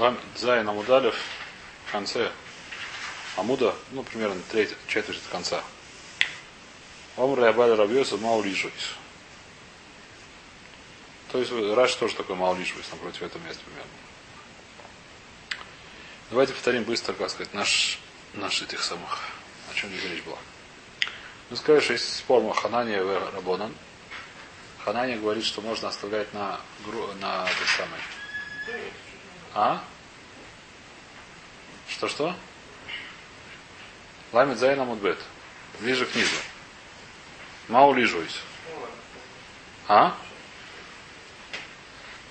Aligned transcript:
Лам 0.00 0.18
Зайн 0.34 0.66
Амудалев 0.66 1.14
в 1.84 1.92
конце 1.92 2.32
Амуда, 3.36 3.74
ну, 3.90 4.02
примерно 4.02 4.40
третья, 4.50 4.74
четверть 4.88 5.18
от 5.18 5.30
конца. 5.30 5.62
Омр 7.18 7.44
Ябаль 7.44 7.74
Рабьёса 7.74 8.16
Маулишвейс. 8.16 8.94
То 11.30 11.38
есть 11.38 11.52
Раш 11.52 11.94
тоже 11.96 12.14
такой 12.14 12.34
Маулишвейс 12.34 12.90
напротив 12.90 13.24
этого 13.24 13.42
места 13.42 13.62
примерно. 13.62 13.90
Давайте 16.30 16.54
повторим 16.54 16.84
быстро, 16.84 17.12
как 17.12 17.28
сказать, 17.28 17.52
наш, 17.52 17.98
наш 18.32 18.62
этих 18.62 18.82
самых, 18.82 19.18
о 19.70 19.74
чем 19.74 19.90
здесь 19.90 20.04
речь 20.04 20.22
была. 20.22 20.38
Ну, 21.50 21.56
сказали, 21.56 21.82
что 21.82 21.92
есть 21.92 22.16
спор 22.16 22.54
Ханания 22.54 23.02
и 23.02 23.34
Рабонан. 23.34 23.74
Ханания 24.82 25.18
говорит, 25.18 25.44
что 25.44 25.60
можно 25.60 25.88
оставлять 25.88 26.32
на, 26.32 26.58
на 27.20 27.46
этой 27.46 27.66
самой. 27.76 28.00
А? 29.54 29.82
Что-что? 31.88 32.34
Ламит 34.32 34.58
Зайна 34.58 34.84
Мудбет. 34.84 35.18
Ближе 35.80 36.06
к 36.06 36.14
низу. 36.14 36.36
Мау 37.68 37.92
лижусь. 37.92 38.40
А? 39.88 40.14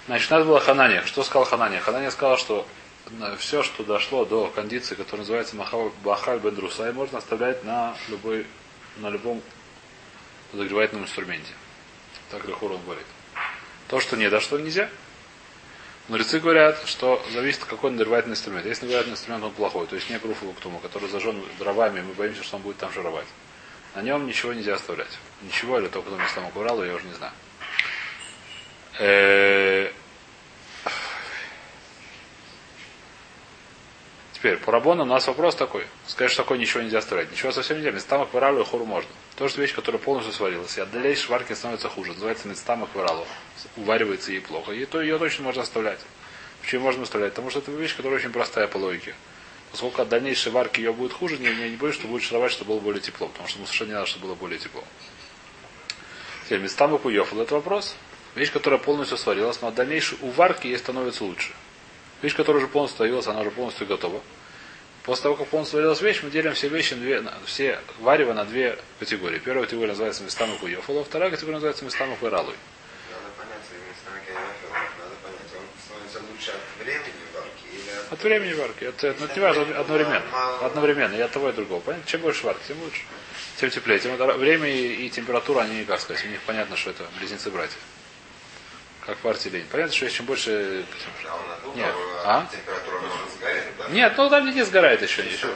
Значит, 0.08 0.32
надо 0.32 0.45
было 0.45 0.59
Ханания. 0.59 1.05
Что 1.05 1.23
сказал 1.23 1.45
Ханания? 1.45 1.82
Ханания 1.82 2.09
сказал, 2.09 2.38
что 2.38 2.68
все, 3.38 3.64
что 3.64 3.84
дошло 3.84 4.26
до 4.26 4.48
кондиции, 4.48 4.95
которая 4.95 5.20
называется 5.20 5.56
Бахаль 6.04 6.40
Бендрусай, 6.40 6.94
можно 6.94 7.17
оставлять 7.17 7.64
на 7.64 7.95
любой, 8.08 8.45
на 8.98 9.09
любом 9.09 9.42
подогревательном 10.52 11.04
инструменте. 11.06 11.52
Так 12.31 12.45
Рехур 12.45 12.72
он 12.72 12.81
говорит. 12.84 13.06
То, 13.88 14.00
что 14.00 14.16
не 14.16 14.30
дошло, 14.30 14.58
нельзя. 14.58 14.90
Мудрецы 16.09 16.40
говорят, 16.40 16.81
что 16.88 17.23
зависит, 17.31 17.63
какой 17.66 17.91
надырвательный 17.91 18.34
инструмент. 18.34 18.66
Если 18.66 18.86
надырвательный 18.86 19.13
инструмент 19.13 19.44
он 19.44 19.52
плохой, 19.52 19.86
то 19.86 19.95
есть 19.95 20.09
не 20.09 20.17
круфалуктума, 20.17 20.80
который 20.80 21.08
зажжен 21.08 21.39
дровами, 21.59 22.02
мы 22.02 22.14
боимся, 22.14 22.44
что 22.44 22.58
он 22.58 22.64
будет 22.64 22.78
там 22.78 22.92
жировать. 22.92 23.28
На 23.94 24.02
нем 24.02 24.25
ничего 24.25 24.53
нельзя 24.53 24.73
оставлять. 24.73 25.19
Ничего, 25.44 25.80
или 25.80 25.88
только 25.88 26.09
там 26.09 26.19
местам 26.19 26.45
Уралу, 26.56 26.84
я 26.84 26.95
уже 26.95 27.06
не 27.06 27.14
знаю. 27.14 27.34
Э, 28.97 29.92
Теперь, 34.34 34.58
по 34.58 34.72
Рабону 34.72 35.03
у 35.03 35.06
нас 35.06 35.28
вопрос 35.28 35.53
такой. 35.56 35.86
Сказать, 36.08 36.31
что 36.31 36.44
такое 36.44 36.58
ничего 36.58 36.81
нельзя 36.81 37.00
оставлять. 37.00 37.30
Ничего 37.30 37.52
совсем 37.52 37.78
нельзя. 37.78 37.91
Местам 37.91 38.22
акваралу 38.22 38.62
и 38.62 38.66
хору 38.66 38.86
можно. 38.86 39.09
То, 39.40 39.48
что 39.48 39.62
вещь, 39.62 39.73
которая 39.73 40.02
полностью 40.02 40.34
сварилась, 40.34 40.78
и 40.78 40.82
от 40.82 40.92
дальнейшей 40.92 41.23
шварки 41.23 41.54
становится 41.54 41.88
хуже. 41.88 42.12
Называется 42.12 42.50
местам 42.50 42.84
акваралу. 42.84 43.26
Уваривается 43.78 44.34
ей 44.34 44.42
плохо. 44.42 44.73
И 44.73 44.84
то 44.84 45.02
ее 45.02 45.18
точно 45.18 45.46
можно 45.46 45.62
оставлять. 45.62 46.02
Почему 46.62 46.84
можно 46.84 47.04
оставлять? 47.04 47.31
Потому 47.31 47.50
что 47.50 47.59
это 47.59 47.72
вещь, 47.72 47.96
которая 47.96 48.20
очень 48.20 48.34
простая 48.34 48.68
по 48.68 48.76
логике. 48.76 49.16
Поскольку 49.72 50.02
от 50.02 50.09
дальнейшей 50.09 50.52
варки 50.52 50.81
ее 50.81 50.92
будет 50.92 51.14
хуже, 51.14 51.38
не, 51.38 51.48
не, 51.56 51.70
не 51.70 51.78
боюсь, 51.78 51.96
что 51.96 52.08
будет 52.08 52.23
шаровать, 52.23 52.52
чтобы 52.52 52.73
было 52.73 52.81
более 52.81 53.00
тепло. 53.00 53.30
Потому 53.30 53.48
что 53.48 53.59
ему 53.59 53.68
совершенно 53.68 53.88
не 53.88 53.94
надо, 53.94 54.08
чтобы 54.08 54.26
было 54.26 54.36
более 54.36 54.59
тепло. 54.59 54.84
Теперь, 56.44 56.59
местам 56.59 56.94
акуёфл 56.94 57.40
это 57.40 57.56
вопрос. 57.56 57.96
Вещь, 58.36 58.52
которая 58.52 58.78
полностью 58.78 59.18
сварилась, 59.18 59.62
но 59.62 59.70
от 59.70 59.76
дальнейшей 59.76 60.18
уварки 60.22 60.68
ей 60.68 60.78
становится 60.78 61.24
лучше. 61.24 61.53
Вещь, 62.22 62.36
которая 62.36 62.62
уже 62.62 62.70
полностью 62.70 62.96
становилась, 62.98 63.28
она 63.28 63.40
уже 63.40 63.52
полностью 63.52 63.88
готова. 63.88 64.22
После 65.03 65.23
того, 65.23 65.36
как 65.36 65.47
полностью 65.47 65.78
сварилась 65.78 66.02
вещь, 66.02 66.22
мы 66.23 66.30
делим 66.30 66.53
все 66.53 66.67
вещи, 66.67 66.94
на 66.94 67.00
две, 67.00 67.22
на, 67.22 67.33
все 67.45 67.80
варево 68.00 68.33
на 68.33 68.45
две 68.45 68.78
категории. 69.00 69.39
Первая 69.39 69.66
категория 69.66 69.89
называется 69.89 70.23
местам 70.23 70.50
и 70.52 70.73
а 70.75 71.03
вторая 71.03 71.31
категория 71.31 71.56
называется 71.56 71.86
местам 71.86 72.09
и 72.14 72.25
ралуй. 72.28 72.56
от 78.11 78.23
времени 78.23 78.53
варки. 78.53 78.83
Это, 78.83 79.08
это, 79.08 79.23
это 79.23 79.36
не 79.36 79.41
важно, 79.41 79.80
одновременно. 79.80 80.23
Одновременно. 80.61 81.16
И 81.16 81.22
от 81.22 81.31
того 81.31 81.50
и 81.50 81.53
другого. 81.53 81.80
Понятно? 81.80 82.08
Чем 82.08 82.22
больше 82.22 82.45
варки, 82.45 82.61
тем 82.67 82.81
лучше. 82.81 83.02
Тем 83.58 83.69
теплее. 83.69 84.00
Тем 84.00 84.16
время 84.16 84.68
и, 84.68 85.06
и 85.06 85.09
температура, 85.09 85.62
они, 85.62 85.85
как 85.85 86.01
сказать, 86.01 86.25
у 86.25 86.28
них 86.28 86.41
понятно, 86.41 86.75
что 86.75 86.90
это 86.90 87.06
близнецы-братья 87.19 87.78
как 89.09 89.18
партия 89.19 89.50
Ленин. 89.50 89.68
Понятно, 89.72 89.94
что 89.94 90.09
чем 90.09 90.25
больше... 90.28 90.85
Нет. 91.75 91.95
А? 92.25 92.47
Нет, 93.91 94.13
ну 94.17 94.29
там 94.29 94.50
не 94.50 94.63
сгорает 94.63 95.01
еще. 95.01 95.23
еще. 95.23 95.47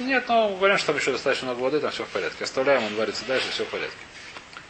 Нет, 0.00 0.24
ну 0.28 0.56
говорим, 0.56 0.78
что 0.78 0.88
там 0.88 0.96
еще 0.96 1.12
достаточно 1.12 1.46
много 1.46 1.60
воды, 1.60 1.80
там 1.80 1.90
все 1.90 2.04
в 2.04 2.08
порядке. 2.08 2.44
Оставляем, 2.44 2.84
он 2.84 2.94
варится 2.94 3.24
дальше, 3.26 3.50
все 3.50 3.64
в 3.64 3.68
порядке. 3.68 3.96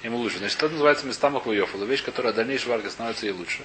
Ему 0.03 0.19
лучше. 0.19 0.39
Значит, 0.39 0.63
это 0.63 0.73
называется 0.73 1.07
местам 1.07 1.37
Ахуёфала. 1.37 1.85
Вещь, 1.85 2.05
которая 2.05 2.33
в 2.33 2.37
дальнейшей 2.37 2.69
варке 2.69 2.89
становится 2.89 3.27
ей 3.27 3.33
лучше. 3.33 3.63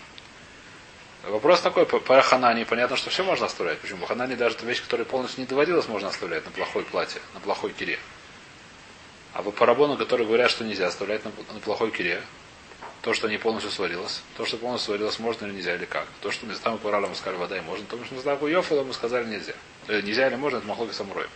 Вопрос 1.24 1.62
такой, 1.62 1.86
по, 1.86 2.00
по 2.00 2.22
ханане 2.22 2.66
понятно, 2.66 2.98
что 2.98 3.10
все 3.10 3.24
можно 3.24 3.46
оставлять. 3.46 3.80
Почему? 3.80 4.02
По 4.02 4.08
ханане 4.08 4.36
даже 4.36 4.58
вещь, 4.64 4.82
которая 4.82 5.06
полностью 5.06 5.40
не 5.40 5.46
доводилась, 5.46 5.88
можно 5.88 6.10
оставлять 6.10 6.44
на 6.44 6.52
плохой 6.52 6.84
платье, 6.84 7.22
на 7.34 7.40
плохой 7.40 7.72
кире. 7.72 7.98
А 9.34 9.42
по 9.42 9.66
рабону, 9.66 9.96
которые 9.96 10.28
говорят, 10.28 10.52
что 10.52 10.66
нельзя 10.66 10.88
оставлять 10.88 11.24
на, 11.24 11.32
на 11.54 11.60
плохой 11.62 11.92
кире, 11.92 12.22
то, 13.04 13.14
что 13.14 13.28
не 13.28 13.38
полностью 13.38 13.70
сварилось. 13.70 14.22
То, 14.38 14.46
что 14.46 14.56
полностью 14.56 14.86
сварилось, 14.86 15.20
можно 15.20 15.46
или 15.46 15.56
нельзя, 15.56 15.76
или 15.76 15.84
как. 15.84 16.08
То, 16.22 16.32
что 16.32 16.48
местам 16.48 16.78
курала 16.78 17.06
мы 17.06 17.16
сказали 17.16 17.38
вода 17.38 17.58
и 17.58 17.62
можно. 17.62 17.86
То, 17.86 18.04
что 18.06 18.16
местам 18.16 18.48
йофала 18.48 18.86
мы 18.86 18.94
сказали 18.94 19.26
нельзя. 19.26 19.52
Э, 19.90 20.00
нельзя 20.00 20.28
или 20.28 20.36
можно, 20.36 20.58
это 20.58 20.68
махлоки 20.68 20.94
самуроем. 20.94 21.30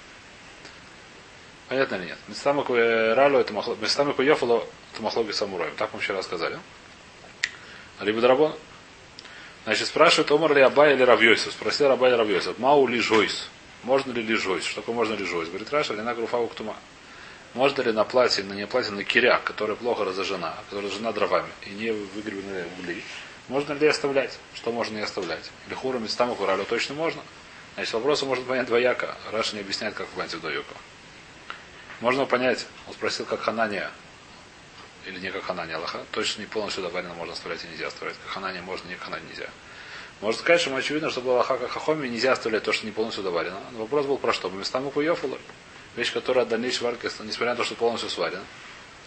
Понятно 1.68 1.96
или 1.96 2.06
нет? 2.06 2.18
Местам 2.30 2.64
ралу 2.66 3.38
это 3.38 3.52
махлоки. 3.52 3.82
Местам 3.82 4.16
йофала 4.18 4.64
это 4.94 5.02
махлоки 5.02 5.34
самуроем. 5.34 5.76
Так 5.76 5.94
мы 5.94 6.00
вчера 6.00 6.24
сказали. 6.24 6.58
Либо 8.00 8.22
драбон. 8.22 8.56
Значит, 9.66 9.88
спрашивает, 9.88 10.32
Омар 10.32 10.56
ли 10.56 10.62
Абай 10.62 10.94
или 10.94 11.04
Равьойсов. 11.04 11.52
Спросил 11.52 11.92
Абай 11.92 12.12
или 12.12 12.18
Равьойсов. 12.18 12.58
Мау 12.60 12.88
ли 12.88 13.02
жойс? 13.02 13.50
Можно 13.84 14.14
ли 14.14 14.22
ли 14.22 14.36
жойс? 14.36 14.64
Что 14.64 14.80
такое 14.80 14.96
можно 14.96 15.16
ли 15.16 15.26
жойс? 15.26 15.50
Говорит, 15.50 15.70
Раша, 15.74 15.94
ли 15.96 16.02
на 16.02 16.16
груфа 16.16 16.38
ктума. 16.48 16.78
Можно 17.58 17.82
ли 17.82 17.92
на 17.92 18.04
платье, 18.04 18.44
на 18.44 18.54
не 18.54 18.68
платье, 18.68 18.92
на 18.92 19.04
киря, 19.04 19.40
которая 19.40 19.76
плохо 19.76 20.06
разожжена, 20.06 20.54
которая 20.66 20.86
разожжена 20.86 21.12
дровами 21.12 21.50
и 21.66 21.72
не 21.72 21.90
выгребены 21.90 22.66
угли, 22.78 23.04
можно 23.48 23.74
ли 23.74 23.88
оставлять? 23.88 24.38
Что 24.54 24.72
можно 24.72 24.96
не 24.96 25.02
оставлять? 25.02 25.50
Или 25.66 25.74
хуру 25.74 25.98
местам 25.98 26.36
хуралю 26.36 26.66
точно 26.66 26.94
можно? 26.94 27.20
Значит, 27.74 27.94
вопрос 27.94 28.22
можно 28.22 28.46
понять 28.46 28.68
двояко. 28.68 29.18
Раша 29.32 29.56
не 29.56 29.62
объясняет, 29.62 29.96
как 29.96 30.06
понять 30.10 30.40
двояко. 30.40 30.76
Можно 32.00 32.28
понять, 32.28 32.68
он 32.86 32.94
спросил, 32.94 33.26
как 33.26 33.42
Ханания, 33.42 33.90
или 35.08 35.18
не 35.18 35.32
как 35.32 35.46
Ханания 35.46 35.78
Аллаха, 35.78 36.06
точно 36.12 36.42
не 36.42 36.46
полностью 36.46 36.84
доварено 36.84 37.16
можно 37.16 37.34
оставлять 37.34 37.64
и 37.64 37.68
нельзя 37.70 37.88
оставлять. 37.88 38.18
Как 38.24 38.34
Ханания 38.34 38.62
можно, 38.62 38.88
не 38.88 38.94
как 38.94 39.06
Ханания 39.06 39.28
нельзя. 39.30 39.50
Можно 40.22 40.40
сказать, 40.40 40.62
что 40.62 40.76
очевидно, 40.76 41.10
что 41.10 41.22
было 41.22 41.38
Аллаха 41.38 41.58
как 41.58 41.72
Хахоми, 41.72 42.08
нельзя 42.08 42.34
оставлять 42.34 42.62
то, 42.62 42.72
что 42.72 42.86
не 42.86 42.92
полностью 42.92 43.24
доварено. 43.24 43.60
Но 43.72 43.80
вопрос 43.80 44.06
был 44.06 44.20
про 44.20 44.32
что? 44.32 44.48
Местам 44.52 44.92
Йофула. 44.96 45.40
Вещь, 45.98 46.14
которая 46.14 46.44
от 46.44 46.50
дальнейшей 46.50 46.84
варки, 46.84 47.08
несмотря 47.24 47.48
на 47.48 47.56
то, 47.56 47.64
что 47.64 47.74
полностью 47.74 48.12
сварена. 48.12 48.44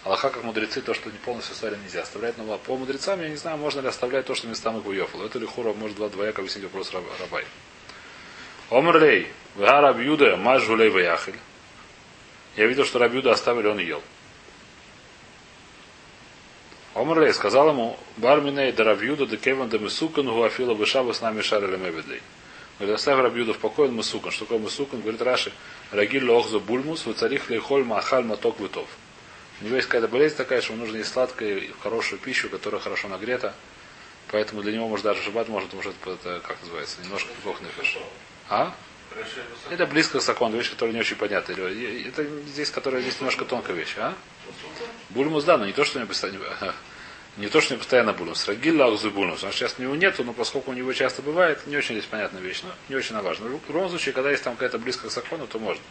Аллаха, 0.03 0.29
как 0.29 0.43
мудрецы, 0.43 0.83
то, 0.83 0.93
что 0.93 1.09
не 1.09 1.19
полностью 1.19 1.55
сварено, 1.55 1.81
нельзя 1.85 2.03
оставлять. 2.03 2.37
Но 2.37 2.59
по 2.59 2.77
мудрецам, 2.77 3.23
я 3.23 3.29
не 3.29 3.37
знаю, 3.37 3.59
можно 3.59 3.81
ли 3.81 3.87
оставлять 3.87 4.27
то, 4.27 4.35
что 4.35 4.49
местам 4.49 4.77
и 4.79 4.81
гуёфал. 4.81 5.23
Это 5.23 5.39
ли 5.39 5.47
хура 5.47 5.73
может 5.73 5.97
два 5.97 6.09
двояко 6.09 6.41
объяснить 6.43 6.65
вопрос 6.65 6.91
рабай. 6.93 7.45
Омрлей, 8.71 9.29
ва 9.55 9.81
рабьюда, 9.81 10.37
маж 10.37 10.65
жулей 10.65 10.91
ваяхель. 10.91 11.39
Я 12.57 12.67
видел, 12.67 12.85
что 12.85 12.99
рабьюда 12.99 13.31
оставили, 13.31 13.69
он 13.69 13.79
ел. 13.79 14.03
Омрлей 16.95 17.33
сказал 17.33 17.69
ему, 17.69 17.97
барминей 18.17 18.73
кеван 19.37 19.69
да 19.69 19.79
месукан, 19.79 20.27
гуафила 20.27 20.75
вышаба 20.75 21.13
с 21.13 21.21
нами 21.21 21.41
шарили 21.41 21.77
мебедлей. 21.77 22.21
Говорит, 22.81 22.97
оставь 22.97 23.19
Рабьюда 23.19 23.53
в 23.53 23.59
покое, 23.59 23.91
он 23.91 23.97
мысукан. 23.97 24.33
Что 24.33 24.47
такое 24.47 24.59
мысукан? 24.59 25.03
Говорит 25.03 25.21
Раши, 25.21 25.53
рагиль 25.91 26.25
лохзу 26.25 26.61
бульмус, 26.61 27.05
выцарих 27.05 27.51
лейхоль 27.51 27.85
махаль 27.85 28.25
маток 28.25 28.59
вытов. 28.59 28.89
У 29.61 29.67
него 29.67 29.77
есть 29.77 29.87
какая-то 29.87 30.09
болезнь 30.09 30.35
такая, 30.35 30.63
что 30.63 30.73
ему 30.73 30.85
нужно 30.85 30.97
есть 30.97 31.13
сладкое 31.13 31.59
и 31.59 31.71
хорошую 31.83 32.19
пищу, 32.19 32.49
которая 32.49 32.81
хорошо 32.81 33.09
нагрета. 33.09 33.55
Поэтому 34.29 34.63
для 34.63 34.73
него, 34.73 34.89
может, 34.89 35.05
даже 35.05 35.23
шаббат 35.23 35.49
может, 35.49 35.75
может, 35.75 35.95
это, 36.07 36.41
как 36.41 36.59
называется, 36.63 37.03
немножко 37.03 37.29
плохо 37.43 37.63
нефиш. 37.63 37.99
А? 38.49 38.75
Это 39.69 39.87
близко 39.87 40.19
к 40.19 40.23
закону, 40.23 40.57
вещь, 40.57 40.71
которая 40.71 40.95
не 40.95 41.01
очень 41.01 41.17
понятна. 41.17 41.53
Это 41.53 42.25
здесь, 42.47 42.71
которая 42.71 43.03
здесь 43.03 43.19
немножко 43.21 43.45
тонкая 43.45 43.77
вещь, 43.77 43.97
а? 43.99 44.15
Бульмус, 45.11 45.45
да, 45.45 45.59
но 45.59 45.67
не 45.67 45.73
то, 45.73 45.85
что 45.85 46.01
не 46.01 46.07
постоянно. 46.07 46.39
Не 47.37 47.49
то, 47.49 47.61
что 47.61 47.75
не 47.75 47.79
постоянно 47.79 48.13
бунус. 48.13 48.47
Рагилла 48.49 48.87
ахзубунус. 48.87 49.45
Он 49.45 49.53
сейчас 49.53 49.77
у 49.79 49.83
него 49.83 49.95
нету, 49.95 50.25
но 50.25 50.33
поскольку 50.33 50.73
у 50.73 50.75
него 50.75 50.93
часто 50.93 51.23
бывает, 51.23 51.67
не 51.67 51.77
очень 51.77 51.95
здесь 51.95 52.07
понятная 52.07 52.43
вещь, 52.43 52.63
но 52.63 52.71
не 52.89 52.97
очень 52.97 53.19
важно. 53.21 53.47
В 53.47 53.69
любом 53.69 53.89
случае, 53.89 54.13
когда 54.13 54.31
есть 54.31 54.43
там 54.43 54.55
какая-то 54.55 54.79
близко 54.79 55.09
к 55.09 55.13
закону, 55.13 55.47
то 55.47 55.59
можно. 55.59 55.83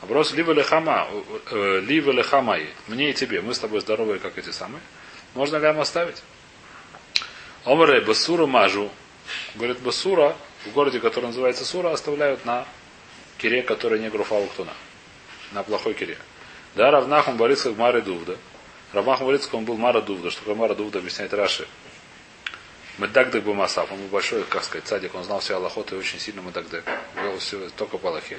Вопрос 0.00 0.32
либо 0.32 0.52
лехама, 0.52 1.08
э, 1.50 1.80
либо 1.86 2.10
лехамай, 2.10 2.68
мне 2.88 3.10
и 3.10 3.14
тебе, 3.14 3.40
мы 3.40 3.54
с 3.54 3.60
тобой 3.60 3.80
здоровые, 3.80 4.18
как 4.18 4.36
эти 4.36 4.50
самые. 4.50 4.80
Можно 5.34 5.58
лям 5.58 5.78
оставить? 5.80 6.22
Омре 7.64 8.00
басура 8.00 8.46
мажу. 8.46 8.90
Говорит, 9.54 9.78
басура, 9.78 10.36
в 10.64 10.72
городе, 10.72 11.00
который 11.00 11.26
называется 11.26 11.64
Сура, 11.64 11.92
оставляют 11.92 12.44
на 12.44 12.66
кире, 13.38 13.62
который 13.62 13.98
не 13.98 14.10
груфа 14.10 14.34
уктуна. 14.34 14.72
На 15.52 15.62
плохой 15.62 15.94
кире. 15.94 16.16
Да, 16.74 16.90
равнахум 16.90 17.36
борится 17.36 17.70
в 17.70 17.78
Мары 17.78 18.02
Дувда. 18.02 18.36
Рамах 18.92 19.20
Малицкого 19.20 19.58
он 19.58 19.64
был 19.64 19.76
Мара 19.76 20.00
Дувда. 20.00 20.30
Что 20.30 20.40
такое 20.40 20.54
Мара 20.54 20.74
Дувда, 20.74 20.98
объясняет 20.98 21.32
Раши. 21.34 21.66
Меддагдек 22.98 23.44
Бумасав, 23.44 23.90
он 23.90 23.98
был 23.98 24.08
большой, 24.08 24.44
как 24.44 24.64
сказать, 24.64 24.86
цадик, 24.86 25.14
он 25.14 25.24
знал 25.24 25.40
все 25.40 25.56
Аллахот 25.56 25.92
и 25.92 25.96
очень 25.96 26.18
сильно 26.18 26.40
Меддагдек. 26.40 26.84
Вел 27.22 27.38
все 27.38 27.70
только 27.70 27.96
по 27.96 28.10
Аллахе. 28.10 28.38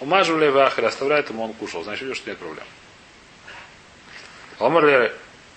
Умажу 0.00 0.36
Левахер, 0.36 0.84
оставляет 0.84 1.30
ему, 1.30 1.44
он 1.44 1.52
кушал. 1.52 1.84
Значит, 1.84 2.02
видишь, 2.02 2.16
что 2.16 2.30
нет 2.30 2.38
проблем. 2.38 2.64
Омар 4.58 5.12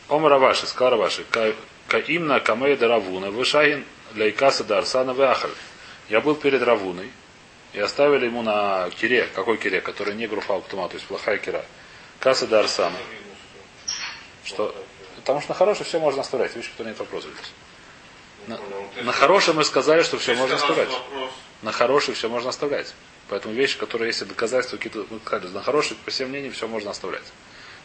Омар 0.07 0.31
Раваши, 0.31 0.67
сказал 0.67 0.91
Раваши, 0.91 1.25
Каимна 1.87 2.39
Камейда 2.39 2.87
Равуна, 2.87 3.31
Вышагин 3.31 3.83
Лейкаса 4.13 4.63
Дарсана 4.63 5.13
Вахаль. 5.13 5.49
Я 6.09 6.21
был 6.21 6.35
перед 6.35 6.61
Равуной, 6.61 7.09
и 7.73 7.79
оставили 7.79 8.25
ему 8.25 8.41
на 8.43 8.89
кире, 8.91 9.27
какой 9.33 9.57
кире, 9.57 9.81
который 9.81 10.13
не 10.13 10.27
груфал 10.27 10.61
ктума, 10.61 10.87
то 10.87 10.95
есть 10.95 11.07
плохая 11.07 11.39
кира. 11.39 11.65
Каса 12.19 12.47
Дарсана. 12.47 12.95
Что? 14.45 14.73
Потому 15.17 15.41
что 15.41 15.49
на 15.49 15.55
хороший 15.55 15.85
все 15.85 15.99
можно 15.99 16.21
оставлять. 16.21 16.55
Видишь, 16.55 16.69
кто 16.69 16.83
нет 16.83 16.97
вопросов 16.99 17.31
здесь. 17.33 17.51
На, 18.47 18.59
на 19.03 19.11
хороший 19.11 19.55
мы 19.55 19.63
сказали, 19.63 20.03
что 20.03 20.17
все 20.19 20.35
можно 20.35 20.55
оставлять. 20.55 20.89
На 21.63 21.71
хороший 21.71 22.13
все 22.13 22.29
можно 22.29 22.49
оставлять. 22.49 22.93
Поэтому 23.27 23.55
вещи, 23.55 23.77
которые 23.77 24.09
есть 24.09 24.25
доказательства, 24.27 24.77
какие-то, 24.77 25.05
ну, 25.09 25.19
сказали, 25.19 25.51
на 25.51 25.63
хороший, 25.63 25.97
по 25.97 26.11
всем 26.11 26.29
мнениям, 26.29 26.53
все 26.53 26.67
можно 26.67 26.91
оставлять. 26.91 27.23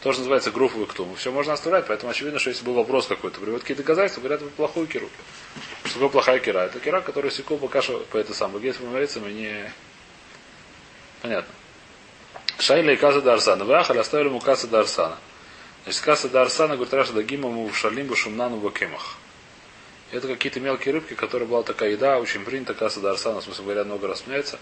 То, 0.03 0.13
что 0.13 0.21
называется 0.21 0.51
групповый 0.51 0.87
ктум. 0.87 1.15
Все 1.17 1.33
можно 1.33 1.55
оставлять, 1.55 1.87
поэтому 1.87 2.11
очевидно, 2.11 2.39
что 2.39 2.51
если 2.51 2.65
был 2.65 2.75
вопрос 2.75 3.07
какой-то, 3.07 3.41
приводят 3.41 3.63
какие-то 3.63 3.83
доказательства, 3.83 4.21
говорят, 4.21 4.43
вы 4.43 4.51
плохую 4.51 4.87
киру. 4.87 5.09
Что 5.85 5.95
такое 5.95 6.09
плохая 6.11 6.39
кира? 6.41 6.61
Это 6.61 6.79
кира, 6.79 7.01
которая 7.01 7.31
секу 7.31 7.59
что 7.81 7.99
по 8.11 8.19
это 8.19 8.35
самое. 8.35 8.65
Если 8.65 8.85
мы 8.85 9.09
мы 9.21 9.33
не... 9.33 9.73
Понятно. 11.23 11.55
Шайля 12.59 12.93
и 12.93 12.97
Каза 12.97 13.23
Дарсана. 13.23 13.65
Вахаль 13.65 13.99
оставили 13.99 14.29
ему 14.29 14.41
Каса 14.41 14.67
Дарсана. 14.67 15.19
Значит, 15.85 16.01
Каса 16.03 16.29
Дарсана, 16.29 16.75
говорит, 16.75 16.93
Раша 16.93 17.13
Дагима 17.13 17.49
ему 17.49 17.69
в 17.69 17.77
Шалимбу 17.77 18.15
Шумнану 18.15 18.59
в 18.59 18.67
Акемах. 18.67 19.17
Это 20.13 20.27
какие-то 20.27 20.61
мелкие 20.61 20.95
рыбки, 20.95 21.15
которые 21.15 21.49
была 21.49 21.63
такая 21.63 21.91
еда, 21.91 22.19
очень 22.19 22.45
принята 22.45 22.75
касса 22.75 23.01
дарсана, 23.01 23.41
в 23.41 23.45
смысле 23.45 23.65
говоря, 23.65 23.85
много 23.85 24.09
раз 24.09 24.27
меняется. 24.27 24.59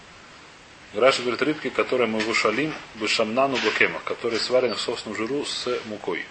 Раша 0.93 1.21
говорит 1.21 1.41
рыбки, 1.41 1.69
которые 1.69 2.07
мы 2.07 2.19
вышалим 2.19 2.73
бешамнану 2.95 3.57
бакема, 3.65 3.99
которые 4.05 4.39
сварены 4.39 4.75
в 4.75 4.81
собственном 4.81 5.17
жиру 5.17 5.45
с 5.45 5.67
мукой. 5.85 6.25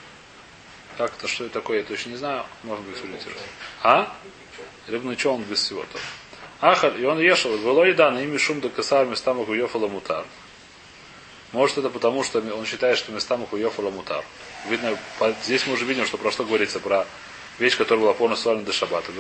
Как 0.96 1.12
это, 1.16 1.28
что 1.28 1.44
это 1.44 1.54
такое, 1.54 1.78
я 1.78 1.84
точно 1.84 2.10
не 2.10 2.16
знаю. 2.16 2.44
Можно 2.62 2.84
быть 2.84 2.96
сориентировать. 2.96 3.42
А? 3.82 4.16
Рыбный 4.86 5.16
чон 5.16 5.42
без 5.42 5.62
всего-то. 5.62 5.98
Ахаль, 6.60 7.00
и 7.00 7.04
он 7.04 7.20
ешал, 7.20 7.56
было 7.58 7.84
еда, 7.84 8.10
на 8.10 8.22
имя 8.22 8.38
шум 8.38 8.60
до 8.60 8.68
касар 8.68 9.06
местам 9.06 9.40
йофала 9.52 9.86
мутар. 9.86 10.24
Может 11.52 11.78
это 11.78 11.88
потому, 11.88 12.24
что 12.24 12.40
он 12.40 12.66
считает, 12.66 12.98
что 12.98 13.12
местам 13.12 13.46
йофала 13.52 13.90
мутар. 13.90 14.24
Видно, 14.66 14.98
здесь 15.44 15.66
мы 15.66 15.74
уже 15.74 15.84
видим, 15.84 16.04
что 16.06 16.18
про 16.18 16.30
что 16.30 16.44
говорится, 16.44 16.80
про 16.80 17.06
вещь, 17.58 17.76
которая 17.76 18.02
была 18.04 18.14
полностью 18.14 18.44
свалена 18.44 18.64
до 18.64 18.72
шаббата. 18.72 19.12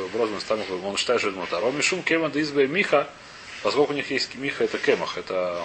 Он 0.84 0.96
считает, 0.96 1.20
что 1.20 1.30
это 1.30 1.38
мутар. 1.38 1.64
Мишум 1.72 2.02
кеман 2.02 2.30
да 2.30 2.40
избе 2.40 2.66
миха, 2.66 3.08
поскольку 3.62 3.92
у 3.92 3.96
них 3.96 4.10
есть 4.10 4.34
миха, 4.34 4.64
это 4.64 4.78
кемах, 4.78 5.16
это 5.16 5.64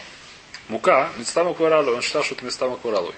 мука, 0.69 1.09
мецтама 1.17 1.53
кваралу, 1.53 1.93
он 1.93 2.01
считал, 2.01 2.23
что 2.23 2.35
это 2.35 2.45
мецтама 2.45 2.77
кваралу. 2.77 3.13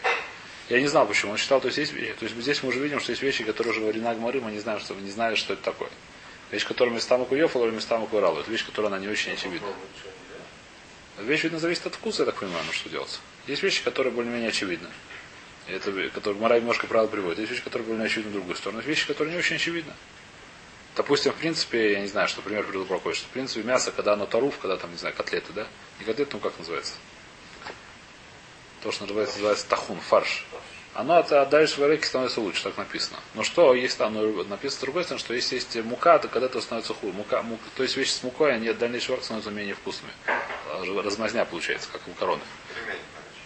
Я 0.70 0.80
не 0.80 0.88
знал 0.88 1.06
почему. 1.06 1.34
Он 1.34 1.38
считал, 1.38 1.62
то 1.62 1.68
есть, 1.68 1.78
есть, 1.78 1.94
то 1.94 2.26
есть 2.26 2.36
здесь 2.36 2.64
мы 2.64 2.70
уже 2.70 2.80
видим, 2.80 3.00
что 3.00 3.12
есть 3.12 3.22
вещи, 3.22 3.44
которые 3.44 3.72
уже 3.72 3.82
говорили 3.82 4.04
на 4.04 4.16
Гмары, 4.16 4.42
мы 4.42 4.52
не 4.52 4.60
знаем, 4.60 4.80
что 4.80 4.96
мы 4.96 5.02
не 5.02 5.12
знали, 5.12 5.36
что 5.36 5.54
это 5.54 5.62
такое. 5.62 5.90
Вещь, 6.52 6.66
которая 6.66 6.94
местама 6.94 7.26
куёфал 7.26 7.66
или 7.66 7.72
местама 7.72 8.08
куралу. 8.08 8.40
Это 8.40 8.50
вещь, 8.50 8.66
которая 8.66 8.92
она 8.92 9.00
не 9.00 9.08
очень 9.08 9.34
очевидна. 9.34 9.68
Вещь, 11.20 11.44
видно, 11.44 11.60
зависит 11.60 11.86
от 11.86 11.96
вкуса, 11.96 12.24
я 12.24 12.26
так 12.26 12.40
понимаю, 12.40 12.64
ну 12.66 12.74
что 12.74 12.90
делать. 12.90 13.20
Есть 13.48 13.62
вещи, 13.64 13.84
которые 13.84 14.12
более-менее 14.12 14.50
очевидны. 14.50 14.90
Это, 15.68 16.10
который 16.10 16.38
Мара 16.38 16.60
немножко 16.60 16.88
правил 16.88 17.08
приводит. 17.08 17.40
Есть 17.40 17.52
вещи, 17.52 17.64
которые 17.64 17.88
были 17.88 18.04
очевидны 18.04 18.32
в 18.32 18.34
другую 18.34 18.56
сторону. 18.56 18.80
Есть 18.80 18.88
вещи, 18.88 19.08
которые 19.08 19.34
не 19.34 19.40
очень 19.40 19.56
очевидны. 19.56 19.94
Допустим, 20.96 21.34
в 21.34 21.36
принципе, 21.36 21.94
я 21.94 22.00
не 22.00 22.08
знаю, 22.08 22.28
что 22.28 22.42
пример 22.42 22.64
приведу 22.64 22.86
какой, 22.86 23.14
что 23.14 23.28
в 23.28 23.32
принципе 23.32 23.64
мясо, 23.64 23.92
когда 23.92 24.14
оно 24.14 24.26
таруф, 24.26 24.58
когда 24.60 24.78
там, 24.78 24.92
не 24.92 24.98
знаю, 24.98 25.14
котлеты, 25.16 25.52
да? 25.54 25.68
Не 26.00 26.06
котлеты, 26.06 26.32
ну 26.34 26.40
как 26.40 26.58
называется? 26.58 26.94
То, 28.82 28.92
что 28.92 29.04
называется, 29.04 29.36
называется 29.36 29.68
тахун, 29.68 30.00
фарш. 30.00 30.46
Оно 30.94 31.18
от, 31.18 31.30
отдаешь 31.34 31.78
в 31.78 31.86
рейке 31.86 32.06
становится 32.06 32.40
лучше, 32.40 32.64
так 32.64 32.78
написано. 32.78 33.20
Но 33.34 33.44
что, 33.44 33.74
есть 33.74 33.98
там 33.98 34.14
ну, 34.14 34.44
написано 34.46 34.78
с 34.78 34.82
другой 34.82 35.04
стороны, 35.04 35.20
что 35.20 35.34
если 35.34 35.56
есть 35.56 35.76
мука, 35.84 36.18
то 36.20 36.30
когда 36.30 36.46
это 36.46 36.62
становится 36.62 36.94
хуже. 36.94 37.12
Мука, 37.12 37.42
мука, 37.42 37.64
то 37.76 37.84
есть 37.84 37.98
вещи 37.98 38.12
с 38.12 38.24
мукой, 38.24 38.54
они 38.54 38.70
от 38.70 38.78
дальнейшего 38.78 39.20
становятся 39.20 39.52
менее 39.52 39.76
вкусными. 39.76 40.14
Размазня 41.04 41.44
получается, 41.44 41.90
как 41.92 42.08
у 42.08 42.12
короны. 42.12 42.44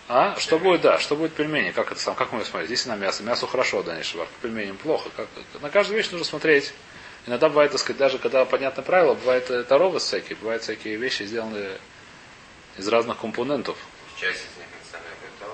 А? 0.09 0.35
Что 0.39 0.57
будет, 0.57 0.81
да, 0.81 0.97
что 0.97 1.15
будет 1.15 1.33
пельмени? 1.33 1.69
Как 1.69 1.91
это 1.91 2.01
сам, 2.01 2.15
как 2.15 2.31
мы 2.31 2.43
смотрим? 2.43 2.65
Здесь 2.65 2.87
на 2.87 2.95
мясо. 2.95 3.21
Мясо 3.21 3.45
хорошо, 3.45 3.83
дальнейший 3.83 4.17
варка. 4.17 4.33
Пельменям 4.41 4.75
плохо. 4.75 5.07
Как, 5.15 5.27
на 5.61 5.69
каждую 5.69 5.97
вещь 5.97 6.09
нужно 6.09 6.25
смотреть. 6.25 6.73
Иногда 7.27 7.47
бывает, 7.47 7.71
так 7.71 7.79
сказать, 7.79 7.99
даже 7.99 8.17
когда 8.17 8.43
понятное 8.43 8.83
правило, 8.83 9.13
бывает 9.13 9.67
таровы 9.67 9.99
всякие, 9.99 10.35
бывают 10.37 10.63
всякие 10.63 10.95
вещи, 10.95 11.23
сделанные 11.23 11.77
из 12.75 12.87
разных 12.87 13.19
компонентов. 13.19 13.77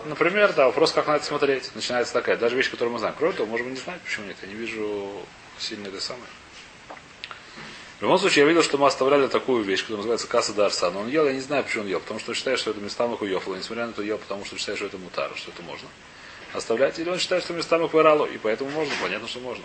Например, 0.05 0.53
да, 0.53 0.67
вопрос, 0.67 0.93
как 0.93 1.07
на 1.07 1.17
это 1.17 1.25
смотреть. 1.25 1.75
Начинается 1.75 2.13
такая, 2.13 2.37
даже 2.37 2.55
вещь, 2.55 2.71
которую 2.71 2.93
мы 2.93 2.99
знаем. 2.99 3.15
Кроме 3.17 3.33
того, 3.33 3.51
быть, 3.51 3.65
не 3.65 3.75
знать, 3.75 3.99
почему 4.01 4.27
нет. 4.27 4.37
Я 4.41 4.47
не 4.47 4.53
вижу 4.53 5.11
сильно 5.57 5.87
это 5.87 5.99
самое. 5.99 6.29
В 7.99 8.01
любом 8.01 8.17
случае, 8.17 8.43
я 8.43 8.49
видел, 8.49 8.61
что 8.61 8.77
мы 8.77 8.87
оставляли 8.87 9.27
такую 9.27 9.63
вещь, 9.63 9.81
которая 9.81 9.97
называется 9.97 10.27
касса 10.27 10.53
дарса. 10.53 10.91
Но 10.91 11.01
он 11.01 11.07
ел, 11.07 11.25
я 11.25 11.33
не 11.33 11.39
знаю, 11.39 11.63
почему 11.63 11.83
он 11.83 11.89
ел. 11.89 11.99
Потому 12.01 12.19
что 12.19 12.31
он 12.31 12.35
считает, 12.35 12.59
что 12.59 12.71
это 12.71 12.81
местам 12.81 13.13
их 13.13 13.21
уехало. 13.21 13.55
Несмотря 13.55 13.85
на 13.85 13.91
это, 13.91 14.01
ел, 14.01 14.17
потому 14.17 14.43
что 14.43 14.57
считает, 14.57 14.77
что 14.77 14.87
это 14.87 14.97
мутар, 14.97 15.31
что 15.35 15.51
это 15.51 15.63
можно. 15.63 15.87
Оставлять. 16.53 16.99
Или 16.99 17.09
он 17.09 17.19
считает, 17.19 17.43
что 17.43 17.53
местам 17.53 17.85
их 17.85 17.93
вырало. 17.93 18.25
И 18.25 18.37
поэтому 18.37 18.69
можно. 18.71 18.93
Понятно, 19.01 19.27
что 19.29 19.39
можно. 19.39 19.63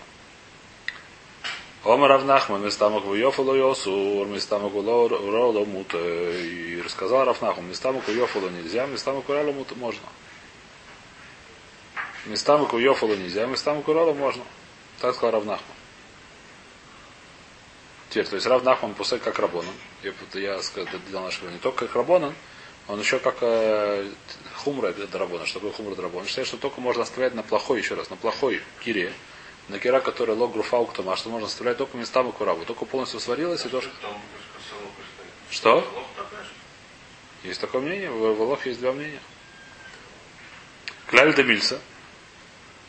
Омар 1.83 2.11
Равнахман, 2.11 2.63
местамок 2.63 3.05
в 3.05 3.15
Йофалу 3.15 3.55
Йосур, 3.55 4.27
местамок 4.29 4.75
в 4.75 4.87
Роло 4.87 5.65
Мут. 5.65 5.95
И 5.95 6.81
рассказал 6.85 7.25
Равнахман, 7.25 7.67
местамок 7.67 8.07
в 8.07 8.15
Йофалу 8.15 8.51
нельзя, 8.51 8.87
в 8.87 9.31
Роло 9.31 9.53
Мут 9.53 9.75
можно. 9.77 10.03
Местамок 12.27 12.75
в 12.75 12.79
Йофалу 12.79 13.17
нельзя, 13.17 13.47
местамок 13.47 13.89
в 13.89 13.93
Роло 13.93 14.13
можно. 14.13 14.45
Так 15.01 15.15
сказал 15.15 15.33
Равнахман. 15.33 15.80
Теперь, 18.11 18.27
то 18.27 18.35
есть 18.35 18.47
Рав 18.47 18.65
Нахман 18.65 18.95
пускай 18.95 19.21
как 19.21 19.39
Рабонан. 19.39 19.73
Я, 20.03 20.13
я 20.35 20.61
сказал 20.63 20.89
для 21.09 21.21
нашего 21.21 21.49
не 21.49 21.59
только 21.59 21.87
как 21.87 21.95
Рабонан, 21.95 22.35
он 22.89 22.99
еще 22.99 23.21
как 23.21 23.37
э, 23.41 24.11
хумра 24.57 24.89
это 24.89 25.17
Рабонан. 25.17 25.47
Что 25.47 25.61
такое 25.61 25.73
хумра 25.73 25.95
Рабонан? 25.95 26.27
Считает, 26.27 26.49
что 26.49 26.57
только 26.57 26.81
можно 26.81 27.05
оставлять 27.05 27.35
на 27.35 27.45
плохой, 27.45 27.79
еще 27.79 27.95
раз, 27.95 28.11
на 28.11 28.17
плохой 28.17 28.63
кире, 28.85 29.13
на 29.69 29.79
кира, 29.79 30.01
которая 30.01 30.37
лог 30.37 30.53
груфауктом, 30.53 31.09
а 31.09 31.17
что 31.17 31.31
можно 31.31 31.47
оставлять 31.47 31.77
только 31.77 31.97
местам 31.97 32.29
и 32.29 32.33
кураву. 32.33 32.65
Только 32.65 32.85
полностью 32.85 33.21
сварилась 33.21 33.65
и 33.65 33.69
тоже. 33.69 33.89
Что? 35.49 35.87
Есть 37.45 37.61
такое 37.61 37.81
мнение? 37.81 38.11
В 38.11 38.35
Волох 38.35 38.67
есть 38.67 38.81
два 38.81 38.93
мнения. 38.93 39.21
Кляль 41.07 41.33
Демильса. 41.33 41.81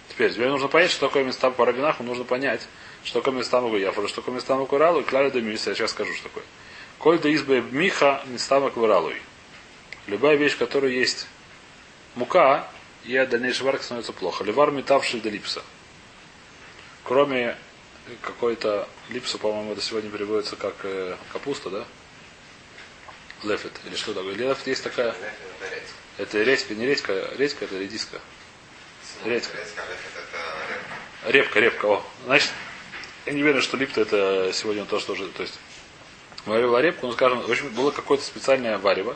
Теперь, 0.09 0.33
тебе 0.33 0.49
нужно 0.49 0.67
понять, 0.67 0.89
что 0.89 1.07
такое 1.07 1.23
места 1.23 1.51
по 1.51 1.65
рабинаху, 1.65 2.03
нужно 2.03 2.23
понять, 2.23 2.67
что 3.03 3.31
местам 3.31 3.73
Яфра, 3.75 4.07
что 4.07 4.21
Куралу, 4.21 5.01
и 5.01 5.03
Клали 5.03 5.29
Демильса, 5.29 5.71
я 5.71 5.75
сейчас 5.75 5.91
скажу, 5.91 6.13
что 6.13 6.23
такое. 6.23 6.43
Коль 6.99 7.19
да 7.19 7.33
избе 7.33 7.61
Миха 7.61 8.21
местам 8.27 8.69
Куралу. 8.71 9.11
Любая 10.07 10.35
вещь, 10.35 10.53
в 10.53 10.57
которой 10.57 10.95
есть 10.95 11.27
мука, 12.15 12.67
и 13.05 13.15
от 13.15 13.29
дальнейшей 13.29 13.63
варки 13.63 13.83
становится 13.83 14.13
плохо. 14.13 14.43
Левар 14.43 14.71
метавший 14.71 15.19
до 15.21 15.29
липса. 15.29 15.63
Кроме 17.03 17.57
какой-то 18.21 18.87
липса, 19.09 19.37
по-моему, 19.37 19.73
это 19.73 19.81
сегодня 19.81 20.09
переводится 20.09 20.55
как 20.55 20.75
э, 20.83 21.15
капуста, 21.31 21.69
да? 21.69 21.85
Лефет. 23.43 23.71
Или 23.85 23.95
что 23.95 24.13
такое? 24.13 24.35
Лефет 24.35 24.67
есть 24.67 24.83
такая. 24.83 25.15
Это 26.17 26.43
редька, 26.43 26.75
не 26.75 26.85
редька, 26.85 27.29
редька 27.37 27.65
это 27.65 27.77
редиска. 27.77 28.19
Редька. 29.25 29.57
Репка, 31.25 31.59
репка. 31.59 31.85
О, 31.85 32.03
значит, 32.25 32.51
я 33.25 33.33
не 33.33 33.43
уверен, 33.43 33.61
что 33.61 33.77
липта 33.77 34.01
это 34.01 34.51
сегодня 34.53 34.85
тоже 34.85 35.05
тоже, 35.05 35.27
то 35.29 35.43
есть 35.43 35.59
варила 36.45 36.81
репку, 36.81 37.07
ну 37.07 37.13
скажем, 37.13 37.41
в 37.41 37.49
общем, 37.49 37.69
было 37.69 37.91
какое-то 37.91 38.23
специальное 38.23 38.77
варево, 38.77 39.15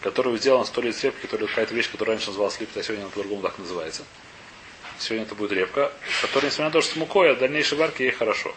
которое 0.00 0.36
сделано 0.36 0.66
лет 0.76 0.96
с 0.96 1.04
репки, 1.04 1.22
которая 1.22 1.48
какая-то 1.48 1.74
вещь, 1.74 1.90
которая 1.90 2.16
раньше 2.16 2.28
называлась 2.28 2.58
липта, 2.60 2.80
а 2.80 2.82
сегодня 2.82 3.02
она 3.02 3.10
по-другому 3.10 3.42
так 3.42 3.58
называется. 3.58 4.04
Сегодня 4.98 5.24
это 5.24 5.34
будет 5.34 5.52
репка, 5.52 5.92
которая, 6.20 6.50
несмотря 6.50 6.66
на 6.66 6.72
то, 6.72 6.80
что 6.80 6.92
с 6.92 6.96
мукой, 6.96 7.32
от 7.32 7.38
дальнейшей 7.38 7.76
варки 7.76 8.02
ей 8.02 8.12
хорошо. 8.12 8.54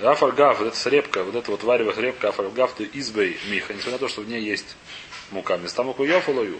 Афаргав, 0.00 0.58
вот 0.58 0.74
эта 0.74 0.90
репка, 0.90 1.22
вот 1.22 1.36
это 1.36 1.50
вот 1.50 1.62
варево 1.62 1.98
репка, 1.98 2.30
афаргав 2.30 2.74
ты 2.74 2.88
избей 2.92 3.38
миха, 3.46 3.72
несмотря 3.72 3.92
на 3.92 3.98
то, 3.98 4.08
что 4.08 4.22
в 4.22 4.28
ней 4.28 4.42
есть 4.42 4.76
мука. 5.30 5.56
Места 5.56 5.84
муку 5.84 6.04
йофалою. 6.04 6.58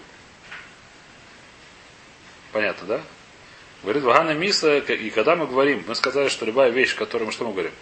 Понятно, 2.52 2.87
да? 2.87 3.02
Говорит, 3.84 4.02
Вагана 4.02 4.32
Миса, 4.32 4.78
и 4.78 5.10
когда 5.10 5.36
мы 5.36 5.46
говорим, 5.46 5.84
мы 5.86 5.94
сказали, 5.94 6.28
что 6.28 6.46
любая 6.46 6.70
вещь, 6.70 6.96
которую 6.96 7.26
мы 7.26 7.32
что 7.32 7.44
мы 7.44 7.52
говорим? 7.52 7.72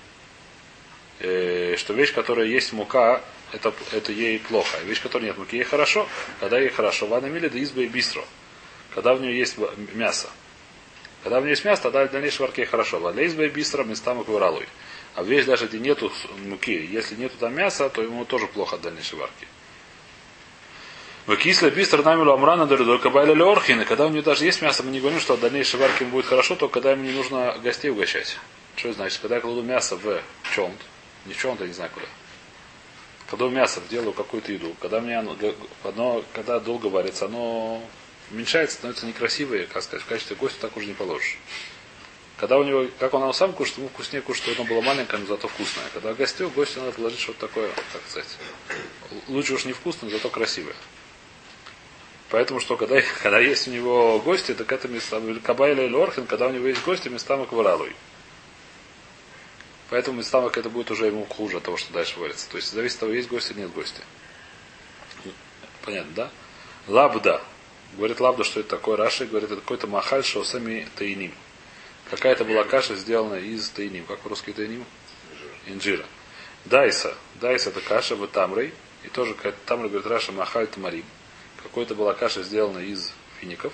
Э, 1.21 1.77
что 1.79 1.95
вещь, 1.95 2.13
которая 2.13 2.47
есть 2.47 2.73
мука, 2.73 3.23
это, 3.53 3.73
это 3.93 4.11
ей 4.11 4.41
плохо. 4.41 4.79
А 4.81 4.85
вещь, 4.85 5.01
которая 5.01 5.29
нет 5.29 5.39
муки, 5.39 5.55
ей 5.55 5.63
хорошо. 5.63 6.09
Когда 6.41 6.59
ей 6.59 6.71
хорошо, 6.71 7.07
Вана 7.07 7.27
Мили 7.27 7.47
да 7.47 7.63
изба 7.63 7.83
и 7.83 7.87
бистро. 7.87 8.25
Когда 8.93 9.15
в 9.15 9.21
нее 9.21 9.39
есть 9.39 9.57
мясо. 9.95 10.29
Когда 11.23 11.39
в 11.39 11.45
нее 11.45 11.53
есть 11.53 11.65
мясо, 11.65 11.83
тогда 11.83 12.05
в 12.05 12.11
дальнейшей 12.11 12.41
варке 12.41 12.67
хорошо. 12.67 12.99
Валя 12.99 13.25
изба 13.25 13.45
и 13.45 13.49
бистро 13.49 13.85
местам 13.85 14.21
и 14.21 14.25
куралуй. 14.25 14.67
А 15.15 15.23
вещь 15.23 15.45
даже 15.45 15.69
где 15.69 15.79
нету 15.79 16.11
муки, 16.45 16.85
если 16.85 17.15
нету 17.15 17.37
там 17.39 17.55
мяса, 17.55 17.89
то 17.89 18.03
ему 18.03 18.25
тоже 18.25 18.49
плохо 18.49 18.75
от 18.75 18.83
дальнейшей 18.83 19.21
варки. 19.21 19.47
В 21.25 21.37
кисле 21.37 21.71
бистр 21.71 22.03
намилу 22.03 22.33
амрана 22.33 22.67
доридор 22.67 22.99
кабайля 22.99 23.33
леорхин. 23.33 23.81
И 23.81 23.85
когда 23.85 24.07
у 24.07 24.09
него 24.09 24.23
даже 24.23 24.45
есть 24.45 24.61
мясо, 24.61 24.83
мы 24.83 24.91
не 24.91 24.99
говорим, 24.99 25.21
что 25.21 25.35
от 25.35 25.41
дальнейшей 25.41 25.79
варки 25.79 26.03
ему 26.03 26.13
будет 26.13 26.27
хорошо, 26.27 26.57
только 26.57 26.75
когда 26.75 26.91
ему 26.91 27.05
не 27.05 27.13
нужно 27.13 27.57
гостей 27.63 27.91
угощать. 27.91 28.39
Что 28.75 28.89
это 28.89 28.97
значит? 28.97 29.21
Когда 29.21 29.37
я 29.37 29.41
кладу 29.41 29.63
мясо 29.63 29.97
в 29.97 30.21
чонт, 30.53 30.81
не 31.27 31.35
в 31.35 31.39
чонт, 31.39 31.61
я 31.61 31.69
не 31.69 31.73
знаю 31.73 31.93
куда. 31.95 32.07
Кладу 33.31 33.51
мясо, 33.51 33.81
делаю 33.89 34.13
какую-то 34.13 34.51
еду. 34.51 34.75
Когда 34.81 35.01
мне 35.01 35.17
оно, 35.17 35.37
оно, 35.85 36.25
когда 36.33 36.59
долго 36.59 36.87
варится, 36.87 37.27
оно 37.27 37.81
уменьшается, 38.33 38.77
становится 38.79 39.07
некрасивое, 39.07 39.67
как 39.67 39.85
сказать, 39.85 40.05
в 40.05 40.09
качестве 40.09 40.35
гостя 40.35 40.63
так 40.63 40.77
уже 40.77 40.87
не 40.87 40.95
положишь. 40.95 41.39
Когда 42.37 42.59
у 42.59 42.65
него, 42.65 42.89
как 42.99 43.15
он 43.15 43.33
сам 43.33 43.53
кушает, 43.53 43.79
ему 43.79 43.89
вкуснее 43.91 44.23
кушать, 44.23 44.57
оно 44.57 44.65
было 44.65 44.81
маленькое, 44.81 45.21
но 45.21 45.29
зато 45.29 45.47
вкусное. 45.47 45.85
Когда 45.95 46.15
гостю, 46.15 46.51
гостю 46.51 46.81
надо 46.81 46.93
положить 46.93 47.21
что-то 47.21 47.47
такое, 47.47 47.71
как 47.93 48.03
сказать, 48.09 48.37
лучше 49.29 49.55
уж 49.55 49.67
не 49.67 49.73
вкусное, 49.73 50.11
зато 50.11 50.29
красивое. 50.29 50.75
Поэтому 52.33 52.61
что, 52.61 52.79
когда, 52.79 52.99
когда 53.23 53.39
есть 53.39 53.69
у 53.69 53.71
него 53.71 54.19
гости, 54.19 54.55
так 54.55 54.73
это 54.73 54.89
места, 54.89 55.21
Кабайля 55.45 55.85
или 55.85 55.95
Орхин, 55.95 56.27
когда 56.27 56.49
у 56.49 56.51
него 56.51 56.67
есть 56.67 56.83
гости, 56.83 57.09
места 57.09 57.37
Макваралуй. 57.37 57.95
Поэтому 59.91 60.19
местамок 60.19 60.57
это 60.57 60.71
будет 60.71 60.91
уже 60.91 61.07
ему 61.07 61.27
хуже 61.27 61.59
от 61.59 61.65
того, 61.65 61.77
что 61.77 61.93
дальше 61.93 62.19
варится. 62.19 62.49
То 62.49 62.57
есть 62.57 62.73
зависит 62.73 62.95
от 62.97 63.01
того, 63.01 63.13
есть 63.13 63.29
гости 63.29 63.53
или 63.53 63.61
нет 63.61 63.73
гости. 63.75 64.01
Понятно, 65.85 66.13
да? 66.15 66.31
Лабда. 66.89 67.43
Говорит 67.99 68.19
Лабда, 68.19 68.45
что 68.45 68.61
это 68.61 68.71
такое. 68.71 68.97
Раши 68.97 69.27
говорит, 69.27 69.51
это 69.51 69.61
какой-то 69.61 69.87
махаль 69.87 70.25
шоусами 70.25 70.89
таиним. 70.97 71.35
Какая-то 72.09 72.47
была 72.47 72.65
каша 72.65 72.97
сделана 72.97 73.35
из 73.35 73.69
таиним. 73.69 74.07
Как 74.07 74.21
по-русски 74.21 74.55
таиним? 74.55 74.87
Инжира. 75.67 76.07
Дайса. 76.65 77.15
Дайса 77.35 77.69
это 77.69 77.83
каша 77.83 78.17
в 78.17 78.27
тамрой. 78.29 78.73
И 79.05 79.09
тоже 79.09 79.37
тамрой 79.67 79.91
говорит 79.91 80.07
Раша 80.07 80.33
махаль 80.33 80.69
тамарим. 80.69 81.05
Какой-то 81.63 81.95
была 81.95 82.15
каша 82.15 82.43
сделана 82.43 82.79
из 82.79 83.13
фиников. 83.41 83.73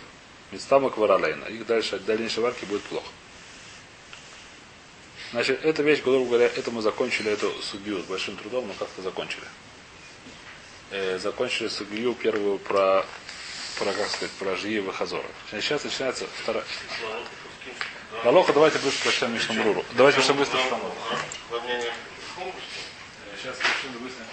Мецтамак 0.50 0.96
варалейна. 0.96 1.44
Их 1.44 1.66
дальше, 1.66 1.96
от 1.96 2.04
дальнейшей 2.04 2.42
варки 2.42 2.64
будет 2.64 2.82
плохо. 2.82 3.08
Значит, 5.30 5.62
эта 5.64 5.82
вещь, 5.82 6.02
грубо 6.02 6.26
говоря, 6.26 6.46
это 6.46 6.70
мы 6.70 6.80
закончили 6.80 7.30
эту 7.30 7.52
судью 7.62 8.00
с 8.00 8.06
большим 8.06 8.36
трудом, 8.36 8.66
но 8.66 8.72
как-то 8.74 9.02
закончили. 9.02 9.44
Э, 10.90 11.18
закончили 11.18 11.68
судью 11.68 12.14
первую 12.14 12.58
про, 12.58 13.04
про 13.78 13.92
как 13.92 14.08
сказать, 14.08 14.30
про 14.38 14.56
Жиева 14.56 14.92
Хазора. 14.92 15.26
Сейчас 15.50 15.84
начинается 15.84 16.26
вторая. 16.42 16.64
Галоха, 18.24 18.54
давайте 18.54 18.78
быстро 18.78 19.02
прочтем 19.02 19.34
Мишну 19.34 19.54
Мруру. 19.54 19.84
Давайте 19.92 20.18
быстро 20.18 20.34
быстро 20.34 20.58
Сейчас 23.36 23.56
совершенно 23.58 23.98
быстро 23.98 24.24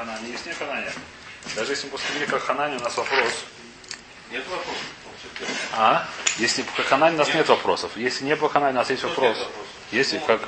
Ханане. 0.00 0.30
Есть 0.30 0.46
не 0.46 0.52
Ханане. 0.52 0.92
Даже 1.70 1.82
если 1.82 1.86
мы 1.86 1.98
поступили 1.98 2.26
как 2.26 2.42
Ханане, 2.42 2.78
у 2.78 2.80
нас 2.80 2.96
вопрос. 2.96 3.44
Нет 4.32 4.44
вопросов. 4.48 4.82
А? 5.72 6.08
Если 6.38 6.62
по 6.62 6.82
Ханане 6.82 7.14
у 7.14 7.18
нас 7.18 7.28
нет, 7.28 7.36
нет 7.36 7.48
вопросов. 7.48 7.92
Если 7.96 8.24
не 8.24 8.34
по 8.34 8.48
Ханане, 8.48 8.72
у 8.72 8.76
нас 8.80 8.90
есть 8.90 9.04
вопрос. 9.04 9.36
Если 9.92 10.18
ну, 10.18 10.26
как. 10.26 10.40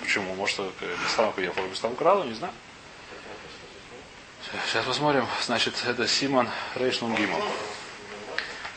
Почему? 0.00 0.34
Может, 0.36 0.60
Беслам 1.04 1.34
Куефор, 1.34 1.66
Беслам 1.66 1.94
Кралу, 1.96 2.24
не 2.24 2.32
знаю. 2.32 2.54
Сейчас 4.70 4.86
посмотрим. 4.86 5.26
Значит, 5.44 5.74
это 5.86 6.08
Симон 6.08 6.48
Рейшнун 6.74 7.14
Гимов. 7.14 7.44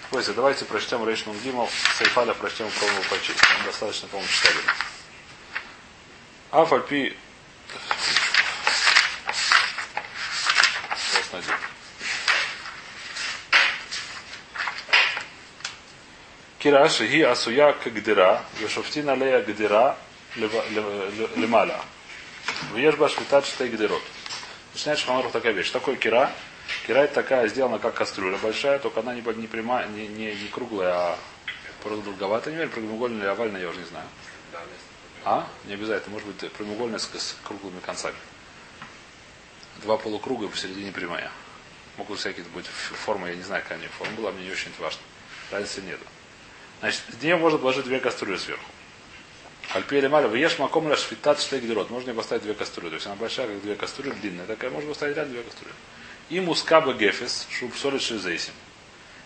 Пойдите, 0.10 0.34
давайте 0.34 0.66
прочтем 0.66 1.08
Рейшнун 1.08 1.40
Гимов. 1.40 1.72
Сайфаля 1.98 2.34
прочтем, 2.34 2.70
по-моему, 2.70 3.04
почти. 3.10 3.32
Достаточно, 3.66 4.10
по-моему, 4.10 4.30
читали. 4.30 4.58
Афальпи 6.52 7.16
один. 11.34 11.63
Кираши 16.64 17.08
ги 17.08 17.22
асуя 17.22 17.74
кагдира, 17.74 18.42
вешофтина 18.60 19.16
лея 19.16 19.42
гдира 19.42 19.98
лемаля. 21.36 21.82
Вешба 22.74 23.10
швитат 23.10 23.46
штай 23.46 23.68
гдирот. 23.68 24.02
Начинает 24.74 25.00
Шхамаров 25.00 25.34
такая 25.34 25.52
вещь. 25.52 25.72
Такой 25.72 25.98
кира. 25.98 26.32
Кира 26.88 27.00
это 27.00 27.16
такая 27.16 27.50
сделана 27.50 27.80
как 27.80 27.96
кастрюля 27.96 28.38
большая, 28.38 28.80
только 28.80 29.02
она 29.02 29.14
не, 29.14 29.22
не 29.22 29.48
прямая, 29.48 29.88
не, 29.90 30.08
не, 30.08 30.34
не 30.34 30.48
круглая, 30.48 30.94
а 30.94 31.20
продолговатая. 31.84 32.54
Не 32.54 32.60
верю, 32.60 32.72
прямоугольная 32.72 33.20
или 33.24 33.28
овальная, 33.28 33.62
я 33.62 33.68
уже 33.70 33.80
не 33.80 33.86
знаю. 33.86 34.08
А? 35.26 35.46
Не 35.66 35.74
обязательно. 35.74 36.14
Может 36.14 36.30
быть 36.30 36.52
прямоугольная 36.54 37.00
с, 37.00 37.36
круглыми 37.44 37.82
концами 37.82 38.16
два 39.82 39.98
полукруга 39.98 40.48
посередине 40.48 40.92
прямая. 40.92 41.30
Могут 41.98 42.20
всякие 42.20 42.46
быть 42.46 42.66
формы, 42.68 43.30
я 43.30 43.36
не 43.36 43.44
знаю, 43.44 43.64
какая 43.64 43.80
у 43.86 43.92
форма 43.92 44.16
была, 44.16 44.32
мне 44.32 44.46
не 44.46 44.52
очень 44.52 44.72
важно. 44.80 45.02
Разницы 45.52 45.82
нету. 45.82 46.06
Значит, 46.84 47.02
в 47.08 47.38
можно 47.38 47.58
положить 47.60 47.86
две 47.86 48.02
кастрюли 48.02 48.36
сверху. 48.36 48.66
Альпиэли 49.70 50.08
маля, 50.08 50.28
вы 50.28 50.40
ешь 50.40 50.60
маком 50.60 50.90
ляш 50.90 51.00
фитат 51.00 51.40
штегдерот. 51.40 51.90
Можно 51.90 52.10
не 52.10 52.14
поставить 52.14 52.44
две 52.44 52.54
кастрюли. 52.54 52.90
То 52.90 52.96
есть 52.96 53.06
она 53.08 53.16
большая, 53.16 53.48
как 53.48 53.62
две 53.62 53.76
кастрюли, 53.76 54.14
длинная 54.16 54.46
такая. 54.46 54.70
Можно 54.70 54.90
поставить 54.90 55.16
рядом 55.16 55.32
две 55.32 55.44
кастрюли. 55.44 55.74
И 56.30 56.42
мускаба 56.42 56.94
гефес, 56.94 57.48
шуб 57.50 57.74
солит 57.78 58.02
шизейсим. 58.02 58.52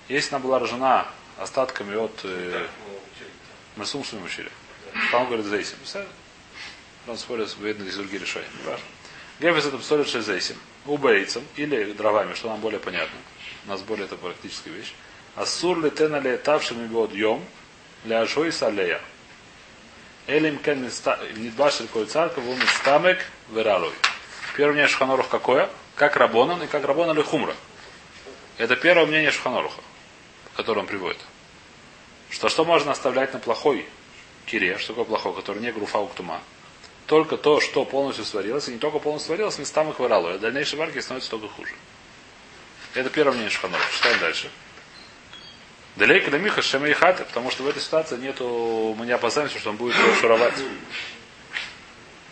Если 0.08 0.36
она 0.36 0.44
была 0.44 0.60
рожена 0.60 1.08
остатками 1.40 1.96
от 1.96 2.20
э, 2.26 2.68
Масум 3.76 4.06
с 4.06 4.14
учили. 4.14 4.52
Там 5.12 5.26
говорит 5.26 5.48
зейсим. 5.48 5.78
Он 7.08 7.18
спорит, 7.18 7.56
видно, 7.58 7.86
здесь 7.86 7.96
другие 7.96 8.22
важно. 8.66 8.86
Гефес 9.40 9.66
это 9.66 9.80
псолит 9.80 10.08
шезейсим, 10.08 10.58
убейцем 10.86 11.44
или 11.56 11.92
дровами, 11.94 12.36
что 12.36 12.50
нам 12.50 12.60
более 12.60 12.80
понятно. 12.80 13.18
У 13.66 13.70
нас 13.70 13.82
более 13.82 14.06
это 14.06 14.16
практическая 14.16 14.70
вещь. 14.70 14.94
Ассур 15.38 15.80
ли 15.84 15.92
тена 15.92 16.18
ли 16.20 16.36
тавшим 16.36 16.88
год 16.88 17.14
йом, 17.14 17.46
ля 18.06 18.22
ажой 18.22 18.52
салея. 18.52 19.00
Элим 20.26 20.58
кен 20.58 20.84
нидбашер 20.84 21.88
кой 21.88 22.06
царка, 22.08 22.42
вум 22.42 22.60
стамек 22.80 23.20
вералой. 23.50 23.94
Первое 24.56 24.74
мнение 24.74 24.90
Шханорух 24.90 25.30
какое? 25.30 25.70
Как 25.96 26.18
Рабонан 26.18 26.64
и 26.64 26.68
как 26.68 26.84
Рабонан 26.84 27.16
или 27.16 27.24
Хумра. 27.24 27.56
Это 28.58 28.76
первое 28.76 29.06
мнение 29.06 29.32
Шханоруха, 29.32 29.80
которое 30.56 30.82
он 30.82 30.88
приводит. 30.88 31.20
Что 32.30 32.50
что 32.50 32.66
можно 32.66 32.92
оставлять 32.92 33.32
на 33.34 33.40
плохой 33.40 33.86
кире, 34.48 34.78
что 34.80 34.90
такое 34.90 35.06
плохой, 35.06 35.36
который 35.36 35.62
не 35.62 35.72
груфа 35.72 36.00
уктума 36.00 36.42
только 37.06 37.38
то, 37.38 37.62
что 37.62 37.86
полностью 37.86 38.26
сварилось, 38.26 38.68
и 38.68 38.74
не 38.74 38.80
только 38.80 39.00
полностью 39.00 39.28
сварилось, 39.28 39.58
местами 39.58 39.94
хворало. 39.94 40.34
А 40.34 40.38
дальнейшие 40.38 40.78
варки 40.78 41.00
становятся 41.00 41.32
только 41.32 41.48
хуже. 41.48 41.74
Это 42.94 43.10
первое 43.10 43.34
мнение 43.34 43.50
Шханова. 43.50 43.82
Читаем 43.96 44.20
дальше. 44.20 44.52
Далейка 45.98 46.30
до 46.30 46.38
Миха 46.38 46.62
Шема 46.62 46.88
и 46.88 46.94
Хаты, 46.94 47.24
потому 47.24 47.50
что 47.50 47.64
в 47.64 47.68
этой 47.68 47.82
ситуации 47.82 48.18
нету, 48.18 48.96
мы 48.98 49.08
не 49.08 49.14
опасаемся, 49.14 49.58
что 49.58 49.72
он 49.72 49.78
будет 49.78 49.96
шуровать. 50.22 50.54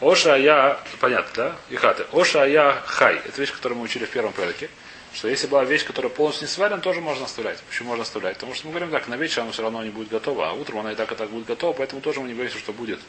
Оша 0.02 0.36
я, 0.36 0.80
понятно, 1.00 1.32
да? 1.36 1.56
И 1.70 1.76
хаты. 1.76 2.06
Оша 2.12 2.46
я 2.46 2.84
хай. 2.86 3.16
Это 3.16 3.42
вещь, 3.42 3.52
которую 3.52 3.80
мы 3.80 3.86
учили 3.86 4.06
в 4.06 4.10
первом 4.10 4.34
порядке. 4.34 4.70
Что 5.16 5.30
если 5.30 5.48
была 5.48 5.64
вещь, 5.64 5.86
которая 5.86 6.12
полностью 6.12 6.48
не 6.48 6.52
сварена, 6.52 6.80
тоже 6.80 7.02
можно 7.02 7.26
оставлять. 7.26 7.60
Почему 7.62 7.90
можно 7.90 8.04
оставлять? 8.04 8.36
Потому 8.36 8.54
что 8.54 8.68
мы 8.68 8.74
говорим 8.74 8.92
так, 8.92 9.08
на 9.08 9.16
вечер 9.16 9.42
она 9.42 9.52
все 9.52 9.64
равно 9.64 9.82
не 9.84 9.90
будет 9.90 10.10
готова, 10.10 10.50
а 10.50 10.54
утром 10.54 10.80
она 10.80 10.92
и 10.92 10.96
так 10.96 11.12
и 11.12 11.16
так 11.16 11.30
будет 11.30 11.46
готова, 11.46 11.74
поэтому 11.74 12.02
тоже 12.02 12.20
мы 12.20 12.28
не 12.28 12.34
боимся, 12.34 12.60
что 12.60 12.74
будет 12.74 13.00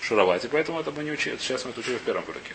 шуровать. 0.00 0.44
И 0.44 0.48
поэтому 0.48 0.80
это 0.80 0.90
мы 0.92 1.02
не 1.02 1.10
учили. 1.10 1.36
Сейчас 1.38 1.64
мы 1.64 1.72
это 1.72 1.80
учили 1.80 1.96
в 1.96 2.02
первом 2.02 2.22
уроке. 2.22 2.54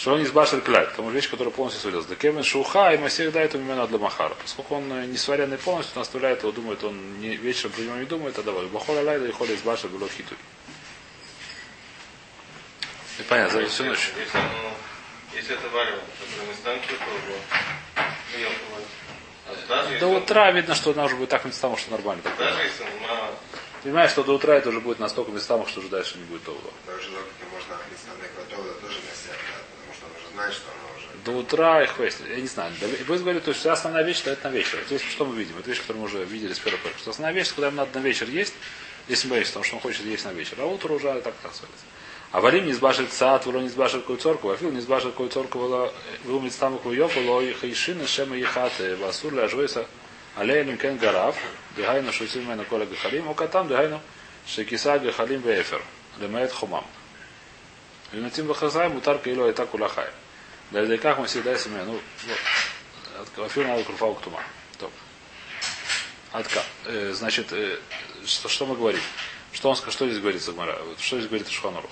Что 0.00 0.14
он 0.14 0.60
кляль, 0.62 0.86
потому 0.86 1.10
вещь, 1.10 1.28
которая 1.28 1.52
полностью 1.52 1.82
сварилась. 1.82 2.06
Да 2.06 2.14
кевин 2.14 2.42
шуха 2.42 2.94
и 2.94 2.96
масех 2.96 3.32
дает 3.32 3.54
именно 3.54 3.86
для 3.86 3.98
махара. 3.98 4.34
Поскольку 4.40 4.76
он 4.76 4.90
э, 4.92 5.04
не 5.04 5.18
сваренный 5.18 5.58
полностью, 5.58 5.96
он 5.96 6.02
оставляет 6.02 6.40
его, 6.42 6.52
думает, 6.52 6.82
он 6.84 7.20
не, 7.20 7.36
вечером 7.36 7.72
про 7.72 7.82
него 7.82 7.96
не 7.96 8.06
думает, 8.06 8.38
а 8.38 8.42
давай. 8.42 8.64
Бахоля 8.66 9.02
лайда 9.02 9.26
и 9.26 9.32
холя 9.32 9.54
избашер 9.54 9.90
было 9.90 10.08
хитуй. 10.08 10.38
И 13.18 13.22
понятно, 13.28 13.60
за 13.60 13.68
всю 13.68 13.84
ночь. 13.84 14.10
Если, 14.18 14.40
если 15.34 15.54
это 15.54 15.68
варево, 15.68 15.98
то 15.98 16.46
не 16.46 16.54
станет 16.54 16.82
то 19.66 19.98
до 20.00 20.06
утра 20.08 20.50
видно, 20.52 20.74
что 20.74 20.92
она 20.92 21.04
уже 21.04 21.16
будет 21.16 21.28
так 21.28 21.44
местам, 21.44 21.76
что 21.76 21.90
нормально. 21.90 22.22
Даже 22.38 22.62
если 22.62 22.84
она 22.84 23.30
Понимаешь, 23.82 24.10
что 24.10 24.22
до 24.22 24.34
утра 24.34 24.56
это 24.56 24.68
уже 24.68 24.80
будет 24.80 24.98
настолько 24.98 25.32
местам, 25.32 25.66
что 25.66 25.80
уже 25.80 25.88
дальше 25.88 26.18
не 26.18 26.24
будет 26.24 26.44
того. 26.44 26.58
Даже 26.86 27.10
на 29.00 29.14
себя, 29.16 29.34
потому 29.76 29.94
что 29.94 30.06
он 30.06 30.12
уже 30.12 30.32
знает, 30.34 30.52
что 30.52 30.66
оно 30.70 30.98
уже. 30.98 31.06
До 31.30 31.38
утра 31.38 31.82
их 31.82 31.90
хвест. 31.90 32.20
Я 32.28 32.40
не 32.40 32.46
знаю. 32.46 32.72
И 32.80 33.04
будет 33.04 33.22
говорить, 33.22 33.44
то 33.44 33.50
есть 33.50 33.60
вся 33.60 33.72
основная 33.72 34.02
вещь, 34.02 34.18
что 34.18 34.30
это 34.30 34.48
на 34.48 34.52
вечер. 34.52 34.78
То 34.88 34.94
есть 34.94 35.08
что 35.10 35.24
мы 35.24 35.36
видим? 35.36 35.58
Это 35.58 35.68
вещь, 35.70 35.80
которую 35.80 36.02
мы 36.02 36.08
уже 36.08 36.24
видели 36.24 36.52
с 36.52 36.58
первого 36.58 36.82
пары. 36.82 36.94
Что 36.98 37.10
основная 37.10 37.34
вещь, 37.34 37.50
когда 37.50 37.68
ему 37.68 37.76
надо 37.76 37.98
на 37.98 38.02
вечер 38.04 38.28
есть, 38.28 38.54
если 39.08 39.28
мы 39.28 39.36
есть, 39.36 39.50
потому 39.50 39.64
что 39.64 39.76
он 39.76 39.82
хочет 39.82 40.04
есть 40.04 40.24
на 40.24 40.32
вечер. 40.32 40.56
А 40.60 40.66
утро 40.66 40.92
уже 40.92 41.20
так 41.20 41.34
свалится. 41.42 41.84
А 42.32 42.40
валим 42.40 42.66
не 42.66 42.72
сбашит 42.72 43.12
сад, 43.12 43.46
валим 43.46 43.62
не 43.62 43.68
сбашит 43.68 44.04
койцорку, 44.04 44.50
а 44.50 44.56
фил 44.56 44.70
не 44.70 44.80
сбашит 44.80 45.14
койцорку, 45.14 45.58
выл 46.24 46.40
мецтаму 46.40 46.78
куйов, 46.78 47.16
вало 47.16 47.40
и 47.40 47.52
хайшина 47.52 48.06
шема 48.06 48.36
ехаты, 48.36 48.96
васур 48.96 49.34
ляжвейса, 49.34 49.86
алейным 50.36 50.76
кен 50.76 50.96
гараф, 50.96 51.36
дыхайну 51.74 52.12
шутим 52.12 52.46
на 52.46 52.64
коля 52.64 52.86
гахалим, 52.86 53.28
укатам 53.28 53.66
дыхайну 53.66 54.00
шекиса 54.46 55.00
гахалим 55.00 55.40
веефер, 55.40 55.82
лемает 56.20 56.52
хумам. 56.52 56.84
Винатим 58.12 58.46
бахазай 58.46 58.88
мутар 58.88 59.18
каило 59.18 59.48
и 59.48 59.52
так 59.52 59.74
улахай. 59.74 60.06
Да 60.70 60.96
как 60.98 61.18
мы 61.18 61.26
всегда 61.26 61.56
семья, 61.58 61.84
ну, 61.84 62.00
вот, 63.18 63.46
афир 63.46 63.66
надо 63.66 63.82
круфау 63.82 64.14
ктума. 64.14 64.40
Топ. 64.78 64.92
Значит, 67.12 67.52
э, 67.52 67.78
что, 68.24 68.48
что 68.48 68.66
мы 68.66 68.76
говорим? 68.76 69.00
Что 69.52 69.70
он 69.70 69.76
что 69.76 70.06
здесь 70.06 70.20
говорится, 70.20 70.52
Что 70.98 71.18
здесь 71.18 71.28
говорит 71.28 71.48
Шханарух? 71.48 71.90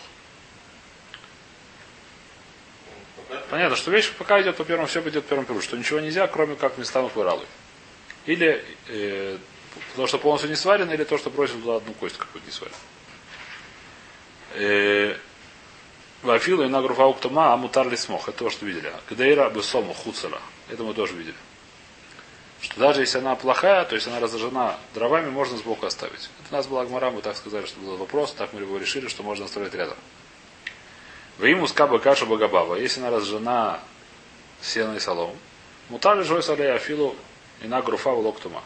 Понятно, 3.51 3.77
что 3.77 3.91
вещь 3.91 4.13
пока 4.13 4.41
идет 4.41 4.57
по 4.57 4.65
первому, 4.65 4.87
все 4.87 5.01
идет 5.01 5.25
по 5.25 5.31
первому 5.31 5.47
перу, 5.47 5.61
что 5.61 5.77
ничего 5.77 6.01
нельзя, 6.01 6.27
кроме 6.29 6.55
как 6.55 6.79
местам 6.79 7.11
выралу. 7.15 7.45
Или 8.27 8.65
э, 8.89 9.39
то, 9.97 10.07
что 10.07 10.19
полностью 10.19 10.51
не 10.51 10.57
сварено, 10.57 10.93
или 10.93 11.05
то, 11.05 11.19
что 11.19 11.31
бросил 11.31 11.61
туда 11.61 11.77
одну 11.77 11.95
кость 11.95 12.17
какую-то 12.17 12.47
не 12.47 12.53
сварено. 12.53 12.77
Э, 14.55 15.17
Вафилу 16.23 16.65
и 16.65 16.69
нагруфа 16.69 17.07
уктама, 17.07 17.53
а 17.53 17.57
мутар 17.57 17.97
смог. 17.97 18.29
Это 18.29 18.39
то, 18.39 18.51
что 18.51 18.67
видели. 18.67 18.93
Кадейра 19.09 19.49
бесому 19.51 19.95
хуцела. 19.95 20.41
Это 20.69 20.83
мы 20.83 20.95
тоже 20.95 21.15
видели. 21.15 21.37
Что 22.61 22.81
даже 22.81 23.03
если 23.03 23.19
она 23.19 23.37
плохая, 23.37 23.85
то 23.85 23.95
есть 23.95 24.09
она 24.09 24.19
разожжена 24.19 24.77
дровами, 24.95 25.31
можно 25.31 25.57
сбоку 25.57 25.87
оставить. 25.87 26.29
Это 26.41 26.49
у 26.51 26.55
нас 26.55 26.67
была 26.67 26.85
Гмара, 26.85 27.11
мы 27.13 27.23
так 27.23 27.37
сказали, 27.37 27.67
что 27.67 27.79
был 27.79 27.97
вопрос, 27.97 28.33
так 28.33 28.53
мы 28.53 28.61
его 28.61 28.79
решили, 28.79 29.07
что 29.07 29.23
можно 29.23 29.45
оставить 29.45 29.75
рядом. 29.75 29.97
Ваиму 31.39 31.69
скаба 31.69 32.01
каша 32.01 32.27
багабава. 32.27 32.75
Если 32.75 33.01
она 33.01 33.11
разжена 33.11 33.81
сено 34.61 34.97
и 34.97 34.99
солом, 34.99 35.37
мутали 35.89 36.23
жой 36.23 36.43
салей 36.43 36.75
афилу 36.75 37.15
и 37.63 37.69
на 37.69 37.81
груфа 37.81 38.11
в 38.11 38.19
локтума. 38.19 38.65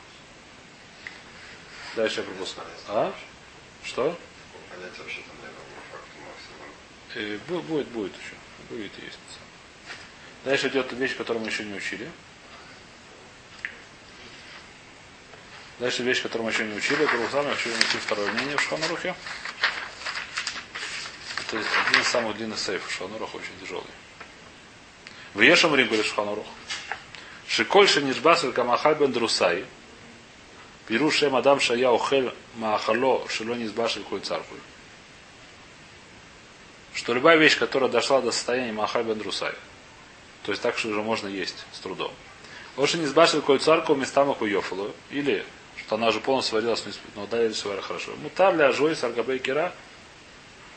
Дальше 1.97 2.21
я 2.21 2.26
пропускаю. 2.26 2.68
А? 2.88 3.12
Что? 3.85 4.16
Э, 7.14 7.38
будет, 7.49 7.88
будет 7.88 8.12
еще. 8.12 8.35
Будет 8.71 8.92
есть. 9.04 9.19
Дальше 10.45 10.69
идет 10.69 10.92
вещь, 10.92 11.16
которую 11.16 11.45
мы 11.45 11.50
еще 11.50 11.64
не 11.64 11.75
учили. 11.75 12.09
Дальше 15.78 16.02
вещь, 16.02 16.23
которую 16.23 16.47
мы 16.47 16.52
еще 16.52 16.64
не 16.64 16.75
учили. 16.75 17.04
Гурухзам, 17.04 17.47
я 17.47 17.54
хочу 17.54 17.71
найти 17.71 17.99
второе 17.99 18.31
мнение 18.33 18.57
в 18.57 18.62
Шханарухе. 18.62 19.14
Это 21.40 21.59
один 21.59 22.00
из 22.00 22.09
самых 22.09 22.37
длинных 22.37 22.59
сейфов. 22.59 22.90
Шханарух 22.92 23.35
очень 23.35 23.52
тяжелый. 23.61 23.85
В 25.35 25.40
Ешам 25.40 25.75
Рим 25.75 25.87
говорит 25.87 26.07
Шханарух. 26.07 26.47
Шиколь 27.47 27.88
шенишбасер 27.88 28.52
камахаль 28.52 28.95
бен 28.95 29.12
друсай. 29.12 29.66
Пиру 30.87 31.11
шем 31.11 31.37
адам 31.37 31.61
шая 31.61 31.90
охель 31.90 32.33
маахало 32.57 33.28
шело 33.28 33.54
низбашель 33.54 34.02
коль 34.02 34.21
царкуль. 34.21 34.59
Что 36.94 37.14
любая 37.14 37.37
вещь, 37.37 37.58
которая 37.58 37.90
дошла 37.90 38.20
до 38.20 38.32
состояния 38.32 38.72
махаль 38.72 39.04
бен 39.04 39.18
друсай. 39.18 39.52
То 40.44 40.52
есть 40.52 40.62
так, 40.62 40.76
что 40.76 40.88
уже 40.88 41.02
можно 41.02 41.28
есть 41.28 41.64
с 41.72 41.78
трудом. 41.78 42.12
Лошадь 42.76 43.00
не 43.00 43.06
сбашил 43.06 43.42
коль 43.42 43.61
царку 43.61 43.94
местам 43.94 44.34
йофалу. 44.40 44.92
Или 45.11 45.44
что 45.76 45.96
она 45.96 46.08
уже 46.08 46.20
полностью 46.20 46.52
сварилась, 46.52 46.84
но 47.16 47.26
дали 47.26 47.52
все 47.52 47.80
хорошо. 47.80 48.12
Мутар 48.22 48.54
для 48.54 48.72
жой 48.72 48.96
саргабей 48.96 49.38
кира 49.38 49.72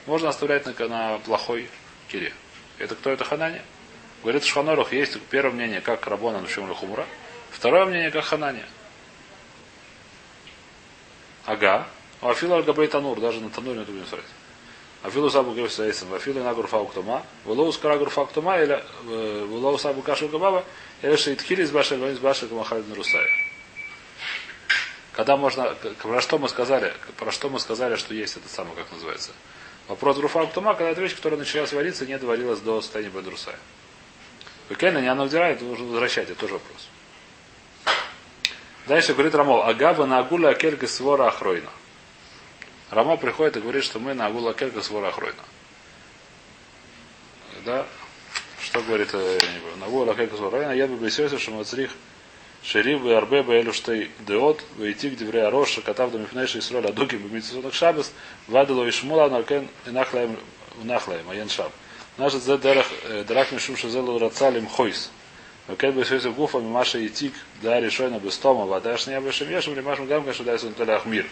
можно 0.06 0.30
оставлять 0.30 0.66
на, 0.66 0.88
на 0.88 1.20
плохой 1.20 1.70
кире. 2.10 2.34
Это 2.78 2.96
кто 2.96 3.10
это 3.10 3.24
Ханани? 3.24 3.62
Говорит, 4.22 4.44
что 4.44 4.54
Шханорух 4.54 4.92
есть 4.92 5.20
первое 5.30 5.54
мнение, 5.54 5.82
как 5.82 6.08
Рабона 6.08 6.42
Нушим 6.42 6.74
Хумра. 6.74 7.06
Второе 7.52 7.86
мнение, 7.86 8.12
как 8.12 8.26
Ханани. 8.26 8.64
Ага. 11.46 11.88
А 12.22 12.32
Афила 12.32 12.58
Альгабей 12.58 12.88
Танур, 12.88 13.20
даже 13.20 13.40
на 13.40 13.50
Тануре 13.50 13.80
не 13.80 13.86
будем 13.86 14.06
смотреть. 14.08 14.30
Афилу 15.06 15.30
сабу 15.30 15.54
гев 15.54 15.72
сейсом, 15.72 16.12
афилу 16.16 16.44
на 16.44 16.52
гурфа 16.56 16.80
уктома, 16.80 17.24
вулоу 17.44 17.72
скара 17.72 17.98
гурфа 17.98 18.22
уктома, 18.22 18.60
или 18.60 18.84
вулоу 19.04 19.78
сабу 19.78 20.02
кашу 20.02 20.28
габаба, 20.30 20.66
или 21.04 21.16
шейтхили 21.16 21.62
из 21.62 21.70
баши, 21.70 21.96
из 21.96 22.18
баши 22.18 22.48
камахаль 22.48 22.84
нарусая. 22.88 23.28
Когда 25.12 25.38
можно, 25.38 25.76
про 26.02 26.22
что 26.22 26.40
мы 26.40 26.50
сказали, 26.50 26.92
про 27.18 27.32
что 27.32 27.50
мы 27.50 27.60
сказали, 27.60 27.98
что 27.98 28.16
есть 28.16 28.36
это 28.36 28.50
самое, 28.50 28.76
как 28.76 28.92
называется. 28.92 29.30
Вопрос 29.88 30.18
Руфа 30.18 30.44
Ктума, 30.48 30.74
когда 30.74 30.90
эта 30.90 31.02
вещь, 31.02 31.16
которая 31.16 31.38
начала 31.38 31.68
свариться, 31.68 32.08
не 32.08 32.18
доварилась 32.18 32.60
до 32.62 32.82
состояния 32.82 33.12
Бедрусая. 33.12 33.60
Векельна 34.70 34.98
не 34.98 35.08
она 35.08 35.26
вдирает, 35.26 35.62
нужно 35.62 35.86
возвращать, 35.86 36.32
это 36.32 36.40
тоже 36.40 36.54
вопрос. 36.54 36.88
Дальше 38.88 39.14
говорит 39.14 39.36
Рамол, 39.36 39.62
Агаба 39.62 40.08
на 40.08 40.18
Агула 40.18 40.50
Акельга 40.50 40.88
Свора 40.88 41.28
Ахройна. 41.28 41.70
Рамо 42.92 43.18
приходит 43.18 43.58
и 43.58 43.62
говорит, 43.62 43.84
что 43.84 44.00
мы 44.00 44.14
на 44.14 44.28
Агула 44.28 44.52
Акельга 44.52 44.82
Свора 44.82 45.08
Ахройна. 45.08 45.44
Да? 47.66 47.86
Что 48.62 48.82
говорит 48.82 49.10
э, 49.14 49.40
на 49.78 49.86
Агула 49.88 50.12
Акельга 50.12 50.38
Свора 50.38 50.58
Ахройна? 50.58 50.74
Я 50.74 50.88
бы 50.88 50.96
бесёсил, 50.96 51.40
что 51.40 51.52
мы 51.52 51.64
црих 51.64 51.92
Шерив 52.66 53.04
бы 53.04 53.16
арбе 53.16 53.44
бы 53.44 53.54
элю 53.54 53.74
штей 53.74 54.10
деот, 54.22 54.60
вейти 54.78 55.12
к 55.12 55.18
девре 55.18 55.46
ароша, 55.46 55.82
катав 55.82 56.12
до 56.12 56.18
мифнейши 56.18 56.58
Исроля 56.58 56.88
адуки 56.88 57.16
бы 57.16 57.30
митцвоток 57.30 57.76
шабас, 57.76 58.12
вадало 58.48 58.86
и 58.86 58.92
шмула, 58.92 59.30
наркен 59.30 59.68
и 59.86 59.92
нахлаем 59.92 60.36
нахлаем, 60.82 61.30
аян 61.30 61.48
шаб. 61.48 61.72
Наш 62.18 62.34
зе 62.34 62.58
дерах 62.58 62.88
дерах 63.28 63.52
мишум 63.52 63.78
шазелу 63.78 64.18
рацалим 64.18 64.66
хойс. 64.66 65.12
Бы 65.68 66.04
все 66.04 66.30
гуфа 66.30 66.60
и 66.98 67.10
тик 67.10 67.34
да 67.62 67.80
решойна 67.80 68.20
бы 68.20 68.32
стома, 68.32 68.66
вадаш 68.66 69.08
не 69.08 69.16
обешем 69.16 69.50
ешем, 69.50 69.76
лимашем 69.76 70.06
гам 70.06 70.24
кашу 70.24 70.44
дай 70.44 70.60
сон 70.60 70.74
телях 70.74 71.06
мир. 71.06 71.26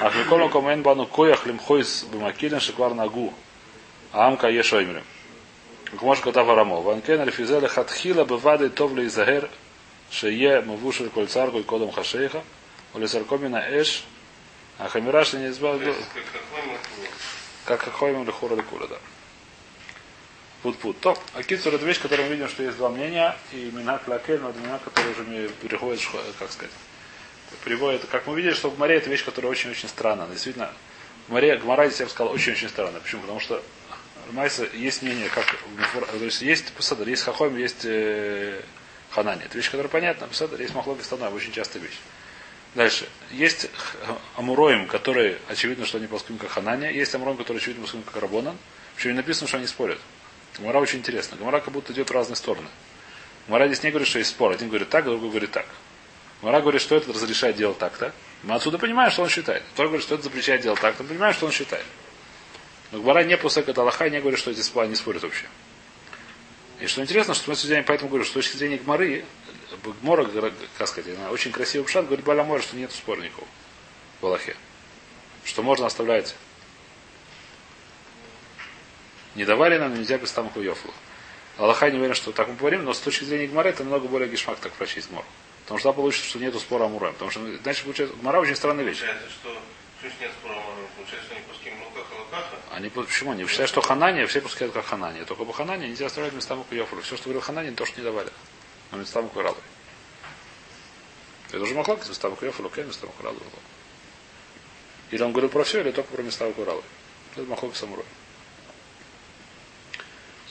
Ах 0.00 0.16
миколом 0.16 0.50
комен 0.50 0.82
бану 0.82 1.06
коях 1.06 1.44
лим 1.46 1.58
хойс 1.58 2.04
бы 2.04 2.18
макилен 2.18 2.60
шиквар 2.60 2.94
нагу. 2.94 3.34
Амка. 4.12 4.50
Как 5.90 6.02
может 6.02 6.24
катав 6.24 6.48
арамо. 6.48 6.80
Ванкен 6.80 7.20
альфизеле 7.20 7.68
хатхила 7.68 8.24
бы 8.24 8.38
вады 8.38 8.70
товле 8.70 9.06
изагер 9.06 9.50
Шее 10.10 10.62
Мавушер 10.62 11.10
Кольцарку 11.10 11.58
и 11.58 11.62
Кодом 11.62 11.90
Хашейха, 11.90 12.42
Олесаркомина 12.94 13.62
Эш, 13.68 14.04
а 14.78 14.88
Хамираш 14.88 15.34
не 15.34 15.48
избавил. 15.48 15.94
Как 17.64 17.82
Хахойм 17.82 18.22
или 18.22 18.30
Хура 18.30 18.56
Кура, 18.62 18.86
да. 18.86 18.96
Пут-пут. 20.62 21.00
То, 21.00 21.16
а 21.34 21.42
Кицур 21.42 21.74
это 21.74 21.84
вещь, 21.84 22.00
которую 22.00 22.28
мы 22.28 22.34
видим, 22.34 22.48
что 22.48 22.62
есть 22.62 22.76
два 22.76 22.88
мнения, 22.88 23.36
и 23.52 23.70
Минак 23.72 24.08
Лакель, 24.08 24.40
но 24.40 24.50
это 24.50 24.58
Минак, 24.60 24.82
который 24.82 25.12
уже 25.12 25.48
переходит, 25.62 26.00
как 26.38 26.50
сказать, 26.50 26.72
приводит, 27.64 28.04
как 28.06 28.26
мы 28.26 28.36
видели, 28.36 28.54
что 28.54 28.70
в 28.70 28.78
море 28.78 28.96
это 28.96 29.10
вещь, 29.10 29.24
которая 29.24 29.50
очень-очень 29.50 29.88
странная. 29.88 30.26
Действительно, 30.28 30.72
в 31.28 31.32
море 31.32 31.56
Гмара 31.56 31.86
здесь 31.86 32.00
я 32.00 32.06
бы 32.06 32.10
сказал 32.10 32.32
очень-очень 32.32 32.68
странно. 32.68 33.00
Почему? 33.00 33.22
Потому 33.22 33.40
что 33.40 33.62
Майса 34.32 34.66
есть 34.72 35.02
мнение, 35.02 35.28
как 35.28 35.44
то 35.46 36.24
есть 36.24 36.42
есть 36.42 36.72
посадок, 36.72 37.06
есть 37.06 37.22
хахойм, 37.22 37.56
есть 37.56 37.84
э, 37.84 38.60
Ханане. 39.10 39.44
Это 39.44 39.56
вещь, 39.56 39.70
которая 39.70 39.88
понятна. 39.88 40.26
Псадр, 40.28 40.60
есть 40.60 40.74
махлок 40.74 41.02
станой, 41.02 41.30
очень 41.30 41.52
частая 41.52 41.82
вещь. 41.82 41.98
Дальше. 42.74 43.08
Есть 43.30 43.70
амуроим, 44.36 44.86
которые 44.86 45.38
очевидно, 45.48 45.86
что 45.86 45.98
они 45.98 46.06
плоским 46.06 46.36
как 46.38 46.50
Ханане. 46.50 46.92
Есть 46.92 47.14
амуроим, 47.14 47.38
которые 47.38 47.58
очевидно 47.58 47.82
плоским 47.82 48.02
как 48.02 48.20
Рабонан. 48.20 48.56
Причем 48.94 49.10
не 49.10 49.16
написано, 49.16 49.48
что 49.48 49.56
они 49.56 49.66
спорят. 49.66 49.98
Гамара 50.58 50.78
очень 50.78 50.98
интересно. 50.98 51.36
Гамара 51.36 51.60
как 51.60 51.72
будто 51.72 51.92
идет 51.92 52.10
в 52.10 52.12
разные 52.12 52.36
стороны. 52.36 52.68
Гамара 53.46 53.66
здесь 53.66 53.82
не 53.82 53.90
говорит, 53.90 54.08
что 54.08 54.18
есть 54.18 54.30
спор. 54.30 54.52
Один 54.52 54.68
говорит 54.68 54.88
так, 54.88 55.04
другой 55.04 55.30
говорит 55.30 55.50
так. 55.50 55.66
Гамара 56.42 56.60
говорит, 56.60 56.80
что 56.80 56.96
этот 56.96 57.14
разрешает 57.14 57.56
делать 57.56 57.78
так-то. 57.78 58.12
Мы 58.42 58.54
отсюда 58.54 58.78
понимаем, 58.78 59.10
что 59.10 59.22
он 59.22 59.28
считает. 59.28 59.62
Второй 59.72 59.90
говорит, 59.90 60.06
что 60.06 60.14
это 60.14 60.24
запрещает 60.24 60.60
делать 60.62 60.80
так-то. 60.80 61.02
Мы 61.02 61.10
понимаем, 61.10 61.34
что 61.34 61.46
он 61.46 61.52
считает. 61.52 61.84
Но 62.92 63.00
Гмара 63.00 63.24
не 63.24 63.36
после 63.36 63.62
этого 63.62 63.82
Аллаха 63.82 64.08
не 64.08 64.20
говорит, 64.20 64.38
что 64.38 64.50
эти 64.50 64.60
споры 64.60 64.86
не 64.86 64.94
спорят 64.94 65.22
вообще. 65.22 65.46
И 66.80 66.86
что 66.86 67.02
интересно, 67.02 67.34
что 67.34 67.50
мы 67.50 67.56
сегодня 67.56 67.82
поэтому 67.82 68.10
говорю, 68.10 68.24
что 68.24 68.32
с 68.32 68.44
точки 68.44 68.56
зрения 68.58 68.76
Гмары, 68.76 69.24
Гмора, 70.02 70.28
как 70.78 70.86
сказать, 70.86 71.16
она 71.18 71.30
очень 71.30 71.50
красивый 71.50 71.86
пшат, 71.86 72.06
говорит 72.06 72.24
Баля 72.24 72.44
что 72.60 72.76
нет 72.76 72.92
спора 72.92 73.20
никакого 73.22 73.48
в 74.20 74.26
Аллахе. 74.26 74.56
Что 75.44 75.62
можно 75.62 75.86
оставлять 75.86 76.36
не 79.36 79.44
давали 79.44 79.78
нам, 79.78 79.94
нельзя 79.94 80.18
без 80.18 80.32
там 80.32 80.50
Йофлу. 80.54 80.92
Аллаха 81.58 81.90
не 81.90 81.98
уверен, 81.98 82.14
что 82.14 82.32
так 82.32 82.48
мы 82.48 82.54
говорим, 82.56 82.84
но 82.84 82.92
с 82.92 83.00
точки 83.00 83.24
зрения 83.24 83.46
Гмары 83.46 83.70
это 83.70 83.82
намного 83.84 84.08
более 84.08 84.28
гешмак 84.28 84.58
так 84.58 84.72
прочесть 84.72 85.08
Гмор. 85.10 85.24
Потому 85.62 85.78
что 85.78 85.88
там 85.88 85.96
получится, 85.96 86.28
что 86.28 86.38
нету 86.38 86.58
спора 86.60 86.84
Амура. 86.84 87.12
Потому 87.12 87.30
что, 87.30 87.40
значит, 87.62 87.84
получается, 87.84 88.16
Гмара 88.16 88.40
очень 88.40 88.56
странная 88.56 88.84
вещь. 88.84 89.00
Получается, 89.00 89.30
что 89.30 89.58
чуть 90.02 90.20
нет 90.20 90.30
спора 90.40 90.52
Амура, 90.54 90.86
получается, 90.96 91.26
что 91.26 91.34
они 91.36 91.44
пуским 91.46 91.72
Каха? 92.30 92.56
Они 92.72 92.88
по- 92.88 93.02
почему? 93.02 93.30
Они 93.32 93.46
считают, 93.46 93.70
что 93.70 93.80
Ханания, 93.80 94.26
все 94.26 94.40
пускают 94.40 94.74
как 94.74 94.84
Ханания. 94.84 95.24
Только 95.24 95.44
по 95.44 95.52
Ханане 95.52 95.88
нельзя 95.88 96.06
оставлять 96.06 96.34
места 96.34 96.54
Мукуёфру. 96.54 97.00
Все, 97.00 97.16
что 97.16 97.24
говорил 97.24 97.40
Ханани, 97.40 97.70
то, 97.70 97.86
что 97.86 97.98
не 98.00 98.04
давали. 98.04 98.30
Но 98.92 98.98
места 98.98 99.22
Мукуралы. 99.22 99.56
Это 101.48 101.60
уже 101.60 101.74
махлок 101.74 102.02
из 102.02 102.08
места 102.08 102.28
Мукуёфру, 102.28 102.66
окей, 102.66 102.84
места 102.84 103.06
Мукуралы. 103.06 103.38
Или 105.10 105.22
он 105.22 105.32
говорил 105.32 105.48
про 105.50 105.64
все, 105.64 105.80
или 105.80 105.90
только 105.90 106.12
про 106.14 106.22
места 106.22 106.44
Мукуралы. 106.44 106.82
Это 107.34 107.46
махлок 107.46 107.76
самурой. 107.76 108.04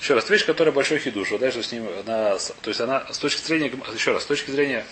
Еще 0.05 0.13
раз, 0.13 0.29
вещь, 0.29 0.45
которая 0.45 0.71
большой 0.71 0.99
хидуш, 0.99 1.31
вот 1.31 1.39
дальше 1.39 1.63
с 1.63 1.71
ним, 1.71 1.87
она, 2.05 2.37
то 2.37 2.69
есть 2.69 2.79
она 2.79 3.11
с 3.11 3.17
точки 3.17 3.41
зрения, 3.41 3.69
гм- 3.69 3.83
еще 3.91 4.11
раз, 4.11 4.21
с 4.21 4.27
точки 4.27 4.51
зрения, 4.51 4.85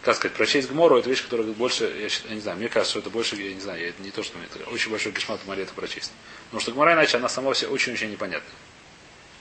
как 0.00 0.16
сказать, 0.16 0.34
прочесть 0.34 0.70
Гмору, 0.70 0.96
это 0.96 1.10
вещь, 1.10 1.22
которая 1.22 1.46
больше, 1.48 1.84
я, 1.84 2.08
я 2.30 2.34
не 2.34 2.40
знаю, 2.40 2.56
мне 2.56 2.70
кажется, 2.70 2.92
что 2.92 3.00
это 3.00 3.10
больше, 3.10 3.36
я 3.36 3.52
не 3.52 3.60
знаю, 3.60 3.86
это 3.86 4.02
не 4.02 4.10
то, 4.10 4.22
что 4.22 4.38
мне, 4.38 4.46
это 4.50 4.66
очень 4.70 4.90
большой 4.90 5.12
кошмар 5.12 5.38
в 5.44 5.50
это 5.50 5.74
прочесть. 5.74 6.12
Потому 6.46 6.62
что 6.62 6.72
Гмора 6.72 6.94
иначе, 6.94 7.18
она 7.18 7.28
сама 7.28 7.52
все 7.52 7.66
очень-очень 7.66 8.10
непонятна. 8.10 8.48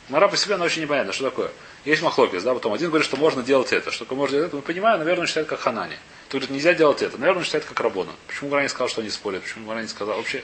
Гмора 0.10 0.28
по 0.28 0.36
себе, 0.36 0.56
она 0.56 0.65
очень 0.65 0.82
непонятна. 0.82 1.13
Что 1.13 1.30
такое? 1.30 1.52
Есть 1.86 2.02
махлокис, 2.02 2.43
да, 2.43 2.54
потом 2.54 2.74
один 2.74 2.89
говорит, 2.89 3.06
что 3.08 3.15
можно 3.15 3.41
делать 3.43 3.72
это. 3.72 3.91
Что 3.91 4.06
можно 4.13 4.36
делать 4.36 4.50
это? 4.50 4.58
Мы 4.58 4.62
понимаем, 4.62 5.00
наверное, 5.00 5.22
он 5.22 5.28
считает 5.28 5.48
как 5.48 5.62
Ханани. 5.62 5.96
Тут 6.28 6.41
говорит, 6.41 6.50
нельзя 6.50 6.74
делать 6.74 7.02
это. 7.02 7.17
Наверное, 7.17 7.39
он 7.39 7.46
считает 7.46 7.63
как 7.63 7.80
Рабона. 7.80 8.12
Почему 8.28 8.50
Гмора 8.50 8.63
не 8.63 8.67
сказал, 8.67 8.89
что 8.89 9.00
они 9.00 9.10
спорят? 9.10 9.43
Почему 9.43 9.63
Гмора 9.63 9.80
не 9.84 9.88
сказал? 9.88 10.17
Вообще, 10.17 10.43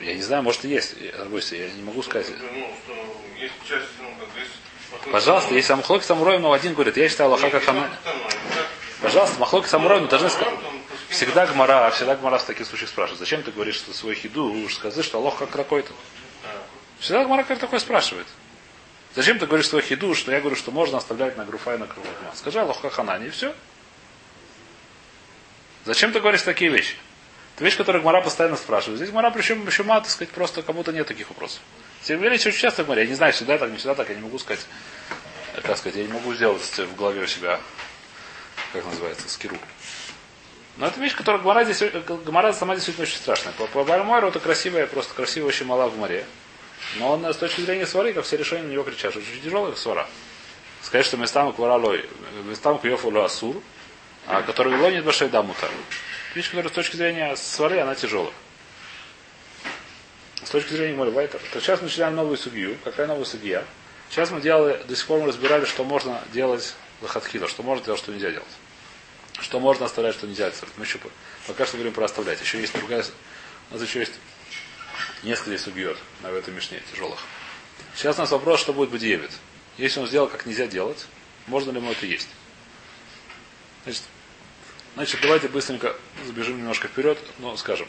я 0.00 0.14
не 0.14 0.22
знаю, 0.22 0.42
может 0.42 0.64
и 0.64 0.68
есть. 0.68 0.94
Я, 1.00 1.24
бойся, 1.24 1.56
я 1.56 1.70
не 1.70 1.82
могу 1.82 2.02
сказать. 2.02 2.32
Ну, 2.40 2.68
ну. 2.88 3.20
Пожалуйста, 5.12 5.54
если 5.54 5.74
Махлоки 5.74 6.04
Самурой, 6.04 6.38
но 6.38 6.52
один 6.52 6.74
говорит, 6.74 6.96
я 6.96 7.08
считаю 7.08 7.28
Аллаха 7.28 7.50
как 7.50 7.64
Ханани. 7.64 7.94
Пожалуйста, 9.00 9.38
Махлоки 9.38 9.68
Самурой, 9.68 10.00
но 10.00 10.06
должны 10.06 10.30
сказать. 10.30 10.54
Всегда 11.08 11.46
Гмара, 11.46 11.90
всегда 11.90 12.16
Гмара 12.16 12.38
в 12.38 12.44
таких 12.44 12.66
случаях 12.66 12.90
спрашивает, 12.90 13.18
зачем 13.18 13.42
ты 13.42 13.50
говоришь 13.50 13.76
что 13.76 13.92
свой 13.92 14.14
хиду, 14.14 14.52
уж 14.52 14.74
скажи, 14.76 15.02
что 15.02 15.18
Аллах 15.18 15.38
как 15.38 15.50
такой-то. 15.50 15.92
Всегда 17.00 17.24
Гмара 17.24 17.42
как 17.42 17.58
такой 17.58 17.80
спрашивает. 17.80 18.26
Зачем 19.14 19.38
ты 19.38 19.46
говоришь 19.46 19.68
свой 19.68 19.82
хиду, 19.82 20.14
что 20.14 20.30
я 20.30 20.40
говорю, 20.40 20.54
что 20.54 20.70
можно 20.70 20.98
оставлять 20.98 21.36
на 21.36 21.44
груфа 21.44 21.74
и 21.74 21.78
на 21.78 21.86
круготма? 21.86 22.32
Скажи 22.34 22.60
Аллах 22.60 22.80
как 22.80 22.92
Ханани, 22.92 23.26
и 23.26 23.30
все. 23.30 23.54
Зачем 25.84 26.12
ты 26.12 26.20
говоришь 26.20 26.42
такие 26.42 26.70
вещи? 26.70 26.94
Это 27.54 27.64
вещь, 27.64 27.76
которую 27.76 28.02
Гмара 28.02 28.20
постоянно 28.20 28.56
спрашивает. 28.56 28.98
Здесь 28.98 29.10
Гмара, 29.10 29.30
причем 29.30 29.66
еще 29.66 29.82
мало, 29.82 30.02
так 30.02 30.10
сказать, 30.10 30.32
просто 30.32 30.62
кому-то 30.62 30.92
нет 30.92 31.06
таких 31.06 31.28
вопросов. 31.28 31.60
Тем 32.02 32.18
более, 32.18 32.34
очень 32.34 32.52
часто 32.52 32.84
говорят, 32.84 33.04
я 33.04 33.10
не 33.10 33.16
знаю, 33.16 33.32
всегда 33.32 33.58
так, 33.58 33.70
не 33.70 33.76
всегда 33.76 33.94
так, 33.94 34.08
я 34.08 34.14
не 34.14 34.22
могу 34.22 34.38
сказать, 34.38 34.64
э, 35.54 35.60
как 35.60 35.76
сказать, 35.76 35.96
я 35.96 36.06
не 36.06 36.12
могу 36.12 36.32
сделать 36.34 36.62
в 36.62 36.96
голове 36.96 37.22
у 37.22 37.26
себя, 37.26 37.60
как 38.72 38.84
называется, 38.86 39.28
скиру. 39.28 39.56
Но 40.76 40.86
это 40.86 40.98
вещь, 40.98 41.14
которая 41.14 41.42
Гмара 41.42 41.64
здесь, 41.64 41.82
э, 41.82 42.02
Гмара 42.24 42.52
сама 42.54 42.74
действительно 42.74 43.02
очень 43.02 43.18
страшная. 43.18 43.52
По, 43.52 43.66
по 43.66 43.84
Бальмойру 43.84 44.28
это 44.28 44.40
красивая, 44.40 44.86
просто 44.86 45.12
красивая 45.12 45.48
очень 45.48 45.66
мала 45.66 45.88
в 45.88 45.98
море. 45.98 46.24
Но 46.96 47.12
он 47.12 47.26
э, 47.26 47.32
с 47.34 47.36
точки 47.36 47.60
зрения 47.60 47.86
свары, 47.86 48.14
как 48.14 48.24
все 48.24 48.38
решения 48.38 48.62
на 48.62 48.72
него 48.72 48.84
кричат, 48.84 49.14
очень 49.14 49.42
тяжелая 49.42 49.74
свара. 49.74 50.06
Сказать, 50.82 51.04
что 51.04 51.18
местам 51.18 51.52
кваралой, 51.52 52.08
местам 52.44 52.78
кьёфулу 52.78 53.20
асур, 53.20 53.56
а 54.26 54.42
который 54.42 54.74
лонит 54.78 55.04
башей 55.04 55.28
дамута. 55.28 55.68
Вещь, 56.34 56.48
которая 56.50 56.70
с 56.70 56.74
точки 56.74 56.96
зрения 56.96 57.34
свары, 57.36 57.80
она 57.80 57.94
тяжелая. 57.94 58.32
С 60.44 60.50
точки 60.50 60.72
зрения 60.72 60.96
Мольвайта. 60.96 61.38
То 61.52 61.60
сейчас 61.60 61.80
мы 61.80 61.88
начинаем 61.88 62.14
новую 62.14 62.36
судью. 62.36 62.76
Какая 62.84 63.06
новая 63.06 63.24
судья? 63.24 63.64
Сейчас 64.08 64.30
мы 64.30 64.40
делали, 64.40 64.82
до 64.84 64.96
сих 64.96 65.06
пор 65.06 65.20
мы 65.20 65.26
разбирали, 65.28 65.64
что 65.64 65.84
можно 65.84 66.22
делать 66.32 66.74
лохатхила, 67.00 67.48
что 67.48 67.62
можно 67.62 67.84
делать, 67.84 68.00
что 68.00 68.12
нельзя 68.12 68.30
делать. 68.30 68.48
Что 69.40 69.60
можно 69.60 69.86
оставлять, 69.86 70.14
что 70.14 70.26
нельзя 70.26 70.46
оставлять. 70.48 70.76
Мы 70.78 70.84
еще 70.84 70.98
по- 70.98 71.10
пока 71.46 71.66
что 71.66 71.76
говорим 71.76 71.92
про 71.92 72.04
оставлять. 72.04 72.40
Еще 72.40 72.60
есть 72.60 72.72
другая, 72.74 73.04
у 73.70 73.74
нас 73.74 73.82
еще 73.82 74.00
есть 74.00 74.12
несколько 75.22 75.58
судьет 75.58 75.96
на 76.22 76.28
этой 76.28 76.52
мишне 76.52 76.82
тяжелых. 76.92 77.18
Сейчас 77.94 78.16
у 78.16 78.20
нас 78.20 78.30
вопрос, 78.30 78.60
что 78.60 78.72
будет 78.72 78.90
Бадиевит. 78.90 79.30
Если 79.78 80.00
он 80.00 80.06
сделал, 80.06 80.28
как 80.28 80.46
нельзя 80.46 80.66
делать, 80.66 81.06
можно 81.46 81.70
ли 81.70 81.78
ему 81.78 81.92
это 81.92 82.06
есть? 82.06 82.28
Значит, 83.84 84.02
значит 84.94 85.20
давайте 85.22 85.48
быстренько 85.48 85.96
забежим 86.26 86.58
немножко 86.58 86.88
вперед, 86.88 87.18
но 87.38 87.56
скажем. 87.56 87.88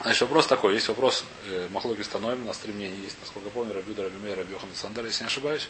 Значит, 0.00 0.22
вопрос 0.22 0.46
такой. 0.46 0.74
Есть 0.74 0.88
вопрос 0.88 1.24
э, 1.46 1.68
Махлоки 1.70 2.02
Станоем, 2.02 2.44
на 2.44 2.52
стремлении 2.52 3.02
есть, 3.02 3.16
насколько 3.20 3.48
я 3.48 3.52
помню, 3.52 3.74
Рабюда, 3.74 4.04
Рабимей, 4.04 4.34
Рабьохан 4.34 4.68
Сандар, 4.74 5.04
если 5.04 5.22
не 5.22 5.28
ошибаюсь. 5.28 5.68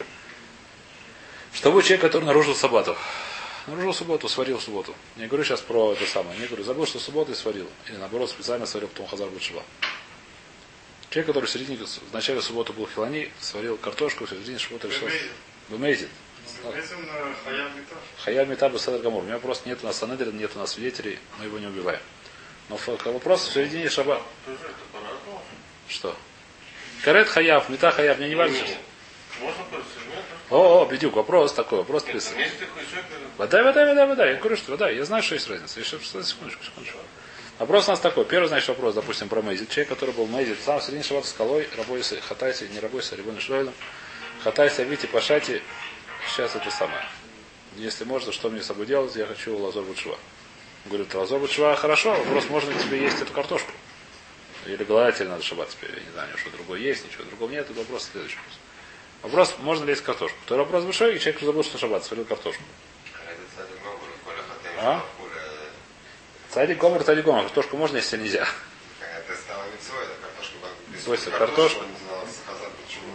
Что 1.52 1.70
будет 1.70 1.84
человек, 1.84 2.00
который 2.02 2.24
нарушил 2.24 2.54
саббату? 2.54 2.96
Нарушил 3.66 3.94
субботу, 3.94 4.28
сварил 4.28 4.58
субботу. 4.58 4.94
Не 5.16 5.26
говорю 5.26 5.44
сейчас 5.44 5.60
про 5.60 5.92
это 5.92 6.06
самое. 6.06 6.38
Не 6.38 6.46
говорю, 6.46 6.64
забыл, 6.64 6.86
что 6.86 6.98
субботу 6.98 7.32
и 7.32 7.34
сварил. 7.34 7.68
Или 7.88 7.96
наоборот, 7.96 8.30
специально 8.30 8.66
сварил, 8.66 8.88
потом 8.88 9.06
хазар 9.06 9.28
Бутшива. 9.28 9.62
Человек, 11.10 11.26
который 11.26 11.46
в 11.46 11.50
середине, 11.50 11.76
в 11.76 12.12
начале 12.14 12.40
субботы 12.40 12.72
был 12.72 12.88
хилани, 12.88 13.30
сварил 13.38 13.76
картошку, 13.76 14.24
в 14.24 14.30
середине 14.30 14.58
субботы 14.58 14.88
решил. 14.88 15.08
Бемейзит. 15.68 16.08
Хаяб 18.24 18.48
Митабу 18.48 18.78
Садр 18.78 18.98
Гамур. 19.02 19.22
У 19.22 19.26
меня 19.26 19.38
просто 19.38 19.68
нет 19.68 19.78
у 19.82 19.86
нас 19.86 19.96
санедрин, 19.96 20.36
нет 20.36 20.52
у 20.54 20.58
нас 20.58 20.72
свидетелей, 20.72 21.18
мы 21.38 21.46
его 21.46 21.58
не 21.58 21.66
убиваем. 21.66 22.00
Но 22.68 22.78
вопрос 23.04 23.48
в 23.48 23.52
середине 23.52 23.88
шаба. 23.88 24.22
Что? 25.88 26.16
Карет 27.04 27.28
Хаяв, 27.28 27.68
Мита 27.68 27.90
Хаяв, 27.90 28.18
мне 28.18 28.28
не 28.28 28.34
важно. 28.34 28.56
Сейчас. 28.56 28.76
О, 30.50 30.82
о, 30.82 30.86
бедюк, 30.86 31.14
вопрос 31.14 31.52
такой, 31.52 31.78
вопрос 31.78 32.04
это- 32.06 32.20
Вода, 33.38 33.62
вода, 33.64 33.86
вода, 33.86 34.06
вода. 34.06 34.26
Я 34.26 34.36
говорю, 34.36 34.56
что 34.56 34.72
вода. 34.72 34.90
Я 34.90 35.04
знаю, 35.04 35.22
что 35.22 35.34
есть 35.34 35.48
разница. 35.48 35.80
Еще 35.80 35.98
секундочку, 35.98 36.64
секундочку. 36.64 36.98
Вопрос 37.58 37.88
у 37.88 37.90
нас 37.90 38.00
такой. 38.00 38.24
Первый, 38.24 38.48
значит, 38.48 38.68
вопрос, 38.68 38.94
допустим, 38.94 39.28
про 39.28 39.42
Мейзит. 39.42 39.70
Человек, 39.70 39.88
который 39.88 40.14
был 40.14 40.26
Мейзит, 40.26 40.58
сам 40.62 40.78
в 40.80 40.82
середине 40.82 41.02
шаббата 41.04 41.26
скалой, 41.28 41.68
рабойся, 41.76 42.20
хатайся, 42.20 42.68
не 42.68 42.78
рабойся, 42.80 43.16
рибон 43.16 43.40
шройлом. 43.40 43.74
Хатайся, 44.44 44.82
вити, 44.84 45.06
пашати. 45.06 45.62
Сейчас 46.28 46.54
это 46.56 46.70
самое. 46.70 47.04
Если 47.76 48.04
можно, 48.04 48.32
что 48.32 48.50
мне 48.50 48.62
с 48.62 48.66
собой 48.66 48.86
делать, 48.86 49.14
я 49.16 49.26
хочу 49.26 49.56
лазор 49.56 49.84
бутшва. 49.84 50.18
Говорит, 50.86 51.14
лазор 51.14 51.40
бутшва 51.40 51.76
хорошо, 51.76 52.14
вопрос, 52.14 52.48
можно 52.48 52.70
ли 52.70 52.78
тебе 52.78 53.02
есть 53.02 53.20
эту 53.20 53.32
картошку? 53.32 53.70
Или 54.66 54.84
голодатель 54.84 55.28
надо 55.28 55.42
шаббат 55.42 55.70
теперь, 55.70 55.90
я 55.96 56.04
не 56.04 56.10
знаю, 56.12 56.38
что 56.38 56.50
другое 56.50 56.80
есть, 56.80 57.04
ничего 57.04 57.24
другого 57.24 57.50
нет, 57.50 57.68
это 57.68 57.78
вопрос 57.78 58.08
следующий 58.12 58.36
вопрос. 58.36 58.58
Вопрос, 59.22 59.54
можно 59.58 59.84
ли 59.84 59.90
есть 59.90 60.02
картошку? 60.02 60.36
Второй 60.44 60.64
вопрос 60.64 60.84
большой, 60.84 61.16
и 61.16 61.20
человек 61.20 61.42
забыл, 61.42 61.64
что 61.64 61.78
шаббат, 61.78 62.04
сварил 62.04 62.24
картошку. 62.24 62.62
А? 64.78 65.04
Цадик 66.50 66.78
гомер, 66.78 67.02
цадик 67.04 67.24
гомер. 67.24 67.42
Картошку 67.44 67.76
можно 67.76 67.96
есть 67.96 68.12
или 68.12 68.22
нельзя? 68.22 68.46
Это 69.00 69.36
стало 69.36 69.64
митцвой, 69.72 70.04
это 70.04 70.14
картошка 70.20 70.42
картошки, 71.04 71.30
картошку. 71.30 71.84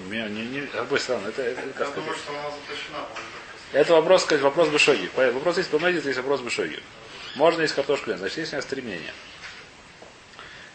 Не, 0.10 0.30
не, 0.30 0.46
не, 0.46 0.68
обой 0.78 1.00
странно. 1.00 1.28
Это, 1.28 1.42
это, 1.42 1.62
как 1.62 1.68
Я 1.68 1.74
сказать, 1.74 1.96
думаю, 1.96 2.16
что 2.16 2.32
она 2.32 2.50
запрещена. 2.52 3.06
это 3.74 3.94
вопрос, 3.94 4.24
сказать, 4.24 4.44
вопрос 4.44 4.70
бешоги. 4.70 5.10
Вопрос 5.16 5.58
есть 5.58 5.70
помедит, 5.70 6.06
есть 6.06 6.18
вопрос 6.18 6.42
бешоги. 6.42 6.82
Можно 7.36 7.62
есть 7.62 7.76
нет? 7.78 8.18
Значит, 8.18 8.38
есть 8.38 8.54
у 8.54 8.56
нас 8.56 8.66
три 8.66 8.82
мнения. 8.82 9.14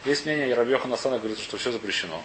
Есть 0.04 0.26
мнение, 0.26 0.52
Рабьеха 0.54 0.88
Насана 0.88 1.18
говорит, 1.18 1.38
что 1.38 1.56
все 1.56 1.72
запрещено. 1.72 2.22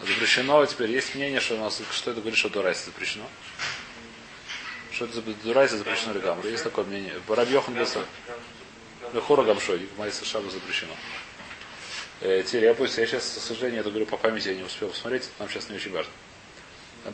Запрещено, 0.00 0.64
теперь 0.66 0.90
есть 0.90 1.14
мнение, 1.14 1.40
что 1.40 1.56
у 1.56 1.58
нас, 1.58 1.80
что 1.92 2.10
это 2.10 2.20
говорит, 2.20 2.38
что 2.38 2.48
Дурайса 2.48 2.86
запрещено. 2.86 3.24
Что 4.92 5.04
это 5.06 5.14
за 5.14 5.22
Дурайса 5.22 5.78
запрещено 5.78 6.12
или 6.12 6.20
Гамру. 6.20 6.48
Есть 6.48 6.64
такое 6.64 6.84
мнение. 6.84 7.14
Рабьехан 7.28 7.74
говорит, 7.74 7.96
Лехора 9.12 9.42
Гамшой, 9.42 9.88
Майса 9.98 10.24
Шаба 10.24 10.50
запрещено. 10.50 10.94
Э, 12.20 12.42
теперь 12.46 12.64
я 12.64 12.74
пусть, 12.74 12.98
я 12.98 13.06
сейчас, 13.06 13.24
к 13.24 13.40
сожалению, 13.40 13.80
это 13.80 13.90
говорю 13.90 14.06
по 14.06 14.16
памяти, 14.16 14.48
я 14.48 14.54
не 14.54 14.62
успел 14.62 14.88
посмотреть, 14.88 15.28
нам 15.38 15.48
сейчас 15.48 15.70
не 15.70 15.76
очень 15.76 15.92
важно. 15.92 16.12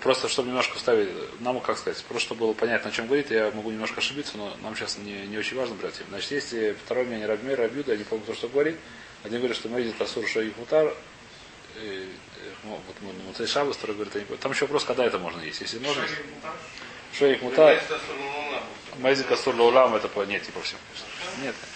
Просто, 0.01 0.29
чтобы 0.29 0.49
немножко 0.49 0.77
вставить, 0.77 1.09
нам, 1.41 1.61
как 1.61 1.79
сказать, 1.79 2.03
просто 2.05 2.27
чтобы 2.27 2.41
было 2.41 2.53
понятно, 2.55 2.91
о 2.91 2.93
чем 2.93 3.07
говорит, 3.07 3.31
я 3.31 3.53
могу 3.53 3.71
немножко 3.71 3.99
ошибиться, 3.99 4.37
но 4.37 4.57
нам 4.63 4.75
сейчас 4.75 4.99
не, 4.99 5.27
не 5.27 5.39
очень 5.39 5.57
важно 5.57 5.77
брать 5.77 6.01
им. 6.01 6.07
Значит, 6.09 6.33
есть 6.33 6.53
э, 6.55 6.75
второе 6.85 7.05
мнение 7.05 7.27
Рабмир, 7.27 7.57
Рабюда, 7.57 7.93
я 7.93 7.99
не 7.99 8.05
помню, 8.05 8.25
кто 8.25 8.35
что 8.35 8.49
говорит. 8.49 8.77
Один 9.23 9.39
говорит, 9.39 9.57
что 9.57 9.69
Мейзит 9.69 10.01
Асур 10.01 10.27
Шоих 10.27 10.57
Мутар, 10.57 10.93
э, 11.77 12.07
ну, 12.65 12.81
вот 12.85 12.97
мы 13.01 13.13
Муцей 13.29 13.47
Шабас, 13.47 13.77
второй 13.77 13.95
говорит, 13.95 14.15
я 14.15 14.21
не 14.21 14.27
помню. 14.27 14.43
там 14.43 14.51
еще 14.51 14.65
вопрос, 14.65 14.85
когда 14.85 15.05
это 15.05 15.21
можно 15.21 15.41
есть. 15.41 15.61
Если 15.61 15.79
можно, 15.79 16.03
Шоих 17.17 17.43
Мутар. 17.43 17.81
Мейзит 18.99 19.31
Асур 19.31 19.55
Лаулам, 19.55 19.95
это 19.95 20.09
по, 20.09 20.23
нет, 20.23 20.45
не 20.45 20.51
по 20.51 20.61
всем. 20.63 20.79
Нет, 21.43 21.55
конечно. 21.61 21.76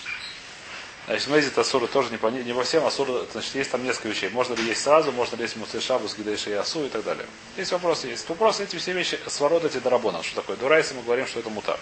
Значит, 1.07 1.29
Мейзит 1.29 1.59
Асур 1.59 1.87
тоже 1.89 2.11
не 2.11 2.19
по, 2.19 2.29
не 2.29 2.53
по 2.53 2.63
всем, 2.63 2.87
Асур, 2.87 3.27
значит, 3.33 3.55
есть 3.55 3.71
там 3.71 3.83
несколько 3.83 4.09
вещей. 4.09 4.29
Можно 4.31 4.55
ли 4.55 4.65
есть 4.65 4.83
сразу, 4.83 5.11
можно 5.13 5.37
ли 5.37 5.43
есть 5.43 5.57
Муцей 5.57 5.81
Шабас, 5.81 6.17
Гидейши 6.17 6.53
Асу 6.53 6.85
и 6.85 6.89
так 6.89 7.03
далее. 7.03 7.27
Есть 7.57 7.73
вопросы, 7.73 8.07
есть. 8.07 8.29
Вопрос, 8.29 8.61
эти 8.61 8.77
все 8.77 8.93
вещи, 8.93 9.19
сворот 9.27 9.65
эти 9.65 9.79
дарабона. 9.79 10.23
Что 10.23 10.37
такое? 10.37 10.57
Дурайс, 10.57 10.93
мы 10.93 11.03
говорим, 11.03 11.27
что 11.27 11.41
это 11.41 11.51
мутар. 11.51 11.79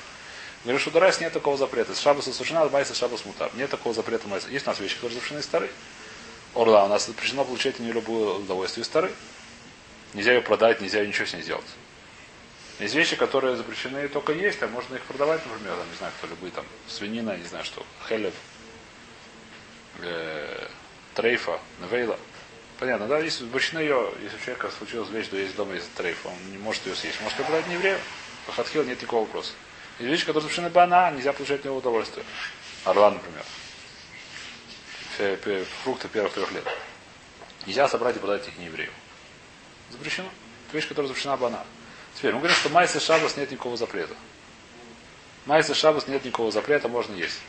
Говорю, 0.64 0.78
что 0.78 0.90
Дурайс 0.90 1.20
нет 1.20 1.32
такого 1.32 1.56
запрета. 1.56 1.94
С 1.94 2.00
Шабаса 2.00 2.32
сушина, 2.32 2.68
Майса 2.68 2.94
Шабас 2.94 3.24
мутар. 3.24 3.50
Нет 3.54 3.70
такого 3.70 3.94
запрета 3.94 4.28
Майса. 4.28 4.48
Есть 4.48 4.66
у 4.66 4.70
нас 4.70 4.80
вещи, 4.80 4.94
которые 4.94 5.14
запрещены 5.16 5.42
старые. 5.42 5.70
Орла, 6.54 6.84
у 6.84 6.88
нас 6.88 7.06
запрещено 7.06 7.44
получать 7.44 7.78
не 7.78 7.92
любое 7.92 8.34
удовольствие 8.34 8.84
старый. 8.84 9.12
Нельзя 10.14 10.32
ее 10.32 10.40
продать, 10.40 10.80
нельзя 10.80 11.04
ничего 11.04 11.26
с 11.26 11.34
ней 11.34 11.42
сделать. 11.42 11.66
Есть 12.80 12.94
вещи, 12.94 13.16
которые 13.16 13.56
запрещены 13.56 14.08
только 14.08 14.32
есть, 14.32 14.62
а 14.62 14.68
можно 14.68 14.94
их 14.94 15.02
продавать, 15.02 15.44
например, 15.46 15.76
там, 15.76 15.90
не 15.90 15.96
знаю, 15.96 16.12
кто 16.18 16.28
любые 16.28 16.52
там, 16.52 16.64
свинина, 16.86 17.36
не 17.36 17.44
знаю 17.44 17.64
что, 17.64 17.84
хелев, 18.08 18.34
трейфа, 21.14 21.60
навейла. 21.80 22.18
Понятно, 22.78 23.08
да? 23.08 23.18
Если 23.18 23.44
запрещено 23.44 23.80
ее, 23.80 24.12
если 24.22 24.36
у 24.36 24.40
человека 24.40 24.70
случилась 24.70 25.10
вещь, 25.10 25.26
что 25.26 25.36
есть 25.36 25.56
дома 25.56 25.74
есть 25.74 25.92
трейфа, 25.94 26.28
он 26.28 26.52
не 26.52 26.58
может 26.58 26.86
ее 26.86 26.94
съесть. 26.94 27.20
Может 27.22 27.38
ее 27.38 27.64
не 27.66 27.74
еврею. 27.74 27.98
По 28.46 28.52
хатхил 28.52 28.84
нет 28.84 29.00
никакого 29.00 29.22
вопроса. 29.22 29.52
И 29.98 30.04
вещь, 30.04 30.20
которая 30.20 30.42
запрещена 30.42 30.70
бана, 30.70 31.10
нельзя 31.10 31.32
получать 31.32 31.58
от 31.60 31.64
него 31.64 31.78
удовольствие. 31.78 32.24
Орла, 32.84 33.10
например. 33.10 33.44
Фрукты 35.82 36.06
первых 36.06 36.32
трех 36.32 36.52
лет. 36.52 36.64
Нельзя 37.66 37.88
собрать 37.88 38.14
и 38.14 38.20
продать 38.20 38.46
их 38.46 38.56
не 38.58 38.66
еврею. 38.66 38.92
Запрещено. 39.90 40.28
Это 40.68 40.76
вещь, 40.76 40.86
которая 40.86 41.08
запрещена 41.08 41.36
бана. 41.36 41.66
Теперь 42.14 42.32
мы 42.32 42.38
говорим, 42.38 42.56
что 42.56 42.68
майса 42.68 43.00
шабас 43.00 43.36
нет 43.36 43.50
никакого 43.50 43.76
запрета. 43.76 44.14
Майса 45.46 45.74
шабас 45.74 46.06
нет 46.06 46.24
никакого 46.24 46.52
запрета, 46.52 46.88
можно 46.88 47.14
есть. 47.14 47.40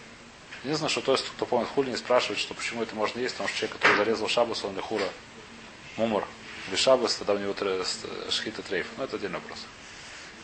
Единственное, 0.64 0.90
что 0.90 1.02
то 1.02 1.14
есть, 1.14 1.26
кто 1.30 1.46
помнит 1.46 1.70
хули, 1.70 1.90
не 1.90 1.98
спрашивает, 1.98 2.40
что 2.40 2.54
почему 2.54 2.84
это 2.84 2.96
можно 2.96 3.20
есть, 3.20 3.36
потому 3.36 3.50
что 3.50 3.58
человек, 3.58 3.78
который 3.78 3.98
зарезал 3.98 4.28
шабас, 4.28 4.64
он 4.66 4.76
лихура 4.76 5.08
мумор. 5.96 6.28
Без 6.70 6.80
шабас, 6.80 7.16
тогда 7.16 7.34
у 7.34 7.38
него 7.38 7.56
шхита 8.30 8.62
трейф. 8.62 8.88
Но 8.98 9.06
это 9.06 9.16
отдельный 9.16 9.40
вопрос. 9.40 9.60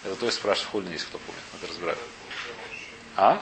Это 0.04 0.16
то 0.16 0.26
есть 0.26 0.38
спрашивает 0.38 0.72
хули, 0.72 0.92
есть 0.92 1.06
кто 1.06 1.18
помнит. 1.18 1.42
Надо 1.54 1.68
разбирать. 1.68 1.98
А? 3.18 3.42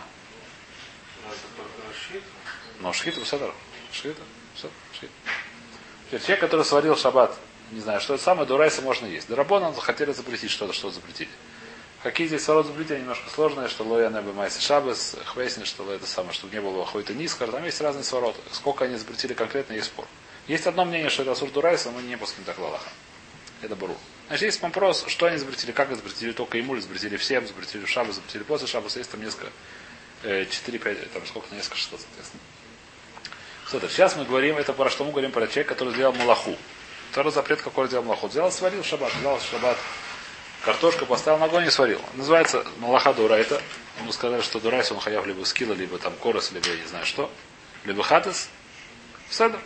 Ну, 2.80 2.92
шхита, 2.94 3.24
седер. 3.26 3.54
Шхита, 3.92 4.22
шхита. 4.56 5.14
Человек, 6.20 6.40
который 6.40 6.66
сварил 6.66 6.96
шаббат, 6.96 7.38
не 7.72 7.80
знаю, 7.80 8.02
что 8.02 8.16
это 8.16 8.24
самое, 8.24 8.48
дурайса 8.48 8.82
можно 8.82 9.06
есть. 9.06 9.28
Дарабон 9.28 9.74
захотели 9.74 10.12
запретить 10.12 10.52
что-то, 10.52 10.74
что 10.74 10.92
запретили. 10.92 11.30
Какие 12.04 12.28
здесь 12.28 12.44
запретия 12.44 13.00
немножко 13.00 13.30
сложные, 13.30 13.70
что 13.70 13.86
лоя 13.86 14.10
небе 14.10 14.34
майси 14.34 14.60
шабес, 14.60 15.16
хвесни, 15.26 15.64
что 15.64 15.90
это 15.90 16.06
самое, 16.06 16.34
чтобы 16.34 16.54
не 16.54 16.60
было 16.60 16.84
какой-то 16.84 17.14
низкор. 17.14 17.50
Там 17.50 17.64
есть 17.64 17.80
разные 17.80 18.04
свороты. 18.04 18.42
Сколько 18.52 18.84
они 18.84 18.98
запретили 18.98 19.34
конкретно, 19.34 19.72
есть 19.72 19.88
спор. 19.88 20.06
Есть 20.48 20.68
одно 20.68 20.84
мнение, 20.84 21.10
что 21.10 21.22
это 21.22 21.32
Асур 21.32 21.50
Дурайса, 21.50 21.92
мы 21.92 22.02
не 22.02 22.18
пускаем 22.18 22.44
так 22.44 22.60
лалаха. 22.60 22.90
Это 23.62 23.78
Бару. 23.78 23.96
Значит, 24.28 24.44
есть 24.44 24.62
вопрос, 24.62 25.06
что 25.08 25.28
они 25.28 25.38
запретили, 25.38 25.72
как 25.72 25.88
это 25.88 25.96
запретили, 25.96 26.34
только 26.34 26.58
ему, 26.58 26.78
запретили 26.78 27.16
всем, 27.16 27.48
запретили 27.48 27.86
Шабас, 27.86 28.16
запретили 28.16 28.44
после 28.44 28.68
Шабаса, 28.68 29.00
есть 29.00 29.10
там 29.10 29.24
несколько, 29.24 29.48
э, 30.24 30.44
4-5, 30.44 31.08
там 31.14 31.26
сколько, 31.26 31.56
несколько 31.56 31.78
что, 31.78 31.98
соответственно. 31.98 32.42
Что-то. 33.66 33.88
Сейчас 33.88 34.18
мы 34.18 34.26
говорим, 34.26 34.58
это 34.58 34.74
про 34.74 34.90
что 34.90 35.06
мы 35.06 35.12
говорим 35.12 35.32
про 35.32 35.48
человека, 35.48 35.74
который 35.74 35.94
сделал 35.94 36.12
малаху. 36.14 36.58
Второй 37.12 37.32
запрет, 37.32 37.62
какой 37.62 37.88
сделал 37.88 38.04
малаху. 38.04 38.28
Взял, 38.28 38.52
сварил 38.52 38.84
шаббат, 38.84 39.14
взял 39.16 39.40
шаббат, 39.40 39.78
Картошку 40.64 41.06
поставил 41.06 41.40
на 41.40 41.46
огонь 41.46 41.66
и 41.66 41.70
сварил. 41.70 42.02
Называется 42.14 42.66
Малаха 42.78 43.14
Дурайта. 43.14 43.62
Ему 44.00 44.14
сказали, 44.14 44.42
что 44.42 44.62
Дурайс 44.62 44.90
он 44.94 45.00
хаяв 45.00 45.26
либо 45.26 45.44
скилла, 45.44 45.74
либо 45.74 45.98
там 45.98 46.14
корос, 46.16 46.52
либо 46.54 46.66
я 46.70 46.78
не 46.78 46.86
знаю 46.88 47.06
что. 47.06 47.30
Либо 47.84 48.02
хатес. 48.02 48.50
Седр. 49.30 49.60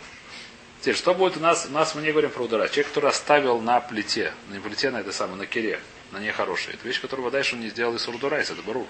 Теперь, 0.80 0.96
что 0.96 1.14
будет 1.14 1.36
у 1.36 1.40
нас? 1.40 1.66
У 1.66 1.72
нас 1.72 1.94
мы 1.94 2.02
не 2.02 2.10
говорим 2.10 2.30
про 2.30 2.42
удара. 2.42 2.66
Человек, 2.66 2.88
который 2.88 3.10
оставил 3.10 3.60
на 3.60 3.78
плите, 3.80 4.32
на 4.48 4.60
плите, 4.60 4.90
на 4.90 4.98
это 4.98 5.12
самое, 5.12 5.38
на 5.38 5.46
кере, 5.46 5.80
на 6.10 6.18
ней 6.18 6.32
хорошее. 6.32 6.74
Это 6.74 6.88
вещь, 6.88 7.00
которую 7.00 7.30
дальше 7.30 7.54
он 7.54 7.60
не 7.60 7.68
сделал 7.68 7.94
из 7.94 8.06
урдурайса, 8.08 8.54
это 8.54 8.62
бару. 8.62 8.84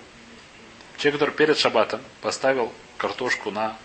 Человек, 0.96 1.20
который 1.20 1.34
перед 1.34 1.58
шабатом 1.58 2.00
поставил 2.22 2.72
картошку 2.96 3.50
на 3.50 3.76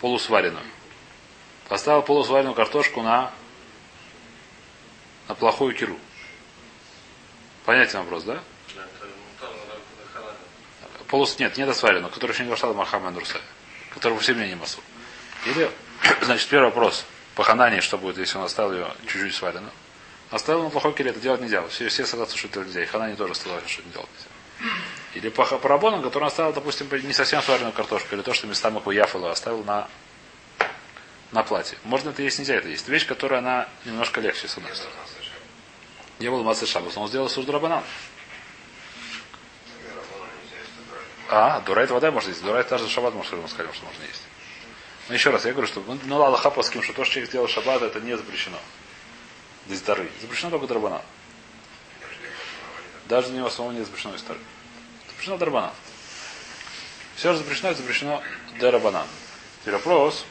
полусваренную. 0.00 0.64
Поставил 1.68 2.02
полусваренную 2.02 2.56
картошку 2.56 3.02
на, 3.02 3.32
на 5.28 5.36
плохую 5.36 5.74
киру. 5.76 5.96
Понятен 7.64 8.00
вопрос, 8.00 8.24
да? 8.24 8.40
Полус 11.08 11.38
нет, 11.38 11.56
не 11.56 11.66
досварено, 11.66 12.08
который 12.08 12.32
еще 12.32 12.44
не 12.44 12.50
вошел 12.50 12.72
в 12.72 12.76
Махама 12.76 13.10
Нурса, 13.10 13.40
который 13.92 14.16
в 14.16 14.24
семье 14.24 14.46
не 14.46 14.54
масу. 14.54 14.80
Или, 15.44 15.70
значит, 16.22 16.48
первый 16.48 16.66
вопрос. 16.66 17.04
По 17.34 17.42
ханане, 17.42 17.80
что 17.80 17.98
будет, 17.98 18.18
если 18.18 18.38
он 18.38 18.44
оставил 18.44 18.72
ее 18.72 18.86
чуть-чуть 19.06 19.34
сварено. 19.34 19.70
Оставил 20.30 20.62
на 20.62 20.70
плохой 20.70 20.92
кире, 20.94 21.10
это 21.10 21.18
делать 21.18 21.40
нельзя. 21.40 21.66
Все, 21.68 21.88
все 21.88 22.06
согласны, 22.06 22.36
что 22.36 22.46
это 22.46 22.60
нельзя. 22.60 22.82
И 22.82 22.86
ханане 22.86 23.16
тоже 23.16 23.34
согласен, 23.34 23.66
что 23.66 23.82
это 23.82 23.90
делать 23.90 24.08
нельзя. 24.14 24.74
Или 25.14 25.28
по, 25.28 25.44
по 25.44 25.68
рабонам, 25.68 26.02
который 26.02 26.24
он 26.24 26.28
оставил, 26.28 26.52
допустим, 26.52 26.88
не 27.04 27.12
совсем 27.12 27.42
сваренную 27.42 27.72
картошку, 27.72 28.14
или 28.14 28.22
то, 28.22 28.32
что 28.32 28.46
местами 28.46 28.78
по 28.78 28.92
яфалу 28.92 29.26
оставил 29.26 29.64
на, 29.64 29.88
на 31.32 31.42
платье. 31.42 31.76
Можно 31.82 32.10
это 32.10 32.22
есть, 32.22 32.38
нельзя 32.38 32.54
это 32.54 32.68
есть. 32.68 32.86
Вещь, 32.88 33.06
которая 33.06 33.40
она 33.40 33.68
немножко 33.84 34.20
легче, 34.20 34.46
с 34.46 34.56
одной 34.56 34.74
стороны. 34.74 34.96
Не 36.20 36.30
было 36.30 36.42
массы 36.42 36.66
шабус, 36.66 36.94
но 36.96 37.02
он 37.02 37.08
сделал 37.08 37.30
суд 37.30 37.48
рабанан. 37.48 37.82
А, 41.30 41.60
дурайт 41.60 41.90
вода 41.90 42.10
можно 42.10 42.28
есть. 42.28 42.42
Дурайт 42.42 42.68
даже 42.68 42.88
шаббат 42.88 43.14
может 43.14 43.32
мы 43.32 43.48
скажем, 43.48 43.72
что 43.72 43.86
можно 43.86 44.02
есть. 44.04 44.22
Но 45.08 45.14
еще 45.14 45.30
раз, 45.30 45.46
я 45.46 45.52
говорю, 45.52 45.66
что 45.66 45.82
ну 46.04 46.22
Аллаха 46.22 46.50
по 46.50 46.62
что 46.62 46.78
то, 46.92 47.04
что 47.04 47.04
человек 47.04 47.30
сделал 47.30 47.48
шаббат, 47.48 47.80
это 47.80 48.00
не 48.00 48.16
запрещено. 48.16 48.58
Здесь 49.66 49.80
дары. 49.80 50.10
Запрещено 50.20 50.50
только 50.50 50.66
драбана. 50.66 51.02
Даже 53.08 53.28
для 53.28 53.38
него 53.38 53.50
самого 53.50 53.72
не 53.72 53.82
запрещено 53.82 54.14
из 54.14 54.22
дары. 54.22 54.40
Запрещено 55.08 55.38
драбана. 55.38 55.72
Все 57.16 57.34
запрещено, 57.34 57.70
это 57.70 57.80
запрещено 57.80 58.22
дарабана. 58.58 59.06
Теперь 59.62 59.74
вопрос, 59.74 60.24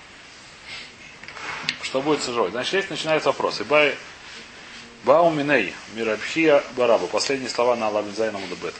что 1.81 2.01
будет 2.01 2.21
с. 2.21 2.25
Значит, 2.25 2.69
здесь 2.69 2.89
начинается 2.89 3.29
вопрос. 3.29 3.61
Ибай 3.61 3.97
Бауминей, 5.03 5.73
Мирабхия 5.93 6.63
Бараба. 6.75 7.07
Последние 7.07 7.49
слова 7.49 7.75
на 7.75 7.89
Ламинзайна 7.89 8.37
Мудабет. 8.37 8.75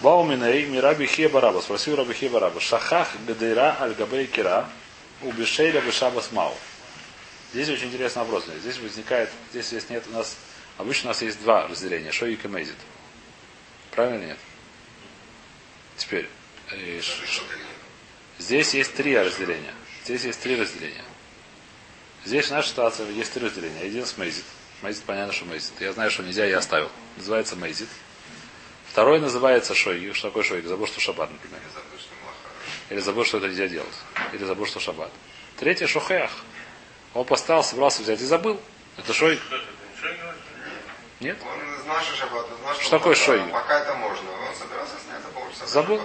Бауминей, 0.00 0.66
Мирабихия 0.66 1.28
Бараба. 1.28 1.60
Спросил 1.60 1.96
Рабихия 1.96 2.30
Бараба. 2.30 2.60
Шахах 2.60 3.08
Гадейра 3.26 3.76
Аль-Габей 3.80 4.26
Кира. 4.26 4.68
Убишейля 5.22 5.80
Бешабас 5.80 6.32
Мау. 6.32 6.54
Здесь 7.52 7.68
очень 7.68 7.88
интересный 7.88 8.22
вопрос. 8.22 8.44
Здесь 8.60 8.78
возникает, 8.78 9.30
здесь, 9.50 9.68
здесь 9.68 9.88
нет 9.88 10.04
у 10.08 10.12
нас, 10.12 10.36
обычно 10.76 11.08
у 11.08 11.12
нас 11.12 11.22
есть 11.22 11.40
два 11.40 11.66
разделения, 11.66 12.12
Шоик 12.12 12.44
и 12.44 12.48
Мейзит. 12.48 12.76
Правильно 13.90 14.26
нет? 14.26 14.38
Теперь, 15.96 16.28
э, 16.70 17.00
здесь 18.38 18.74
есть 18.74 18.94
три 18.94 19.16
разделения. 19.16 19.74
Здесь 20.04 20.24
есть 20.24 20.40
три 20.40 20.60
разделения. 20.60 21.04
Здесь 22.24 22.46
в 22.46 22.50
нашей 22.50 22.68
ситуации 22.68 23.10
есть 23.12 23.32
три 23.32 23.46
разделения. 23.46 23.80
Один 23.80 24.04
с 24.04 24.16
Мейзит. 24.18 24.44
Мейзит, 24.82 25.04
понятно, 25.04 25.32
что 25.32 25.44
Мейзит. 25.44 25.72
Я 25.80 25.92
знаю, 25.92 26.10
что 26.10 26.22
нельзя, 26.22 26.44
я 26.44 26.58
оставил. 26.58 26.90
Называется 27.16 27.56
Мейзит. 27.56 27.88
Второй 28.90 29.20
называется 29.20 29.74
Шой. 29.74 30.12
Что 30.12 30.28
такое 30.28 30.42
Шой? 30.42 30.62
Забыл, 30.62 30.86
что 30.86 31.00
Шаббат, 31.00 31.30
например. 31.30 31.60
Или 32.90 33.00
забыл, 33.00 33.24
что 33.24 33.38
это 33.38 33.48
нельзя 33.48 33.68
делать. 33.68 33.94
Или 34.32 34.44
забыл, 34.44 34.66
что 34.66 34.80
Шаббат. 34.80 35.10
Третий 35.56 35.86
Шухеах. 35.86 36.30
Он 37.14 37.24
поставил, 37.24 37.62
собрался 37.62 38.02
взять 38.02 38.20
и 38.20 38.24
забыл. 38.24 38.60
Это 38.96 39.12
Шой. 39.12 39.40
Нет? 41.20 41.36
Он 41.42 41.82
знал, 41.82 42.00
что 42.00 42.14
шаббат, 42.14 42.46
знал, 42.60 42.74
что, 42.74 42.82
что 42.84 42.98
такое 42.98 43.14
Шой? 43.16 43.42
Пока 43.50 43.80
это 43.80 43.94
можно. 43.96 44.30
Он 44.30 44.54
собирался 44.54 44.94
снять, 45.04 45.20
а 45.24 45.34
полчаса. 45.34 45.66
Забыл? 45.66 46.00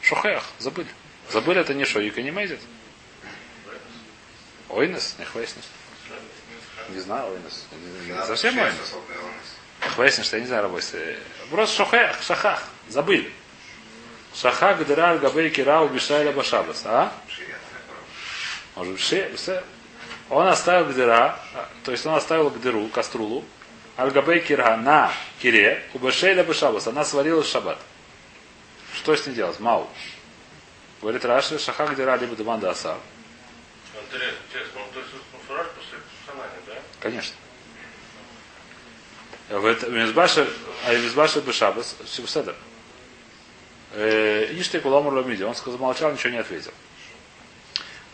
Шухеах. 0.00 0.44
Забыли. 0.58 0.88
Забыли 1.30 1.60
это 1.60 1.74
не 1.74 1.84
Шой, 1.84 2.08
и 2.08 2.22
не 2.22 2.30
Мейзит. 2.30 2.60
Ойнес, 4.70 5.16
не 5.18 5.24
хвестнес. 5.26 5.64
Не 6.94 7.00
знаю, 7.00 7.32
Ойнес. 7.32 7.66
Не 8.06 8.26
совсем 8.26 8.56
Ойнес. 8.56 8.94
Хвестнес, 9.80 10.26
что 10.26 10.36
я 10.36 10.42
не 10.42 10.46
знаю. 10.46 10.80
Просто 11.50 11.76
шохах, 11.76 12.22
шахах. 12.22 12.62
Забыли. 12.88 13.32
Шахах 14.34 14.84
дыра 14.86 15.16
габей 15.18 15.50
кирау 15.50 15.88
бишайля 15.88 16.32
башабас. 16.32 16.82
А? 16.84 17.12
Может 18.76 18.92
быть, 18.92 19.00
все. 19.00 19.64
Он 20.30 20.46
оставил 20.46 20.86
гдыра, 20.86 21.38
то 21.84 21.92
есть 21.92 22.06
он 22.06 22.14
оставил 22.14 22.48
гдыру, 22.50 22.88
каструлу, 22.88 23.44
аль-габей 23.98 24.40
кира 24.40 24.76
на 24.76 25.12
кире, 25.40 25.84
у 25.92 25.98
башейля 25.98 26.44
башабас. 26.44 26.86
Она 26.86 27.04
сварила 27.04 27.44
шаббат. 27.44 27.78
Что 28.94 29.16
с 29.16 29.26
ней 29.26 29.34
делать? 29.34 29.60
Мау. 29.60 29.88
Говорит 31.00 31.24
Раши, 31.24 31.58
шахах 31.58 31.94
дыра 31.94 32.16
либо 32.16 32.34
деманда 32.36 32.70
асар. 32.70 32.96
Интересно, 34.02 34.80
он 34.80 34.90
то 34.92 35.00
есть 35.00 35.10
мусураж 35.32 35.66
после 35.76 35.98
Ханани, 36.26 36.50
да? 36.66 36.74
Конечно. 37.04 37.36
Мизбаша, 39.50 40.48
а 40.86 40.94
Мизбаша 40.94 41.42
Бешабас, 41.42 41.96
Сибседер. 42.06 42.56
Ишты 43.94 44.80
Куламур 44.80 45.12
Ламиди. 45.12 45.42
Он 45.42 45.54
сказал, 45.54 45.78
молчал, 45.78 46.12
ничего 46.12 46.32
не 46.32 46.38
ответил. 46.38 46.72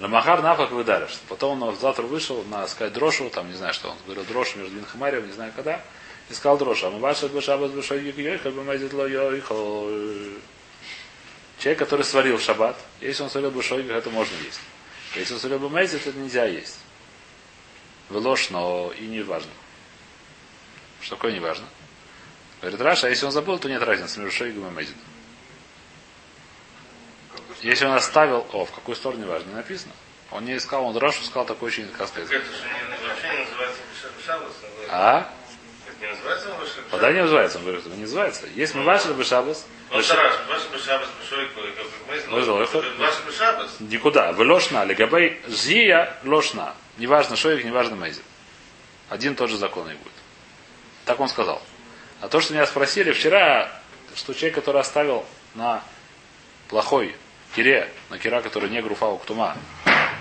Ламахар 0.00 0.42
нафак 0.42 0.72
выдаришь. 0.72 1.20
Потом 1.28 1.62
он 1.62 1.76
завтра 1.78 2.02
вышел 2.02 2.42
на 2.50 2.66
сказать 2.66 2.92
дрошу, 2.92 3.30
там 3.30 3.48
не 3.48 3.54
знаю 3.54 3.74
что 3.74 3.90
он 3.90 3.96
говорил, 4.06 4.24
дрошу 4.24 4.58
между 4.58 4.74
Винхамарием, 4.74 5.24
не 5.24 5.32
знаю 5.34 5.52
когда, 5.54 5.80
и 6.28 6.34
сказал 6.34 6.58
дрошу. 6.58 6.88
А 6.88 6.90
мы 6.90 6.98
баша 6.98 7.28
бешабас 7.28 7.70
ло 7.70 7.88
Человек, 11.60 11.78
который 11.78 12.04
сварил 12.04 12.40
шаббат, 12.40 12.76
если 13.00 13.22
он 13.22 13.30
сварил 13.30 13.52
бешой, 13.52 13.86
это 13.86 14.10
можно 14.10 14.34
есть. 14.44 14.60
Если 15.14 15.34
он 15.34 15.38
сварил 15.38 15.60
бемезит, 15.60 16.04
это 16.04 16.18
нельзя 16.18 16.46
есть. 16.46 16.78
В 18.10 18.16
ложь, 18.16 18.50
но 18.50 18.92
и 18.98 19.06
не 19.06 19.22
важно. 19.22 19.50
Что 21.00 21.16
такое 21.16 21.32
не 21.32 21.40
важно? 21.40 21.66
Говорит 22.60 22.80
Раша, 22.80 23.06
а 23.06 23.10
если 23.10 23.24
он 23.24 23.32
забыл, 23.32 23.58
то 23.58 23.68
нет 23.68 23.82
разницы 23.82 24.20
между 24.20 24.36
шейгом 24.36 24.68
и 24.68 24.76
мезидом. 24.76 25.00
Если 27.62 27.84
он 27.86 27.92
оставил, 27.92 28.46
о, 28.52 28.64
в 28.64 28.72
какую 28.72 28.96
сторону 28.96 29.24
не 29.24 29.28
важно, 29.28 29.48
не 29.48 29.54
написано. 29.54 29.92
Он 30.30 30.44
не 30.44 30.56
искал, 30.56 30.84
он 30.84 30.96
Рашу 30.96 31.22
сказал 31.22 31.46
такой 31.46 31.68
очень, 31.68 31.88
как 31.88 32.08
сказать. 32.08 32.28
Так 34.88 35.28
Вода 36.90 37.12
не 37.12 37.22
называется, 37.22 37.58
он 37.58 37.64
говорит, 37.64 37.86
не 37.86 38.02
называется. 38.02 38.46
Есть 38.54 38.74
мы 38.74 38.82
ваши 38.82 39.12
Бешабас. 39.12 39.66
Никуда. 43.80 44.32
Вы 44.32 44.46
лошна, 44.46 44.84
легабей 44.84 45.40
зия 45.46 46.16
лошна. 46.24 46.74
Неважно 46.98 47.36
шоик, 47.36 47.64
неважно 47.64 47.96
мейзит. 47.96 48.22
Один 49.08 49.34
тот 49.34 49.50
же 49.50 49.56
закон 49.56 49.90
и 49.90 49.94
будет. 49.94 50.12
Так 51.04 51.18
он 51.20 51.28
сказал. 51.28 51.62
А 52.20 52.28
то, 52.28 52.40
что 52.40 52.52
меня 52.52 52.66
спросили 52.66 53.12
вчера, 53.12 53.70
что 54.14 54.34
человек, 54.34 54.56
который 54.56 54.80
оставил 54.80 55.24
на 55.54 55.82
плохой 56.68 57.16
кире, 57.56 57.90
на 58.10 58.18
кира, 58.18 58.42
который 58.42 58.70
не 58.70 58.80
груфа 58.82 59.06
уктума, 59.06 59.56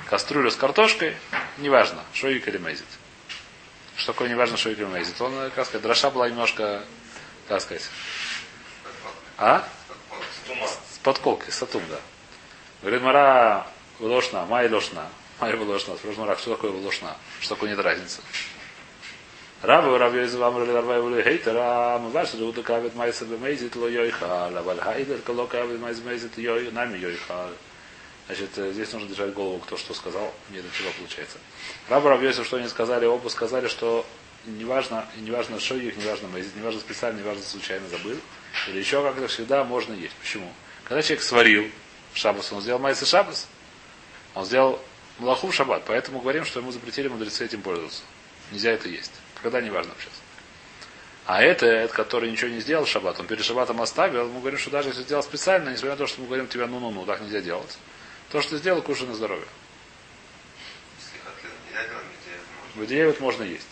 кастрюлю 0.10 0.50
с 0.50 0.56
картошкой, 0.56 1.16
неважно, 1.58 2.04
шоик 2.14 2.48
или 2.48 2.58
мейзит. 2.58 2.88
Что 4.10 4.14
такое 4.14 4.30
неважно, 4.30 4.58
шоик 4.58 4.80
или 4.80 4.86
мейзит. 4.86 5.22
Он, 5.22 5.52
как 5.52 5.68
сказать, 5.68 5.84
дроша 5.84 6.10
была 6.10 6.28
немножко, 6.28 6.82
как 7.48 7.62
сказать, 7.62 7.84
а? 9.38 9.64
С 10.66 10.98
подколкой, 11.04 11.52
сатум, 11.52 11.84
да. 11.88 12.00
Говорит, 12.82 13.04
Мара 13.04 13.68
лошна, 14.00 14.48
май 14.48 14.68
лошна. 14.68 15.08
Май 15.40 15.56
лошна. 15.56 15.96
Спрашивает 15.96 16.18
Мара, 16.18 16.38
что 16.38 16.56
такое 16.56 16.72
лошна? 16.72 17.18
Что 17.40 17.54
такое 17.54 17.70
нет 17.70 17.80
разницы? 17.86 18.22
Рабы, 19.62 19.96
рабы 20.00 20.24
из 20.24 20.34
вам 20.34 20.58
рали 20.58 20.72
рабы 20.72 21.04
были 21.04 21.22
хейтера, 21.22 22.00
мы 22.02 22.10
ваши 22.10 22.36
люди 22.38 22.64
кавит 22.64 22.96
майса 22.96 23.26
бемейзит 23.26 23.76
ло 23.76 23.88
йойхал, 23.88 24.28
а 24.28 24.78
хайдер 24.82 25.20
кало 25.20 25.46
кавит 25.46 25.80
майса 25.80 26.02
бемейзит 26.02 26.36
йой, 26.36 26.72
нами 26.72 26.98
йойхал. 26.98 27.52
Значит, 28.30 28.56
э, 28.60 28.72
здесь 28.74 28.94
нужно 28.94 29.10
держать 29.10 29.34
голову, 29.34 29.58
кто 29.58 29.76
что 29.76 29.96
сказал, 29.96 30.32
не 30.52 30.62
до 30.62 30.70
чего 30.78 30.92
получается. 31.00 31.40
Рабы, 31.90 32.24
если 32.24 32.44
что 32.44 32.58
они 32.58 32.68
сказали, 32.68 33.08
оба 33.08 33.28
сказали, 33.30 33.68
что 33.68 34.06
неважно, 34.46 35.08
неважно, 35.18 35.60
что 35.60 35.76
их, 35.76 35.98
неважно 35.98 36.28
неважно 36.56 36.80
специально, 36.80 37.18
неважно 37.18 37.42
случайно 37.42 37.90
забыл, 37.90 38.18
или 38.68 38.78
еще 38.78 39.02
как-то 39.02 39.28
всегда 39.28 39.64
можно 39.64 39.94
есть. 39.94 40.14
Почему? 40.22 40.54
Когда 40.84 41.02
человек 41.02 41.24
сварил 41.24 41.72
шабас, 42.14 42.52
он 42.52 42.62
сделал 42.62 42.80
майса 42.80 43.08
шабас, 43.08 43.48
он 44.36 44.46
сделал 44.46 44.80
малаху 45.18 45.48
в 45.48 45.56
шаббат, 45.56 45.86
поэтому 45.88 46.22
говорим, 46.22 46.46
что 46.46 46.60
ему 46.60 46.72
запретили 46.72 47.08
мудрецы 47.08 47.46
этим 47.46 47.64
пользоваться. 47.64 48.04
Нельзя 48.52 48.70
это 48.70 48.90
есть. 48.90 49.12
Когда 49.42 49.60
не 49.60 49.72
важно 49.72 49.92
сейчас. 50.00 50.14
А 51.26 51.42
это, 51.42 51.66
это, 51.66 51.92
который 51.96 52.30
ничего 52.30 52.52
не 52.52 52.60
сделал 52.60 52.86
в 52.86 52.90
шаббат, 52.90 53.20
он 53.20 53.26
перед 53.26 53.44
шаббатом 53.44 53.82
оставил, 53.82 54.30
мы 54.30 54.40
говорим, 54.40 54.60
что 54.60 54.70
даже 54.70 54.90
если 54.90 55.02
сделал 55.02 55.24
специально, 55.24 55.70
несмотря 55.70 55.92
на 55.92 55.98
то, 55.98 56.06
что 56.06 56.22
мы 56.22 56.28
говорим 56.28 56.48
тебе 56.48 56.68
ну-ну-ну, 56.68 57.08
так 57.08 57.22
нельзя 57.22 57.42
делать. 57.42 57.80
То, 58.32 58.42
что 58.42 58.52
ты 58.52 58.58
сделал, 58.58 58.82
кушай 58.82 59.08
на 59.08 59.16
здоровье. 59.16 59.46
Вот 62.76 63.20
можно 63.20 63.44
есть. 63.44 63.68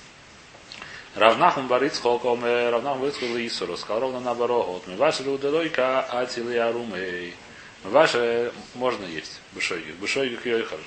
Равнахм 1.15 1.67
бариц 1.67 2.00
холком, 2.00 2.43
равнахм 2.43 3.02
бариц 3.02 3.15
исуру, 3.17 3.78
сказал 3.78 4.02
ровно 4.02 4.20
наоборот. 4.20 4.67
Вот, 4.67 4.88
Миваши 4.88 5.24
лудалойка, 5.24 6.02
атили 6.02 6.58
арумей. 6.58 7.36
Миваши 7.84 8.52
можно 8.76 9.06
есть. 9.06 9.39
Бушойги. 9.54 9.91
Бушойги 9.91 10.36
кьойхар. 10.36 10.80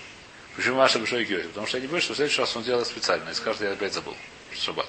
Почему 0.56 0.76
ваши 0.76 0.98
бушойги 0.98 1.28
кьойхар? 1.28 1.48
Потому 1.48 1.66
что 1.66 1.78
я 1.78 1.82
не 1.82 1.88
боюсь, 1.88 2.04
что 2.04 2.12
в 2.12 2.16
следующий 2.16 2.40
раз 2.40 2.54
он 2.56 2.62
делает 2.62 2.86
специально. 2.86 3.30
И 3.30 3.34
скажет, 3.34 3.62
я 3.62 3.72
опять 3.72 3.94
забыл. 3.94 4.16
Шаббат. 4.52 4.86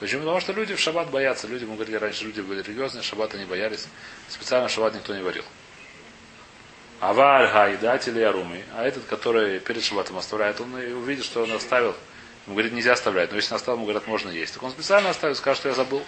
Почему? 0.00 0.22
Потому 0.22 0.40
что 0.40 0.52
люди 0.52 0.74
в 0.74 0.80
шаббат 0.80 1.10
боятся. 1.10 1.46
Люди, 1.46 1.64
мы 1.64 1.76
говорили 1.76 1.96
раньше, 1.96 2.24
люди 2.24 2.40
были 2.40 2.62
религиозные, 2.62 3.02
шаббата 3.02 3.38
не 3.38 3.44
боялись. 3.44 3.86
Специально 4.28 4.68
шаббат 4.68 4.94
никто 4.94 5.14
не 5.14 5.22
варил. 5.22 5.44
Авар 7.00 7.48
хайдать 7.48 8.08
или 8.08 8.20
арумы. 8.20 8.64
А 8.74 8.84
этот, 8.84 9.04
который 9.04 9.60
перед 9.60 9.82
шаббатом 9.82 10.18
оставляет, 10.18 10.60
он 10.60 10.78
и 10.80 10.92
увидит, 10.92 11.24
что 11.24 11.42
он 11.42 11.52
оставил. 11.52 11.94
Ему 12.46 12.56
говорит, 12.56 12.72
нельзя 12.72 12.92
оставлять. 12.92 13.30
Но 13.30 13.36
если 13.36 13.52
он 13.52 13.56
оставил, 13.56 13.76
ему 13.78 13.86
говорят, 13.86 14.06
можно 14.06 14.30
есть. 14.30 14.54
Так 14.54 14.62
он 14.62 14.70
специально 14.70 15.10
оставит, 15.10 15.36
скажет, 15.36 15.60
что 15.60 15.68
я 15.68 15.74
забыл. 15.74 16.02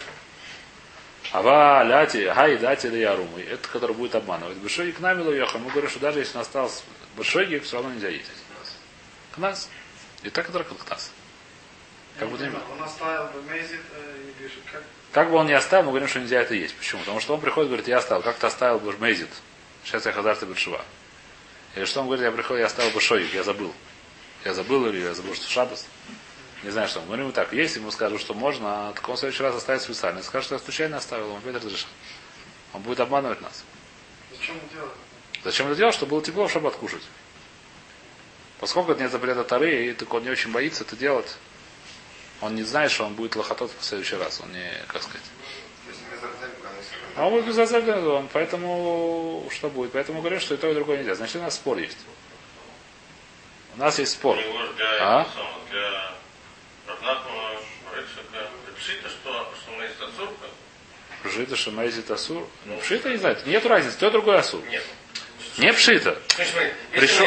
Ава, 1.33 1.83
ляти, 1.83 2.31
хай, 2.35 2.57
дати 2.57 2.87
или 2.87 2.99
ярумы. 2.99 3.41
Это, 3.41 3.69
который 3.69 3.97
будет 3.97 4.15
обманывать. 4.15 4.57
Большой 4.59 4.93
к 4.93 5.01
нами 5.01 5.23
лоеха. 5.23 5.59
Мы 5.59 5.71
говорим, 5.71 5.91
что 5.91 5.99
даже 6.01 6.21
если 6.21 6.37
он 6.37 6.43
остался 6.43 6.83
большой 7.17 7.47
гик, 7.47 7.65
все 7.65 7.77
равно 7.77 7.93
нельзя 7.93 8.09
есть. 8.09 8.31
К 9.33 9.39
нас. 9.39 9.69
И 10.23 10.31
так 10.31 10.49
это 10.49 10.63
к 10.63 10.91
нас. 10.91 11.11
Как 12.19 12.29
бы, 12.29 12.37
Он 12.37 12.83
оставил 12.83 13.27
и 13.27 14.43
пишет, 14.43 14.61
как 14.73 14.83
как 15.17 15.31
бы 15.31 15.37
он 15.39 15.47
не 15.47 15.55
оставил, 15.55 15.85
мы 15.85 15.93
говорим, 15.93 16.09
что 16.09 16.21
нельзя 16.21 16.43
это 16.43 16.55
есть. 16.55 16.75
Почему? 16.75 17.01
Потому 17.01 17.21
что 17.21 17.33
он 17.33 17.41
приходит 17.41 17.69
и 17.69 17.71
говорит, 17.71 17.89
я 17.89 17.97
оставил. 17.97 18.21
Как 18.21 18.37
ты 18.37 18.47
оставил 18.47 18.79
бы 18.79 18.95
мейзит? 18.99 19.31
Сейчас 19.87 20.05
я 20.05 20.13
хазар 20.13 20.37
ты 20.37 20.47
бешува. 20.47 20.85
Или 21.77 21.85
что 21.85 22.01
он 22.01 22.07
говорит, 22.07 22.25
я 22.25 22.33
приходил, 22.33 22.59
я 22.59 22.67
оставил 22.67 22.91
бы 22.91 23.01
шоик, 23.01 23.33
я 23.33 23.45
забыл. 23.45 23.73
Я 24.45 24.53
забыл 24.53 24.87
или 24.87 25.01
я 25.01 25.15
забыл, 25.15 25.35
что 25.35 25.49
шабас. 25.49 25.87
Не 26.65 26.71
знаю, 26.71 26.89
что. 26.89 27.01
Мы 27.03 27.07
говорим 27.07 27.31
так, 27.31 27.53
если 27.53 27.79
ему 27.79 27.93
скажут, 27.93 28.21
что 28.21 28.35
можно, 28.35 28.89
а 28.89 28.93
так 28.93 29.09
он 29.09 29.15
в 29.15 29.21
следующий 29.21 29.45
раз 29.45 29.55
оставит 29.55 29.83
специально. 29.83 30.23
Скажет, 30.25 30.47
что 30.47 30.55
я 30.57 30.59
случайно 30.59 30.97
оставил, 30.97 31.31
он 31.31 31.39
опять 31.39 31.55
разрешит. 31.55 31.87
Он 32.73 32.83
будет 32.83 32.99
обманывать 32.99 33.41
нас. 33.41 33.63
зачем 34.33 34.57
делать? 34.73 34.91
Зачем 35.45 35.67
это 35.69 35.77
делать? 35.77 35.95
Чтобы 35.95 36.11
было 36.11 36.23
тепло 36.23 36.49
в 36.49 36.51
шаббат 36.51 36.75
кушать. 36.75 37.03
Поскольку 38.59 38.91
это 38.91 39.03
нет 39.03 39.13
запрета 39.13 39.45
Тары, 39.45 39.87
и 39.87 39.93
так 39.93 40.13
он 40.13 40.25
не 40.25 40.31
очень 40.31 40.51
боится 40.51 40.83
это 40.83 40.97
делать, 40.97 41.37
он 42.41 42.57
не 42.57 42.65
знает, 42.65 42.91
что 42.91 43.05
он 43.05 43.15
будет 43.15 43.37
лохотот 43.37 43.71
в 43.79 43.85
следующий 43.85 44.17
раз. 44.17 44.41
Он 44.41 44.51
не, 44.53 44.69
как 44.89 45.03
сказать. 45.03 45.23
А 47.17 47.27
он 47.27 47.43
безозабен, 47.43 48.07
он, 48.07 48.29
поэтому 48.33 49.49
что 49.51 49.69
будет? 49.69 49.93
Поэтому 49.93 50.21
говорим, 50.21 50.39
что 50.41 50.55
и 50.55 50.59
то, 50.59 50.71
и 50.71 50.75
другое 50.75 50.99
нельзя. 50.99 51.15
Значит, 51.15 51.37
у 51.37 51.41
нас 51.41 51.55
спор 51.55 51.79
есть. 51.79 51.99
У 53.77 53.81
нас 53.81 53.99
есть 53.99 54.13
спор. 54.13 54.39
А? 55.01 55.27
пишите, 58.77 59.09
что. 59.09 59.51
Пшита, 61.25 61.57
шамайзит, 61.57 62.11
асур. 62.11 62.47
Ну, 62.67 62.77
пшита, 62.79 63.11
не 63.11 63.17
знаю. 63.17 63.37
Нет 63.47 63.67
разницы, 63.67 63.99
то 63.99 64.11
другой 64.11 64.39
асур. 64.39 64.63
Нет. 64.71 64.85
Не 65.59 65.73
пшита. 65.73 66.19
Пришел- 66.93 67.27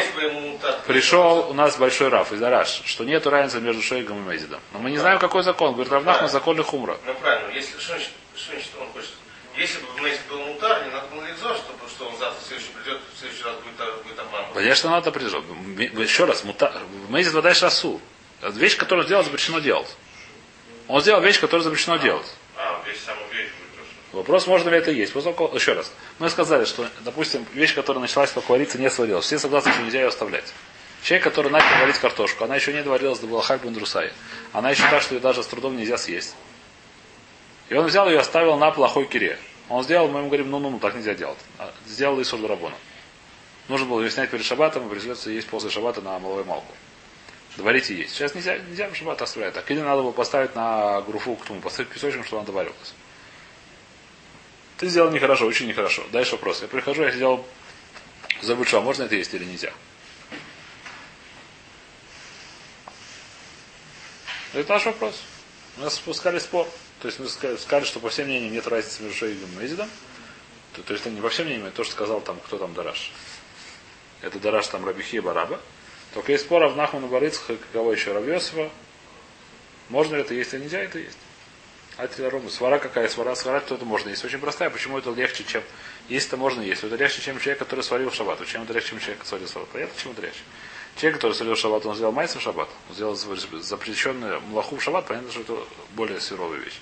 Пришел 0.86 1.50
у 1.50 1.52
нас 1.52 1.76
большой 1.76 2.08
раф 2.08 2.32
из 2.32 2.42
Араш, 2.42 2.82
что 2.86 3.04
нет 3.04 3.26
разницы 3.26 3.60
между 3.60 3.82
Шойгом 3.82 4.24
и 4.24 4.32
Мезидом. 4.32 4.60
Но 4.72 4.78
мы 4.78 4.90
не 4.90 4.98
знаем, 4.98 5.18
какой 5.18 5.42
закон. 5.42 5.72
Говорит, 5.72 5.92
равнах 5.92 6.22
на 6.22 6.28
закон 6.28 6.56
ли 6.56 6.62
хумра. 6.62 6.96
Ну 7.04 7.14
правильно, 7.14 7.52
если 7.52 7.78
что 7.78 7.92
значит, 7.94 8.10
что 8.36 8.52
значит 8.52 8.70
он. 8.80 8.89
Если 9.60 9.78
бы 9.80 9.92
Мейс 10.00 10.18
был 10.30 10.38
мутар, 10.38 10.86
не 10.86 10.90
надо 10.90 11.06
было 11.08 11.22
лицо, 11.22 11.54
чтобы 11.54 11.86
что 11.86 12.08
он 12.08 12.16
завтра 12.16 12.40
в 12.42 12.46
следующий 12.46 12.70
придет, 12.72 12.98
в 13.14 13.18
следующий 13.18 13.44
раз 13.44 13.56
будет, 13.56 13.78
а, 13.78 14.02
будет 14.02 14.18
обманывать. 14.18 14.54
Конечно, 14.54 14.88
надо 14.88 15.12
придет. 15.12 15.34
Еще 15.98 16.24
раз, 16.24 16.44
мута... 16.44 16.72
Мезид 17.10 17.34
вода 17.34 17.50
асур. 17.50 18.00
Это 18.40 18.58
Вещь, 18.58 18.78
которую 18.78 19.04
сделал, 19.04 19.22
запрещено 19.22 19.58
делать. 19.58 19.94
Он 20.88 21.02
сделал 21.02 21.20
вещь, 21.20 21.38
которую 21.40 21.62
запрещено 21.62 21.98
делать. 21.98 22.26
А, 22.56 22.82
весь 22.86 23.02
самую 23.02 23.28
вещь 23.32 23.50
будет 23.50 23.76
то, 23.76 23.84
что. 23.84 24.16
Вопрос, 24.16 24.46
можно 24.46 24.70
ли 24.70 24.78
это 24.78 24.92
есть. 24.92 25.12
Поскольку, 25.12 25.50
еще 25.54 25.74
раз, 25.74 25.92
мы 26.18 26.30
сказали, 26.30 26.64
что, 26.64 26.88
допустим, 27.00 27.44
вещь, 27.52 27.74
которая 27.74 28.00
началась 28.00 28.30
только 28.30 28.50
вариться, 28.52 28.78
не 28.78 28.88
сварилась. 28.88 29.26
Все 29.26 29.38
согласны, 29.38 29.72
что 29.72 29.82
нельзя 29.82 30.00
ее 30.00 30.08
оставлять. 30.08 30.54
Человек, 31.02 31.24
который 31.24 31.50
начал 31.50 31.78
варить 31.80 31.98
картошку, 31.98 32.44
она 32.44 32.56
еще 32.56 32.72
не 32.72 32.82
доварилась 32.82 33.18
до 33.18 33.26
Балахак 33.26 33.60
Бендрусай. 33.60 34.10
Она 34.54 34.70
еще 34.70 34.88
так, 34.88 35.02
что 35.02 35.16
ее 35.16 35.20
даже 35.20 35.42
с 35.42 35.46
трудом 35.46 35.76
нельзя 35.76 35.98
съесть. 35.98 36.34
И 37.68 37.74
он 37.74 37.84
взял 37.84 38.08
ее 38.08 38.16
и 38.16 38.18
оставил 38.18 38.56
на 38.56 38.70
плохой 38.70 39.06
кире. 39.06 39.38
Он 39.70 39.84
сделал, 39.84 40.08
мы 40.08 40.18
ему 40.18 40.26
говорим, 40.26 40.50
ну-ну-ну, 40.50 40.80
так 40.80 40.96
нельзя 40.96 41.14
делать. 41.14 41.38
А, 41.56 41.72
Сделал 41.86 42.20
Исур 42.20 42.40
Драбона. 42.40 42.74
Нужно 43.68 43.86
было 43.86 44.02
ее 44.02 44.10
снять 44.10 44.28
перед 44.28 44.44
шабатом, 44.44 44.86
и 44.86 44.90
придется 44.90 45.30
есть 45.30 45.46
после 45.46 45.70
шабата 45.70 46.02
на 46.02 46.18
малой 46.18 46.42
малку. 46.42 46.74
Доварить 47.56 47.88
и 47.90 47.94
есть. 47.94 48.14
Сейчас 48.14 48.34
нельзя, 48.34 48.58
нельзя 48.58 48.88
в 48.88 48.96
шаббат 48.96 49.22
оставлять 49.22 49.54
так. 49.54 49.70
Или 49.70 49.80
надо 49.80 50.02
было 50.02 50.10
поставить 50.10 50.56
на 50.56 51.00
груфу 51.02 51.36
к 51.36 51.46
тому, 51.46 51.60
поставить 51.60 51.88
песочком, 51.90 52.24
чтобы 52.24 52.40
она 52.40 52.46
доваривалась. 52.46 52.94
Ты 54.78 54.88
сделал 54.88 55.12
нехорошо, 55.12 55.46
очень 55.46 55.68
нехорошо. 55.68 56.02
Дальше 56.10 56.32
вопрос. 56.32 56.62
Я 56.62 56.68
прихожу, 56.68 57.02
я 57.02 57.12
сделал 57.12 57.46
забыл, 58.42 58.64
что 58.64 58.80
можно 58.80 59.04
это 59.04 59.14
есть 59.14 59.32
или 59.34 59.44
нельзя. 59.44 59.72
Это 64.52 64.72
наш 64.72 64.84
вопрос. 64.86 65.22
У 65.80 65.82
нас 65.82 65.94
спускали 65.94 66.38
спор. 66.38 66.68
То 67.00 67.08
есть 67.08 67.18
мы 67.18 67.24
ска- 67.24 67.56
сказали, 67.56 67.86
что 67.86 68.00
по 68.00 68.10
всем 68.10 68.26
мнениям 68.26 68.52
нет 68.52 68.66
разницы 68.66 69.02
между 69.02 69.16
Шоигом 69.16 69.48
и 69.58 69.62
Мезидом. 69.62 69.88
То, 70.74 70.82
то 70.82 70.92
есть 70.92 71.06
это 71.06 71.14
не 71.14 71.22
по 71.22 71.30
всем 71.30 71.46
мнениям, 71.46 71.72
то, 71.72 71.84
что 71.84 71.94
сказал 71.94 72.20
там, 72.20 72.38
кто 72.38 72.58
там 72.58 72.74
Дараш. 72.74 73.10
Это 74.20 74.38
Дараш 74.38 74.66
там 74.66 74.84
Рабихи 74.84 75.16
и 75.16 75.20
Бараба. 75.20 75.58
Только 76.12 76.32
есть 76.32 76.44
спор 76.44 76.66
в 76.68 76.76
Нахману 76.76 77.08
Барыцха, 77.08 77.56
кого 77.72 77.94
еще 77.94 78.12
Равьесова. 78.12 78.70
Можно 79.88 80.16
ли 80.16 80.20
это 80.20 80.34
есть 80.34 80.52
или 80.52 80.64
нельзя, 80.64 80.82
это 80.82 80.98
есть. 80.98 81.16
А 81.96 82.06
Рома, 82.28 82.50
свара 82.50 82.78
какая 82.78 83.08
свара, 83.08 83.34
свара, 83.34 83.60
то 83.60 83.74
это 83.74 83.86
можно 83.86 84.10
есть. 84.10 84.22
Очень 84.22 84.38
простая. 84.38 84.68
Почему 84.68 84.98
это 84.98 85.10
легче, 85.12 85.44
чем... 85.44 85.62
Если 86.10 86.28
это 86.28 86.36
можно 86.36 86.60
есть, 86.60 86.82
то 86.82 86.88
это 86.88 86.96
легче, 86.96 87.22
чем 87.22 87.38
человек, 87.40 87.58
который 87.58 87.82
сварил 87.82 88.12
шаббат. 88.12 88.46
Чем 88.46 88.64
это 88.64 88.74
легче, 88.74 88.90
чем 88.90 89.00
человек, 89.00 89.20
который 89.20 89.28
сварил 89.28 89.48
шаббат. 89.48 89.68
Понятно, 89.70 89.98
чем 89.98 90.12
это 90.12 90.20
легче? 90.20 90.40
Человек, 90.96 91.20
который 91.20 91.54
в 91.54 91.58
шаббат, 91.58 91.86
он 91.86 91.94
сделал 91.94 92.12
майса 92.12 92.38
в 92.38 92.42
шаббат. 92.42 92.68
Он 92.88 92.94
сделал 92.94 93.14
запрещенную 93.14 94.40
млаху 94.42 94.76
в 94.76 94.82
шаббат. 94.82 95.06
Понятно, 95.06 95.30
что 95.30 95.40
это 95.40 95.56
более 95.94 96.20
суровая 96.20 96.58
вещь. 96.58 96.80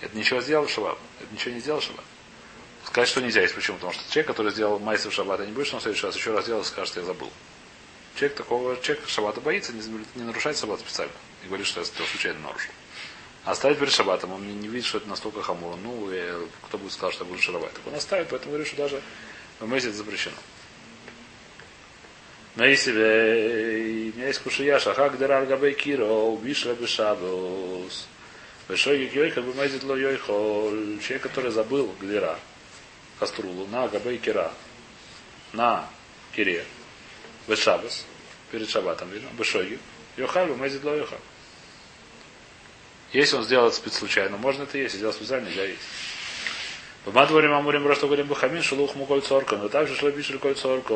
Это 0.00 0.16
ничего 0.16 0.40
сделал 0.40 0.66
в 0.66 0.70
шаббат. 0.70 0.98
Это 1.20 1.32
ничего 1.32 1.54
не 1.54 1.60
сделал 1.60 1.80
в 1.80 1.84
шаббат. 1.84 2.04
Сказать, 2.84 3.08
что 3.08 3.20
нельзя 3.20 3.42
есть. 3.42 3.54
Почему? 3.54 3.76
Потому 3.76 3.92
что 3.92 4.02
человек, 4.10 4.26
который 4.26 4.52
сделал 4.52 4.78
майса 4.78 5.10
в 5.10 5.12
шаббат, 5.12 5.40
а 5.40 5.46
не 5.46 5.64
что 5.64 5.76
он 5.76 5.80
в 5.80 5.82
следующий 5.82 6.06
раз 6.06 6.16
еще 6.16 6.32
раз 6.32 6.44
сделал, 6.44 6.64
скажет, 6.64 6.96
я 6.96 7.02
забыл. 7.02 7.30
Человек 8.16 8.36
такого, 8.36 8.80
человек 8.80 9.06
шаббата 9.08 9.40
боится, 9.40 9.72
не, 9.72 9.82
не 10.14 10.24
нарушает 10.24 10.58
шаббат 10.58 10.80
специально. 10.80 11.12
И 11.44 11.46
говорит, 11.46 11.66
что 11.66 11.80
я 11.80 11.86
случайно 11.86 12.40
нарушил. 12.40 12.72
А 13.44 13.52
оставить 13.52 13.78
перед 13.78 13.92
шаббатом, 13.92 14.32
он 14.32 14.60
не, 14.60 14.68
видит, 14.68 14.86
что 14.86 14.98
это 14.98 15.08
настолько 15.08 15.42
хамур. 15.42 15.76
Ну, 15.76 16.10
и 16.12 16.46
кто 16.66 16.76
будет 16.76 16.92
сказать, 16.92 17.14
что 17.14 17.24
будет 17.24 17.40
шаровать. 17.40 17.72
Так 17.72 17.86
он 17.86 17.94
оставит, 17.94 18.28
поэтому 18.28 18.52
говорит, 18.52 18.66
что 18.66 18.76
даже 18.76 19.02
в 19.60 19.68
месяц 19.68 19.94
запрещено. 19.94 20.36
Мейсивей, 22.56 24.10
у 24.10 24.16
меня 24.16 24.26
есть 24.26 24.40
кушия, 24.40 24.78
шахак 24.80 25.18
дерар 25.18 25.46
габей 25.46 25.72
киро, 25.72 26.36
бишра 26.36 26.74
бешабос. 26.74 28.08
Большой 28.66 29.06
йойха 29.06 29.40
бы 29.40 29.54
мезит 29.54 29.84
ло 29.84 29.96
йойхоль. 29.96 30.98
Человек, 31.00 31.22
который 31.22 31.52
забыл 31.52 31.94
гдера, 32.00 32.38
каструлу, 33.20 33.66
на 33.68 33.86
габей 33.88 34.18
кира, 34.18 34.52
на 35.52 35.88
кире, 36.34 36.64
бешабос, 37.46 38.04
перед 38.50 38.68
шабатом, 38.68 39.10
видно, 39.10 39.28
бешойги, 39.38 39.78
йохаль 40.16 40.48
бы 40.48 40.56
мезит 40.56 40.82
ло 40.82 40.96
йохаль. 40.96 41.18
Если 43.12 43.36
он 43.36 43.44
сделал 43.44 43.68
это 43.68 43.76
спецслучайно, 43.76 44.36
можно 44.36 44.62
это 44.64 44.78
есть. 44.78 44.94
Сделал 44.94 45.12
специально, 45.12 45.48
нельзя 45.48 45.64
есть. 45.64 45.80
По 47.04 47.26
дворим 47.26 47.54
Амурим, 47.54 47.82
про 47.82 47.94
что 47.94 48.06
говорим 48.06 48.26
Бахамин, 48.26 48.62
шелух 48.62 48.94
му 48.94 49.06
коль 49.06 49.22
цорка, 49.22 49.56
но 49.56 49.68
также 49.68 49.96
шло 49.96 50.10
бишель 50.10 50.38
коль 50.38 50.54
цорка. 50.54 50.94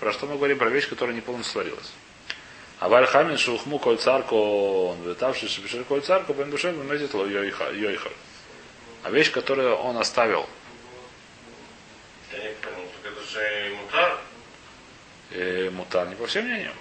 Про 0.00 0.12
что 0.12 0.26
мы 0.26 0.36
говорим? 0.36 0.58
Про 0.58 0.70
вещь, 0.70 0.88
которая 0.88 1.14
не 1.14 1.20
полностью 1.20 1.52
сварилась. 1.52 1.92
А 2.78 2.88
вальхамин 2.88 3.36
шелухму 3.38 3.78
коль 3.78 3.98
царко, 3.98 4.34
он 4.34 5.02
вытавший 5.02 5.48
бишель 5.62 5.84
коль 5.84 6.02
царко, 6.02 6.32
бен 6.32 6.50
бешель 6.50 6.72
бемезит 6.74 7.14
ло 7.14 7.26
йойха. 7.26 8.10
А 9.02 9.10
вещь, 9.10 9.30
которую 9.30 9.76
он 9.76 9.98
оставил, 9.98 10.46
Я 12.32 12.38
не 12.38 12.54
понял, 12.56 12.88
так 13.02 13.12
это 13.12 13.22
же 13.30 13.76
мутар. 13.80 14.18
э, 15.30 15.70
мутар, 15.70 16.08
не 16.08 16.14
по 16.16 16.26
всем 16.26 16.44
мнениям. 16.44 16.74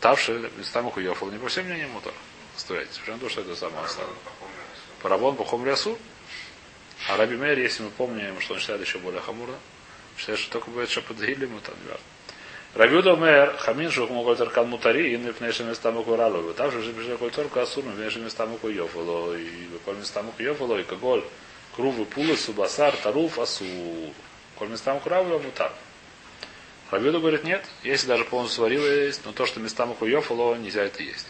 Тавший, 0.00 0.50
местам 0.56 0.90
хуёфал, 0.90 1.30
не 1.30 1.38
по 1.38 1.48
всем 1.48 1.66
мнениям 1.66 1.90
мутар. 1.90 2.12
Оставляйте. 2.56 3.00
Причем 3.00 3.18
то, 3.18 3.28
что 3.28 3.42
это 3.42 3.54
самое 3.56 3.84
оставил. 3.84 4.14
Парабон 5.02 5.36
по 5.36 5.44
хомрясу. 5.44 5.98
А 7.06 7.16
Раби 7.16 7.36
Мейр, 7.36 7.58
если 7.58 7.84
мы 7.84 7.90
помним, 7.90 8.40
что 8.40 8.54
он 8.54 8.60
считает 8.60 8.80
еще 8.80 8.98
более 8.98 9.20
хамурно, 9.20 9.56
считает, 10.18 10.40
что 10.40 10.52
только 10.52 10.70
будет 10.70 10.90
шападгили, 10.90 11.46
мы 11.46 11.60
там 11.60 11.74
не 11.82 11.90
важно. 11.90 12.04
Рабиуда 12.74 13.16
мэр, 13.16 13.56
хамин 13.56 13.90
шух 13.90 14.10
могу 14.10 14.34
таркан 14.34 14.68
мутари, 14.68 15.14
и 15.14 15.16
не 15.16 15.32
пнеши 15.32 15.64
места 15.64 15.90
муку 15.90 16.16
ралу. 16.16 16.52
Там 16.52 16.70
же 16.70 16.92
бежали 16.92 17.16
коль 17.16 17.30
торка 17.30 17.62
асурну, 17.62 17.92
пнеши 17.92 18.20
места 18.20 18.46
муку 18.46 18.68
йофало, 18.68 19.34
и 19.34 19.48
коль 19.84 19.96
места 19.96 20.22
муку 20.22 20.42
йофало, 20.42 20.76
и 20.76 20.84
коголь, 20.84 21.24
крувы 21.74 22.04
пулы, 22.04 22.36
субасар, 22.36 22.94
таруф, 22.96 23.38
асур. 23.38 24.12
Коль 24.56 24.68
места 24.68 24.92
муку 24.92 25.08
ралу, 25.08 25.38
мутар. 25.38 25.72
Рабиуда 26.90 27.20
говорит, 27.20 27.44
нет, 27.44 27.64
если 27.82 28.06
даже 28.06 28.24
полностью 28.24 28.56
сварила 28.56 28.86
есть, 28.86 29.24
но 29.24 29.32
то, 29.32 29.46
что 29.46 29.60
места 29.60 29.86
муку 29.86 30.04
йофало, 30.04 30.54
нельзя 30.56 30.84
это 30.84 31.02
есть. 31.02 31.26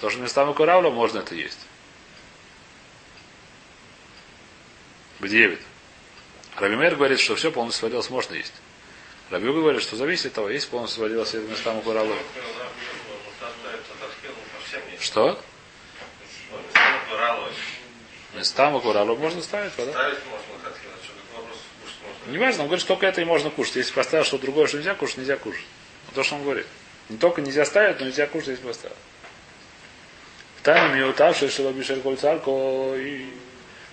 То, 0.00 0.10
что 0.10 0.20
места 0.20 0.44
муку 0.44 0.64
ралу, 0.64 0.90
можно 0.90 1.20
это 1.20 1.34
есть. 1.36 1.58
Бдевит. 5.20 5.60
Рабимер 6.56 6.96
говорит, 6.96 7.20
что 7.20 7.36
все 7.36 7.50
полностью 7.50 7.80
сварилось, 7.80 8.10
можно 8.10 8.34
есть. 8.34 8.52
Рабиуга 9.30 9.60
говорит, 9.60 9.82
что 9.82 9.96
зависит 9.96 10.26
от 10.26 10.32
того, 10.34 10.48
есть 10.48 10.68
полностью 10.68 11.00
сварилось 11.00 11.34
или 11.34 11.42
места 11.42 11.72
мукуралу. 11.72 12.14
Что? 15.00 15.40
Места 18.34 18.70
можно 18.70 19.42
ставить, 19.42 19.72
да? 19.76 19.90
Ставить 19.90 20.18
можно, 20.26 20.70
кушать 20.70 21.12
можно. 21.34 22.32
Не 22.32 22.38
важно, 22.38 22.62
он 22.62 22.68
говорит, 22.68 22.80
что 22.80 22.94
только 22.94 23.06
это 23.06 23.20
и 23.20 23.24
можно 23.24 23.50
кушать. 23.50 23.76
Если 23.76 23.92
поставил 23.92 24.24
что 24.24 24.38
другое, 24.38 24.66
что 24.66 24.78
нельзя 24.78 24.94
кушать, 24.94 25.18
нельзя 25.18 25.36
кушать. 25.36 25.64
Вот 26.06 26.14
то, 26.14 26.22
что 26.22 26.36
он 26.36 26.42
говорит. 26.42 26.66
Не 27.08 27.18
только 27.18 27.40
нельзя 27.40 27.64
ставить, 27.64 28.00
но 28.00 28.06
нельзя 28.06 28.26
кушать, 28.26 28.48
если 28.48 28.66
поставил. 28.66 28.96
В 30.56 30.62
тайном 30.62 30.96
миутавший, 30.96 31.48
что 31.48 31.64
лобишер 31.64 32.00
кольцарко, 32.00 32.50
и 32.96 33.26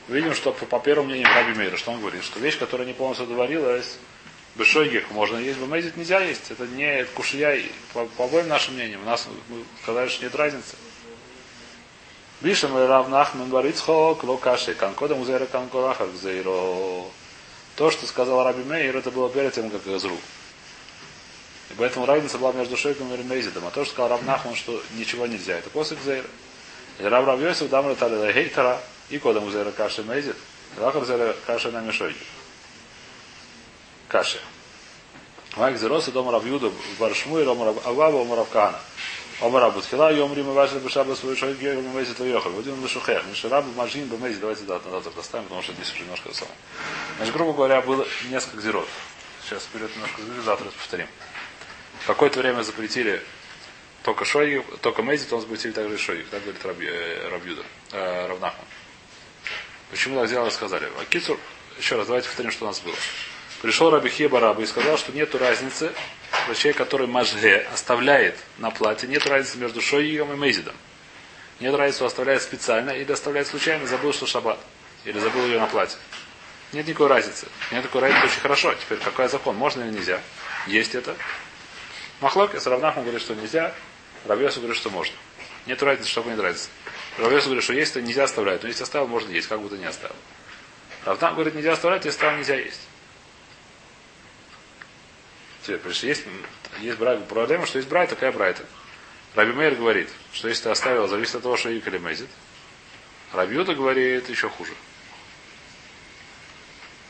видим, 0.08 0.34
что 0.34 0.52
по, 0.52 0.66
по 0.66 0.80
первому 0.80 1.10
мнению 1.10 1.28
Раби 1.34 1.54
Мейра, 1.54 1.78
что 1.78 1.92
он 1.92 2.00
говорит, 2.00 2.24
что 2.24 2.40
вещь, 2.40 2.58
которая 2.58 2.88
не 2.88 2.94
полностью 2.94 3.28
доварилась, 3.28 3.98
бешойгек 4.56 5.12
можно 5.12 5.38
есть, 5.38 5.60
бемезит 5.60 5.98
нельзя 5.98 6.20
есть. 6.20 6.52
Это 6.52 6.68
не 6.68 7.06
кушия, 7.16 7.56
и 7.56 7.72
по, 7.94 8.06
по 8.06 8.26
обоим 8.26 8.48
нашим 8.48 8.76
мнениям. 8.76 9.02
У 9.04 9.06
нас 9.06 9.28
мы 9.50 9.64
сказали, 9.82 10.10
что 10.10 10.24
нет 10.24 10.36
разницы. 10.36 10.76
Бишем 12.42 12.76
рав 12.78 13.10
нахмен 13.10 13.50
барицхок 13.50 14.24
локаши, 14.24 14.74
канкода 14.74 15.16
музейра 15.16 15.46
канкорахар 15.46 16.10
зейро. 16.22 17.06
То, 17.76 17.92
что 17.92 18.06
сказал 18.08 18.44
Раби 18.44 18.64
Мейр, 18.64 18.96
это 18.96 19.12
было 19.12 19.30
перед 19.30 19.54
тем, 19.54 19.70
как 19.70 19.84
Газру. 19.84 20.18
И 21.72 21.74
поэтому 21.78 22.06
разница 22.06 22.38
была 22.38 22.54
между 22.54 22.78
Шойком 22.78 23.14
и 23.14 23.24
Мейзидом. 23.24 23.66
А 23.66 23.72
то, 23.72 23.84
что 23.84 23.94
сказал 23.94 24.12
Рав 24.12 24.26
Нахман, 24.26 24.56
что 24.56 24.82
ничего 24.94 25.28
нельзя, 25.28 25.58
это 25.58 25.70
после 25.70 25.98
Гзейра. 25.98 26.28
И 27.00 27.04
Рав 27.04 27.26
Рав 27.26 27.40
Йосиф 27.40 27.70
дам 27.70 27.88
ратали 27.88 28.32
гейтера 28.32 28.80
и 29.10 29.18
кода 29.20 29.42
музейра 29.42 29.72
каши 29.72 30.04
Мейзид. 30.04 30.36
Лахар 30.78 31.06
зейра 31.06 31.36
каши 31.46 31.72
на 31.72 31.82
Мишойке. 31.82 32.20
Каши. 34.08 34.40
Майк 35.56 35.78
Зероса 35.78 36.12
дома 36.12 36.32
Рав 36.32 36.46
Юда 36.46 36.72
Баршму 37.00 37.40
и 37.40 37.44
Рома 37.44 37.70
Аваба 37.86 38.18
Ома 38.18 38.36
Рав 38.36 38.50
Кана. 38.50 38.80
Ома 39.42 39.60
Рав 39.60 39.74
Бутхила 39.74 40.12
Йом 40.12 40.34
Рима 40.34 40.54
Ваши 40.54 40.76
Бешаба 40.80 41.14
свой 41.16 41.36
шойк 41.36 41.58
Гейл 41.60 41.82
Мейзид 41.82 42.20
Лойохар. 42.20 42.52
Вот 42.52 42.68
он 42.68 42.82
Бешухех. 42.82 43.26
Мишараб 43.26 43.66
Мажин 43.76 44.08
Бемейзид. 44.08 44.42
Давайте 44.42 44.64
дат 44.64 44.86
назад 44.86 45.04
так 45.04 45.18
оставим, 45.18 45.46
потому 45.46 45.62
что 45.62 45.74
здесь 45.74 45.92
уже 45.94 46.02
немножко 46.02 46.34
самое. 46.34 46.58
Значит, 47.18 47.34
грубо 47.34 47.54
говоря, 47.54 47.82
было 47.82 48.06
несколько 48.30 48.62
зерот. 48.62 48.88
Сейчас 49.46 49.64
вперед 49.64 49.94
немножко 49.96 50.22
заберу, 50.22 50.42
завтра 50.42 50.66
повторим. 50.72 51.08
Какое-то 52.08 52.40
время 52.40 52.64
запретили 52.64 53.22
только 54.04 54.26
шойги, 54.26 54.64
только 54.82 55.02
мейзит, 55.02 55.32
он 55.34 55.42
запретили 55.42 55.72
также 55.72 55.96
и. 55.96 56.24
Так 56.24 56.42
говорит 56.44 56.66
Раби, 56.66 56.88
э, 56.88 57.30
Рабьюда, 57.30 57.64
э, 57.92 58.28
Равнахман. 58.28 58.66
Почему 59.92 60.20
так 60.20 60.28
сделали, 60.28 60.50
сказали. 60.50 60.90
А 61.00 61.06
Кицур, 61.06 61.40
еще 61.78 61.96
раз, 61.96 62.08
давайте 62.08 62.28
повторим, 62.28 62.52
что 62.52 62.66
у 62.66 62.68
нас 62.68 62.80
было. 62.80 62.96
Пришел 63.62 63.90
Раби 63.90 64.10
Хеба 64.10 64.40
Раба 64.40 64.62
и 64.62 64.66
сказал, 64.66 64.98
что 64.98 65.12
нет 65.12 65.34
разницы, 65.36 65.92
человек, 66.54 66.78
который 66.78 67.08
мажге 67.08 67.68
оставляет 67.74 68.38
на 68.58 68.70
платье, 68.70 69.08
нет 69.08 69.26
разницы 69.26 69.58
между 69.58 69.82
шойгом 69.82 70.34
и 70.34 70.36
мейзидом. 70.36 70.76
Нет 71.60 71.74
разницы, 71.74 72.04
оставляет 72.04 72.42
специально 72.42 72.92
или 72.92 73.12
оставляет 73.12 73.48
случайно, 73.48 73.88
забыл, 73.88 74.14
что 74.14 74.28
шаббат. 74.28 74.60
Или 75.06 75.20
забыл 75.20 75.46
ее 75.46 75.60
на 75.60 75.68
платье. 75.68 75.98
Нет 76.74 76.88
никакой 76.88 77.08
разницы. 77.08 77.48
Нет 77.72 77.84
такой 77.84 78.02
разницы 78.02 78.26
очень 78.26 78.42
хорошо. 78.42 78.74
Теперь 78.74 78.98
какой 78.98 79.30
закон? 79.30 79.56
Можно 79.56 79.84
или 79.84 79.92
нельзя? 79.92 80.20
Есть 80.68 80.96
это. 80.96 81.16
Махлокис, 82.22 82.66
Равнахман 82.66 83.04
говорит, 83.04 83.22
что 83.22 83.36
нельзя. 83.36 83.74
Равьесу 84.26 84.60
говорит, 84.60 84.78
что 84.78 84.90
можно. 84.90 85.16
Нет 85.66 85.82
разницы, 85.82 86.10
что 86.10 86.24
нет 86.24 86.40
разницы. 86.40 86.70
Равьесу 87.18 87.46
говорит, 87.46 87.64
что 87.64 87.74
есть, 87.74 87.94
то 87.94 88.02
нельзя 88.02 88.26
оставлять. 88.26 88.62
Но 88.62 88.68
если 88.68 88.84
оставил, 88.84 89.08
можно 89.08 89.32
есть, 89.32 89.48
как 89.48 89.62
будто 89.62 89.78
не 89.78 89.86
оставил. 89.86 90.16
Равнах 91.06 91.34
говорит, 91.34 91.56
нельзя 91.56 91.74
оставлять, 91.74 92.04
если 92.04 92.18
оставил, 92.18 92.38
нельзя 92.38 92.56
есть. 92.56 92.82
Теперь, 95.62 95.78
потому 95.78 95.96
есть, 95.96 96.24
есть 96.80 96.98
брайт, 96.98 97.28
проблема, 97.28 97.66
что 97.66 97.78
есть 97.80 97.90
брайт, 97.90 98.10
такая 98.10 98.32
брайта. 98.32 98.64
Раби 99.34 99.52
Мейер 99.52 99.76
говорит, 99.76 100.10
что 100.32 100.48
если 100.48 100.64
ты 100.64 100.70
оставил, 100.70 101.08
зависит 101.08 101.36
от 101.36 101.44
того, 101.44 101.58
что 101.58 101.70
Ик 101.70 101.88
или 101.88 101.98
Мезит. 101.98 102.30
Рабиуда 103.34 103.74
говорит 103.74 104.30
еще 104.30 104.50
хуже. 104.50 104.74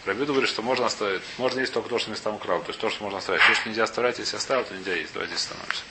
Рабиуда 0.06 0.34
говорит, 0.34 0.50
что 0.50 0.62
можно 0.62 0.86
оставить, 0.86 1.22
можно 1.38 1.60
есть 1.60 1.74
только 1.74 1.90
то, 1.90 2.00
что 2.00 2.12
местам 2.12 2.36
украл, 2.36 2.62
то 2.62 2.70
есть 2.70 2.80
то, 2.80 2.90
что 2.90 3.04
можно 3.04 3.20
оставить. 3.20 3.42
То, 3.46 3.54
что 3.54 3.70
нельзя 3.70 3.84
оставлять, 3.84 4.20
если 4.20 4.38
оставил, 4.38 4.64
то 4.64 4.74
нельзя 4.76 4.94
есть. 4.96 5.14
Давайте 5.14 5.36
остановимся. 5.36 5.84